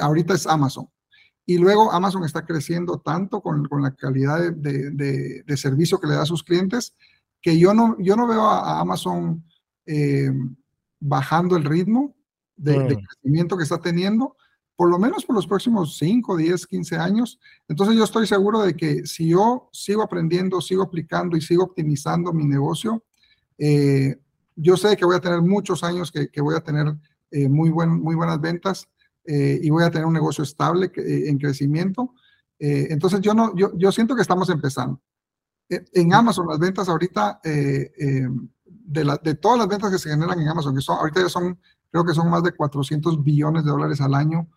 ahorita 0.00 0.34
es 0.34 0.46
Amazon. 0.46 0.88
Y 1.44 1.58
luego 1.58 1.92
Amazon 1.92 2.24
está 2.24 2.44
creciendo 2.44 2.98
tanto 2.98 3.40
con, 3.40 3.66
con 3.66 3.82
la 3.82 3.92
calidad 3.92 4.38
de, 4.52 4.90
de, 4.90 5.42
de, 5.42 5.56
servicio 5.56 5.98
que 5.98 6.06
le 6.06 6.14
da 6.14 6.22
a 6.22 6.26
sus 6.26 6.44
clientes 6.44 6.94
que 7.42 7.58
yo 7.58 7.74
no, 7.74 7.96
yo 7.98 8.16
no 8.16 8.26
veo 8.26 8.42
a, 8.42 8.80
Amazon 8.80 9.44
eh, 9.84 10.30
bajando 11.00 11.56
el 11.56 11.64
ritmo 11.64 12.14
de, 12.56 12.78
de, 12.78 12.96
mm. 12.96 13.04
crecimiento 13.04 13.56
que 13.56 13.64
está 13.64 13.80
teniendo, 13.80 14.36
por 14.76 14.88
lo 14.88 14.98
menos 14.98 15.24
por 15.24 15.34
los 15.34 15.48
próximos 15.48 15.98
5, 15.98 16.36
10, 16.36 16.66
15 16.68 16.96
años. 16.96 17.40
Entonces 17.66 17.96
yo 17.96 18.04
estoy 18.04 18.28
seguro 18.28 18.62
de 18.62 18.76
que 18.76 19.04
si 19.06 19.28
yo 19.28 19.68
sigo 19.72 20.02
aprendiendo, 20.02 20.60
sigo 20.60 20.84
aplicando 20.84 21.36
y 21.36 21.40
sigo 21.40 21.64
optimizando 21.64 22.32
mi 22.32 22.46
negocio, 22.46 23.04
eh, 23.58 24.16
yo 24.54 24.76
sé 24.76 24.96
que 24.96 25.04
voy 25.04 25.16
a 25.16 25.20
tener 25.20 25.42
muchos 25.42 25.82
años 25.82 26.12
que, 26.12 26.28
que 26.28 26.40
voy 26.40 26.54
a 26.54 26.60
tener 26.60 26.94
eh, 27.32 27.48
muy, 27.48 27.70
buen, 27.70 27.90
muy 27.90 28.14
buenas 28.14 28.40
ventas 28.40 28.88
eh, 29.24 29.60
y 29.62 29.70
voy 29.70 29.84
a 29.84 29.90
tener 29.90 30.06
un 30.06 30.12
negocio 30.12 30.42
estable 30.42 30.90
eh, 30.96 31.28
en 31.28 31.38
crecimiento. 31.38 32.14
Eh, 32.58 32.88
entonces 32.90 33.20
yo, 33.20 33.34
no, 33.34 33.54
yo, 33.56 33.72
yo 33.76 33.92
siento 33.92 34.14
que 34.14 34.22
estamos 34.22 34.48
empezando. 34.50 35.00
En 35.68 36.12
Amazon, 36.12 36.46
las 36.48 36.58
ventas 36.58 36.88
ahorita, 36.88 37.40
de, 37.42 39.04
la, 39.04 39.16
de 39.16 39.34
todas 39.36 39.58
las 39.58 39.68
ventas 39.68 39.90
que 39.90 39.98
se 39.98 40.10
generan 40.10 40.38
en 40.38 40.48
Amazon, 40.48 40.74
que 40.74 40.82
son, 40.82 40.98
ahorita 40.98 41.22
ya 41.22 41.30
son, 41.30 41.58
creo 41.90 42.04
que 42.04 42.12
son 42.12 42.28
más 42.28 42.42
de 42.42 42.52
400 42.52 43.24
billones 43.24 43.64
de 43.64 43.70
dólares 43.70 44.02
al 44.02 44.14
año, 44.14 44.48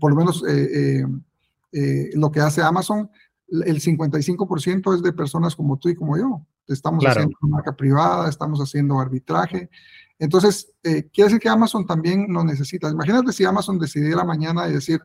por 0.00 0.10
lo 0.10 0.16
menos 0.16 0.42
lo 0.42 2.32
que 2.32 2.40
hace 2.40 2.60
Amazon, 2.60 3.08
el 3.48 3.80
55% 3.80 4.96
es 4.96 5.02
de 5.02 5.12
personas 5.12 5.54
como 5.54 5.78
tú 5.78 5.88
y 5.90 5.94
como 5.94 6.18
yo. 6.18 6.44
Estamos 6.66 7.04
haciendo 7.06 7.36
marca 7.42 7.76
privada, 7.76 8.28
estamos 8.28 8.58
haciendo 8.58 8.98
arbitraje, 8.98 9.70
entonces, 10.18 10.72
eh, 10.82 11.08
quiere 11.12 11.28
decir 11.28 11.40
que 11.40 11.48
Amazon 11.48 11.86
también 11.86 12.26
nos 12.28 12.44
necesita. 12.44 12.88
Imagínate 12.88 13.32
si 13.32 13.44
Amazon 13.44 13.78
decidiera 13.78 14.24
mañana 14.24 14.68
y 14.68 14.72
decir, 14.72 15.00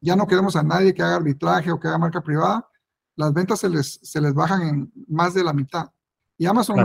ya 0.00 0.16
no 0.16 0.26
queremos 0.26 0.56
a 0.56 0.62
nadie 0.62 0.94
que 0.94 1.02
haga 1.02 1.16
arbitraje 1.16 1.72
o 1.72 1.80
que 1.80 1.88
haga 1.88 1.98
marca 1.98 2.22
privada, 2.22 2.66
las 3.16 3.32
ventas 3.32 3.60
se 3.60 3.68
les, 3.68 4.00
se 4.02 4.20
les 4.20 4.34
bajan 4.34 4.62
en 4.62 4.92
más 5.08 5.34
de 5.34 5.44
la 5.44 5.52
mitad. 5.52 5.90
Y 6.38 6.46
Amazon 6.46 6.78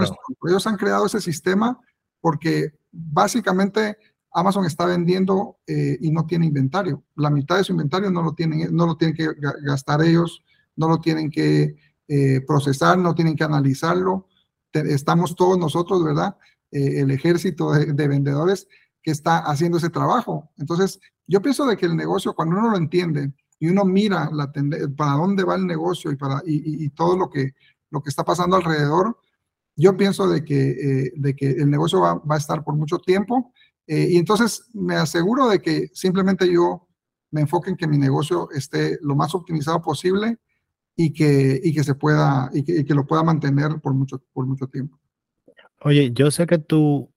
ellos 0.48 0.68
han 0.68 0.76
creado 0.76 1.06
ese 1.06 1.22
sistema 1.22 1.80
porque 2.20 2.74
básicamente 2.92 3.98
Amazon 4.34 4.66
está 4.66 4.86
vendiendo 4.86 5.60
eh, 5.66 5.98
y 6.02 6.12
no 6.12 6.26
tiene 6.26 6.46
inventario. 6.46 7.06
La 7.16 7.30
mitad 7.30 7.58
de 7.58 7.64
su 7.64 7.72
inventario 7.72 8.12
no 8.12 8.22
lo 8.22 8.34
tienen, 8.34 8.76
no 8.76 8.86
lo 8.86 8.98
tienen 8.98 9.16
que 9.16 9.30
gastar 9.62 10.02
ellos, 10.02 10.44
no 10.76 10.90
lo 10.90 11.00
tienen 11.00 11.32
que 11.32 11.76
eh, 12.08 12.42
procesar, 12.46 12.98
no 12.98 13.16
tienen 13.16 13.36
que 13.36 13.46
analizarlo. 13.46 14.28
estamos 14.74 15.36
todos 15.36 15.58
nosotros, 15.58 16.04
¿verdad? 16.04 16.36
Eh, 16.76 17.00
el 17.00 17.12
ejército 17.12 17.72
de, 17.72 18.08
vendedores 18.10 18.68
que 19.02 19.12
está 19.12 19.38
haciendo 19.38 19.78
ese 19.78 19.90
trabajo. 19.90 20.52
Entonces, 20.58 21.00
yo 21.26 21.42
pienso 21.42 21.66
de 21.66 21.78
que 21.78 21.86
el 21.86 21.96
negocio, 21.96 22.34
cuando 22.36 22.58
uno 22.58 22.70
lo 22.72 22.76
entiende 22.76 23.32
y 23.58 23.70
uno 23.70 23.86
mira 23.86 24.30
la 24.34 24.52
para 24.98 25.14
dónde 25.14 25.46
va 25.46 25.56
el 25.56 25.66
negocio 25.66 26.12
y, 26.12 26.18
para, 26.18 26.42
y, 26.46 26.90
todo 26.90 27.18
lo 27.18 27.30
que, 27.30 27.54
lo 27.92 28.04
que 28.04 28.10
está 28.10 28.26
pasando 28.26 28.58
alrededor, 28.58 29.18
yo 29.78 29.96
pienso 29.96 30.28
de 30.28 30.44
que, 30.44 30.72
eh, 30.72 31.14
de 31.16 31.34
que 31.34 31.50
el 31.50 31.70
negocio 31.70 32.02
va, 32.02 32.16
va, 32.16 32.36
a 32.36 32.40
estar 32.40 32.62
por 32.62 32.76
mucho 32.76 33.00
tiempo. 33.00 33.54
Eh, 33.88 34.10
y 34.12 34.18
entonces 34.18 34.66
me 34.74 34.96
aseguro 34.98 35.48
de 35.48 35.62
que 35.62 35.90
simplemente 35.94 36.52
yo 36.52 36.90
me 37.32 37.40
enfoque 37.40 37.70
en 37.70 37.78
que 37.78 37.88
mi 37.88 37.98
negocio 37.98 38.50
esté 38.52 39.00
lo 39.02 39.16
más 39.16 39.34
optimizado 39.34 39.82
posible 39.82 40.40
y 40.94 41.14
que, 41.14 41.58
y 41.64 41.74
que 41.74 41.86
se 41.86 41.96
pueda, 41.96 42.50
y 42.54 42.64
que, 42.64 42.84
que 42.84 42.94
lo 42.94 43.08
pueda 43.08 43.24
mantener 43.24 43.80
por 43.80 43.94
mucho, 43.94 44.22
por 44.34 44.46
mucho 44.46 44.68
tiempo. 44.68 45.00
Oye, 45.86 46.12
yo 46.14 46.32
sé 46.32 46.48
que 46.48 46.58
tú 46.58 47.12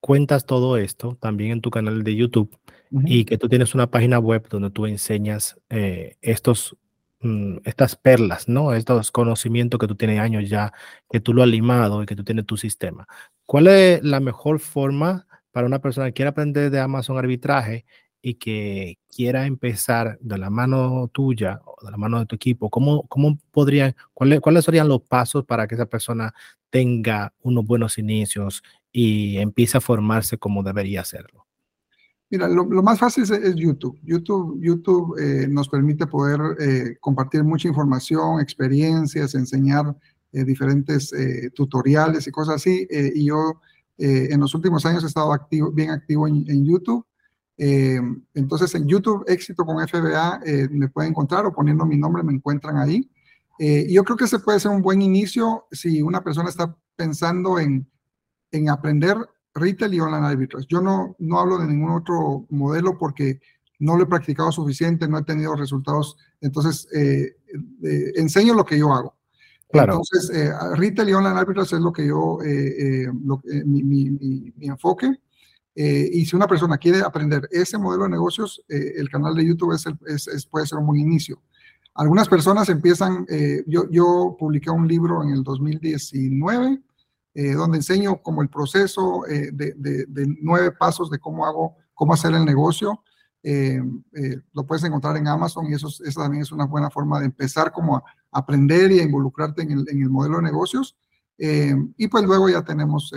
cuentas 0.00 0.46
todo 0.46 0.76
esto 0.76 1.18
también 1.20 1.50
en 1.50 1.60
tu 1.60 1.70
canal 1.70 2.04
de 2.04 2.14
YouTube 2.14 2.56
y 3.04 3.24
que 3.24 3.36
tú 3.36 3.48
tienes 3.48 3.74
una 3.74 3.90
página 3.90 4.20
web 4.20 4.46
donde 4.48 4.70
tú 4.70 4.86
enseñas 4.86 5.60
eh, 5.70 6.16
estos, 6.22 6.76
mm, 7.18 7.56
estas 7.64 7.96
perlas, 7.96 8.48
¿no? 8.48 8.72
Estos 8.74 9.10
conocimientos 9.10 9.80
que 9.80 9.88
tú 9.88 9.96
tienes 9.96 10.20
años 10.20 10.48
ya, 10.48 10.72
que 11.10 11.18
tú 11.18 11.34
lo 11.34 11.42
has 11.42 11.48
limado 11.48 12.00
y 12.00 12.06
que 12.06 12.14
tú 12.14 12.22
tienes 12.22 12.46
tu 12.46 12.56
sistema. 12.56 13.08
¿Cuál 13.44 13.66
es 13.66 14.04
la 14.04 14.20
mejor 14.20 14.60
forma 14.60 15.26
para 15.50 15.66
una 15.66 15.80
persona 15.80 16.06
que 16.06 16.12
quiera 16.14 16.30
aprender 16.30 16.70
de 16.70 16.78
Amazon 16.78 17.18
arbitraje 17.18 17.86
y 18.22 18.34
que 18.34 18.98
quiera 19.08 19.46
empezar 19.46 20.16
de 20.20 20.38
la 20.38 20.48
mano 20.48 21.10
tuya 21.12 21.60
o 21.64 21.84
de 21.84 21.90
la 21.90 21.96
mano 21.96 22.20
de 22.20 22.26
tu 22.26 22.36
equipo, 22.36 22.70
¿cómo, 22.70 23.06
cómo 23.08 23.36
podrían, 23.50 23.96
cuáles, 24.14 24.40
cuáles 24.40 24.64
serían 24.64 24.88
los 24.88 25.02
pasos 25.02 25.44
para 25.44 25.66
que 25.66 25.74
esa 25.74 25.86
persona 25.86 26.32
tenga 26.74 27.32
unos 27.40 27.64
buenos 27.64 27.98
inicios 27.98 28.64
y 28.90 29.36
empiece 29.36 29.78
a 29.78 29.80
formarse 29.80 30.38
como 30.38 30.64
debería 30.64 31.02
hacerlo? 31.02 31.46
Mira, 32.30 32.48
lo, 32.48 32.64
más 32.82 32.98
fácil 32.98 33.22
es, 33.22 33.54
YouTube. 33.54 33.96
YouTube, 34.02 34.58
YouTube 34.60 35.16
eh, 35.20 35.46
nos 35.46 35.68
permite 35.68 36.08
poder 36.08 36.40
eh, 36.58 36.96
compartir 36.98 37.44
mucha 37.44 37.68
información, 37.68 38.40
experiencias, 38.40 39.36
enseñar 39.36 39.96
diferentes 40.32 41.12
tutoriales 41.54 42.26
y 42.26 42.32
cosas 42.32 42.56
así. 42.56 42.88
y 42.90 43.26
yo 43.26 43.60
en 43.98 44.40
los 44.40 44.52
últimos 44.52 44.84
años 44.84 45.04
he 45.04 45.06
estado 45.06 45.30
bien 45.72 45.90
activo 45.90 46.26
en, 46.26 46.44
en 46.48 46.66
YouTube. 46.66 47.06
entonces 47.56 48.74
en 48.74 48.88
YouTube 48.88 49.22
Éxito 49.28 49.64
con 49.64 49.78
FBA 49.86 50.40
me 50.72 50.88
pueden 50.88 51.12
encontrar 51.12 51.46
o 51.46 51.52
poniendo 51.52 51.86
mi 51.86 51.96
nombre 51.96 52.24
me 52.24 52.32
encuentran 52.32 52.78
ahí. 52.78 53.08
Yo 53.58 54.04
creo 54.04 54.16
que 54.16 54.24
ese 54.24 54.38
puede 54.38 54.60
ser 54.60 54.70
un 54.70 54.82
buen 54.82 55.00
inicio 55.00 55.66
si 55.70 56.02
una 56.02 56.22
persona 56.22 56.48
está 56.48 56.76
pensando 56.96 57.58
en, 57.58 57.88
en 58.50 58.68
aprender 58.68 59.16
retail 59.54 59.94
y 59.94 60.00
online 60.00 60.26
arbitrage. 60.26 60.66
Yo 60.68 60.80
no, 60.80 61.14
no 61.18 61.38
hablo 61.38 61.58
de 61.58 61.66
ningún 61.66 61.90
otro 61.92 62.46
modelo 62.50 62.98
porque 62.98 63.40
no 63.78 63.96
lo 63.96 64.04
he 64.04 64.06
practicado 64.06 64.50
suficiente, 64.52 65.08
no 65.08 65.18
he 65.18 65.24
tenido 65.24 65.54
resultados. 65.54 66.16
Entonces, 66.40 66.88
eh, 66.92 67.36
eh, 67.82 68.12
enseño 68.16 68.54
lo 68.54 68.64
que 68.64 68.78
yo 68.78 68.92
hago. 68.92 69.16
Claro. 69.70 69.94
Entonces, 69.94 70.30
eh, 70.36 70.52
retail 70.76 71.08
y 71.08 71.14
online 71.14 71.38
arbitrage 71.38 71.76
es 71.76 71.82
lo 71.82 71.92
que 71.92 72.06
yo, 72.06 72.38
lo, 73.24 73.42
mi, 73.64 73.82
mi, 73.82 74.10
mi, 74.10 74.66
enfoque. 74.68 75.20
y 75.74 76.24
si 76.24 76.36
una 76.36 76.46
persona 76.46 76.78
quiere 76.78 77.00
aprender 77.00 77.48
ese 77.50 77.76
modelo 77.76 78.04
de 78.04 78.10
negocios, 78.10 78.62
el 78.68 79.08
canal 79.10 79.34
de 79.34 79.46
YouTube 79.46 79.72
es, 79.72 79.84
es, 80.06 80.28
es, 80.28 80.46
puede 80.46 80.66
ser 80.66 80.78
un 80.78 80.86
buen 80.86 81.00
inicio. 81.00 81.42
Algunas 81.94 82.28
personas 82.28 82.68
empiezan, 82.68 83.26
yo, 83.66 83.88
yo 83.90 84.36
publiqué 84.38 84.68
un 84.68 84.88
libro 84.88 85.22
en 85.22 85.30
el 85.30 85.44
2019 85.44 86.82
eh, 87.36 87.52
donde 87.54 87.78
enseño 87.78 88.22
como 88.22 88.42
el 88.42 88.48
proceso 88.48 89.26
eh, 89.26 89.50
de, 89.52 89.74
de, 89.74 90.36
nueve 90.40 90.70
pasos 90.70 91.10
de 91.10 91.18
cómo 91.18 91.44
hago, 91.44 91.76
cómo 91.92 92.14
hacer 92.14 92.32
el 92.32 92.44
negocio. 92.44 93.02
Eh, 93.42 93.82
lo 94.52 94.64
puedes 94.64 94.84
encontrar 94.84 95.16
en 95.16 95.26
Amazon 95.26 95.66
y 95.68 95.74
eso, 95.74 95.88
eso, 95.88 96.20
también 96.20 96.44
es 96.44 96.52
una 96.52 96.66
buena 96.66 96.90
forma 96.90 97.18
de 97.18 97.26
empezar 97.26 97.72
como 97.72 97.96
a 97.96 98.04
aprender 98.30 98.92
y 98.92 99.00
a 99.00 99.02
involucrarte 99.02 99.62
en 99.62 99.72
el, 99.72 99.84
en 99.90 100.00
el 100.00 100.10
modelo 100.10 100.36
de 100.36 100.44
negocios. 100.44 100.96
y 101.36 102.06
pues 102.06 102.24
luego 102.24 102.48
ya 102.48 102.62
tenemos 102.62 103.12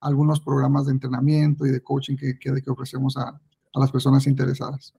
algunos 0.00 0.40
programas 0.40 0.84
de 0.84 0.92
entrenamiento 0.92 1.64
y 1.64 1.70
de 1.70 1.80
coaching 1.80 2.16
que, 2.16 2.38
que, 2.38 2.60
que 2.60 2.70
ofrecemos 2.70 3.16
a, 3.16 3.28
a, 3.30 3.80
las 3.80 3.90
personas 3.90 4.26
interesadas. 4.26 4.92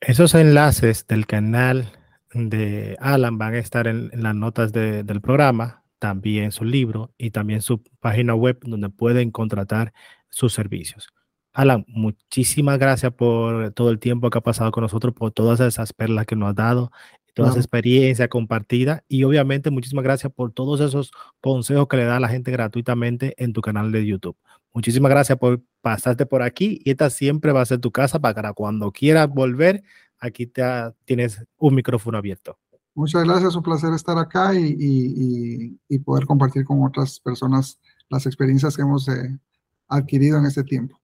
Esos 0.00 0.34
enlaces 0.34 1.06
del 1.06 1.26
canal 1.26 1.90
de 2.34 2.96
Alan 3.00 3.38
van 3.38 3.54
a 3.54 3.58
estar 3.58 3.86
en, 3.86 4.10
en 4.12 4.22
las 4.22 4.34
notas 4.34 4.72
de, 4.72 5.02
del 5.04 5.20
programa 5.20 5.84
también 5.98 6.52
su 6.52 6.64
libro 6.64 7.14
y 7.16 7.30
también 7.30 7.62
su 7.62 7.82
página 8.00 8.34
web 8.34 8.58
donde 8.62 8.90
pueden 8.90 9.30
contratar 9.30 9.94
sus 10.28 10.52
servicios. 10.52 11.08
Alan, 11.54 11.84
muchísimas 11.88 12.78
gracias 12.78 13.12
por 13.12 13.72
todo 13.72 13.90
el 13.90 13.98
tiempo 13.98 14.28
que 14.28 14.38
ha 14.38 14.42
pasado 14.42 14.72
con 14.72 14.82
nosotros, 14.82 15.14
por 15.14 15.30
todas 15.30 15.60
esas 15.60 15.92
perlas 15.92 16.26
que 16.26 16.36
nos 16.36 16.50
has 16.50 16.56
dado, 16.56 16.90
toda 17.32 17.50
esa 17.50 17.58
experiencia 17.58 18.28
compartida 18.28 19.04
y 19.08 19.24
obviamente 19.24 19.70
muchísimas 19.70 20.04
gracias 20.04 20.32
por 20.32 20.52
todos 20.52 20.80
esos 20.80 21.10
consejos 21.40 21.88
que 21.88 21.96
le 21.96 22.04
da 22.04 22.16
a 22.16 22.20
la 22.20 22.28
gente 22.28 22.50
gratuitamente 22.50 23.34
en 23.42 23.52
tu 23.52 23.60
canal 23.60 23.92
de 23.92 24.04
YouTube. 24.04 24.36
Muchísimas 24.72 25.10
gracias 25.10 25.38
por 25.38 25.62
pasarte 25.80 26.26
por 26.26 26.42
aquí 26.42 26.80
y 26.84 26.90
esta 26.90 27.08
siempre 27.08 27.52
va 27.52 27.60
a 27.62 27.66
ser 27.66 27.78
tu 27.78 27.92
casa 27.92 28.20
para 28.20 28.52
cuando 28.52 28.90
quieras 28.92 29.28
volver, 29.28 29.84
aquí 30.18 30.46
te, 30.46 30.62
tienes 31.04 31.44
un 31.58 31.74
micrófono 31.74 32.18
abierto. 32.18 32.58
Muchas 32.94 33.24
gracias, 33.24 33.56
un 33.56 33.62
placer 33.62 33.92
estar 33.92 34.16
acá 34.18 34.54
y, 34.54 35.78
poder 36.04 36.26
compartir 36.26 36.64
con 36.64 36.82
otras 36.84 37.18
personas 37.18 37.80
las 38.08 38.26
experiencias 38.26 38.76
que 38.76 38.82
hemos 38.82 39.08
eh, 39.08 39.38
adquirido 39.88 40.38
en 40.38 40.46
este 40.46 40.62
tiempo. 40.62 41.00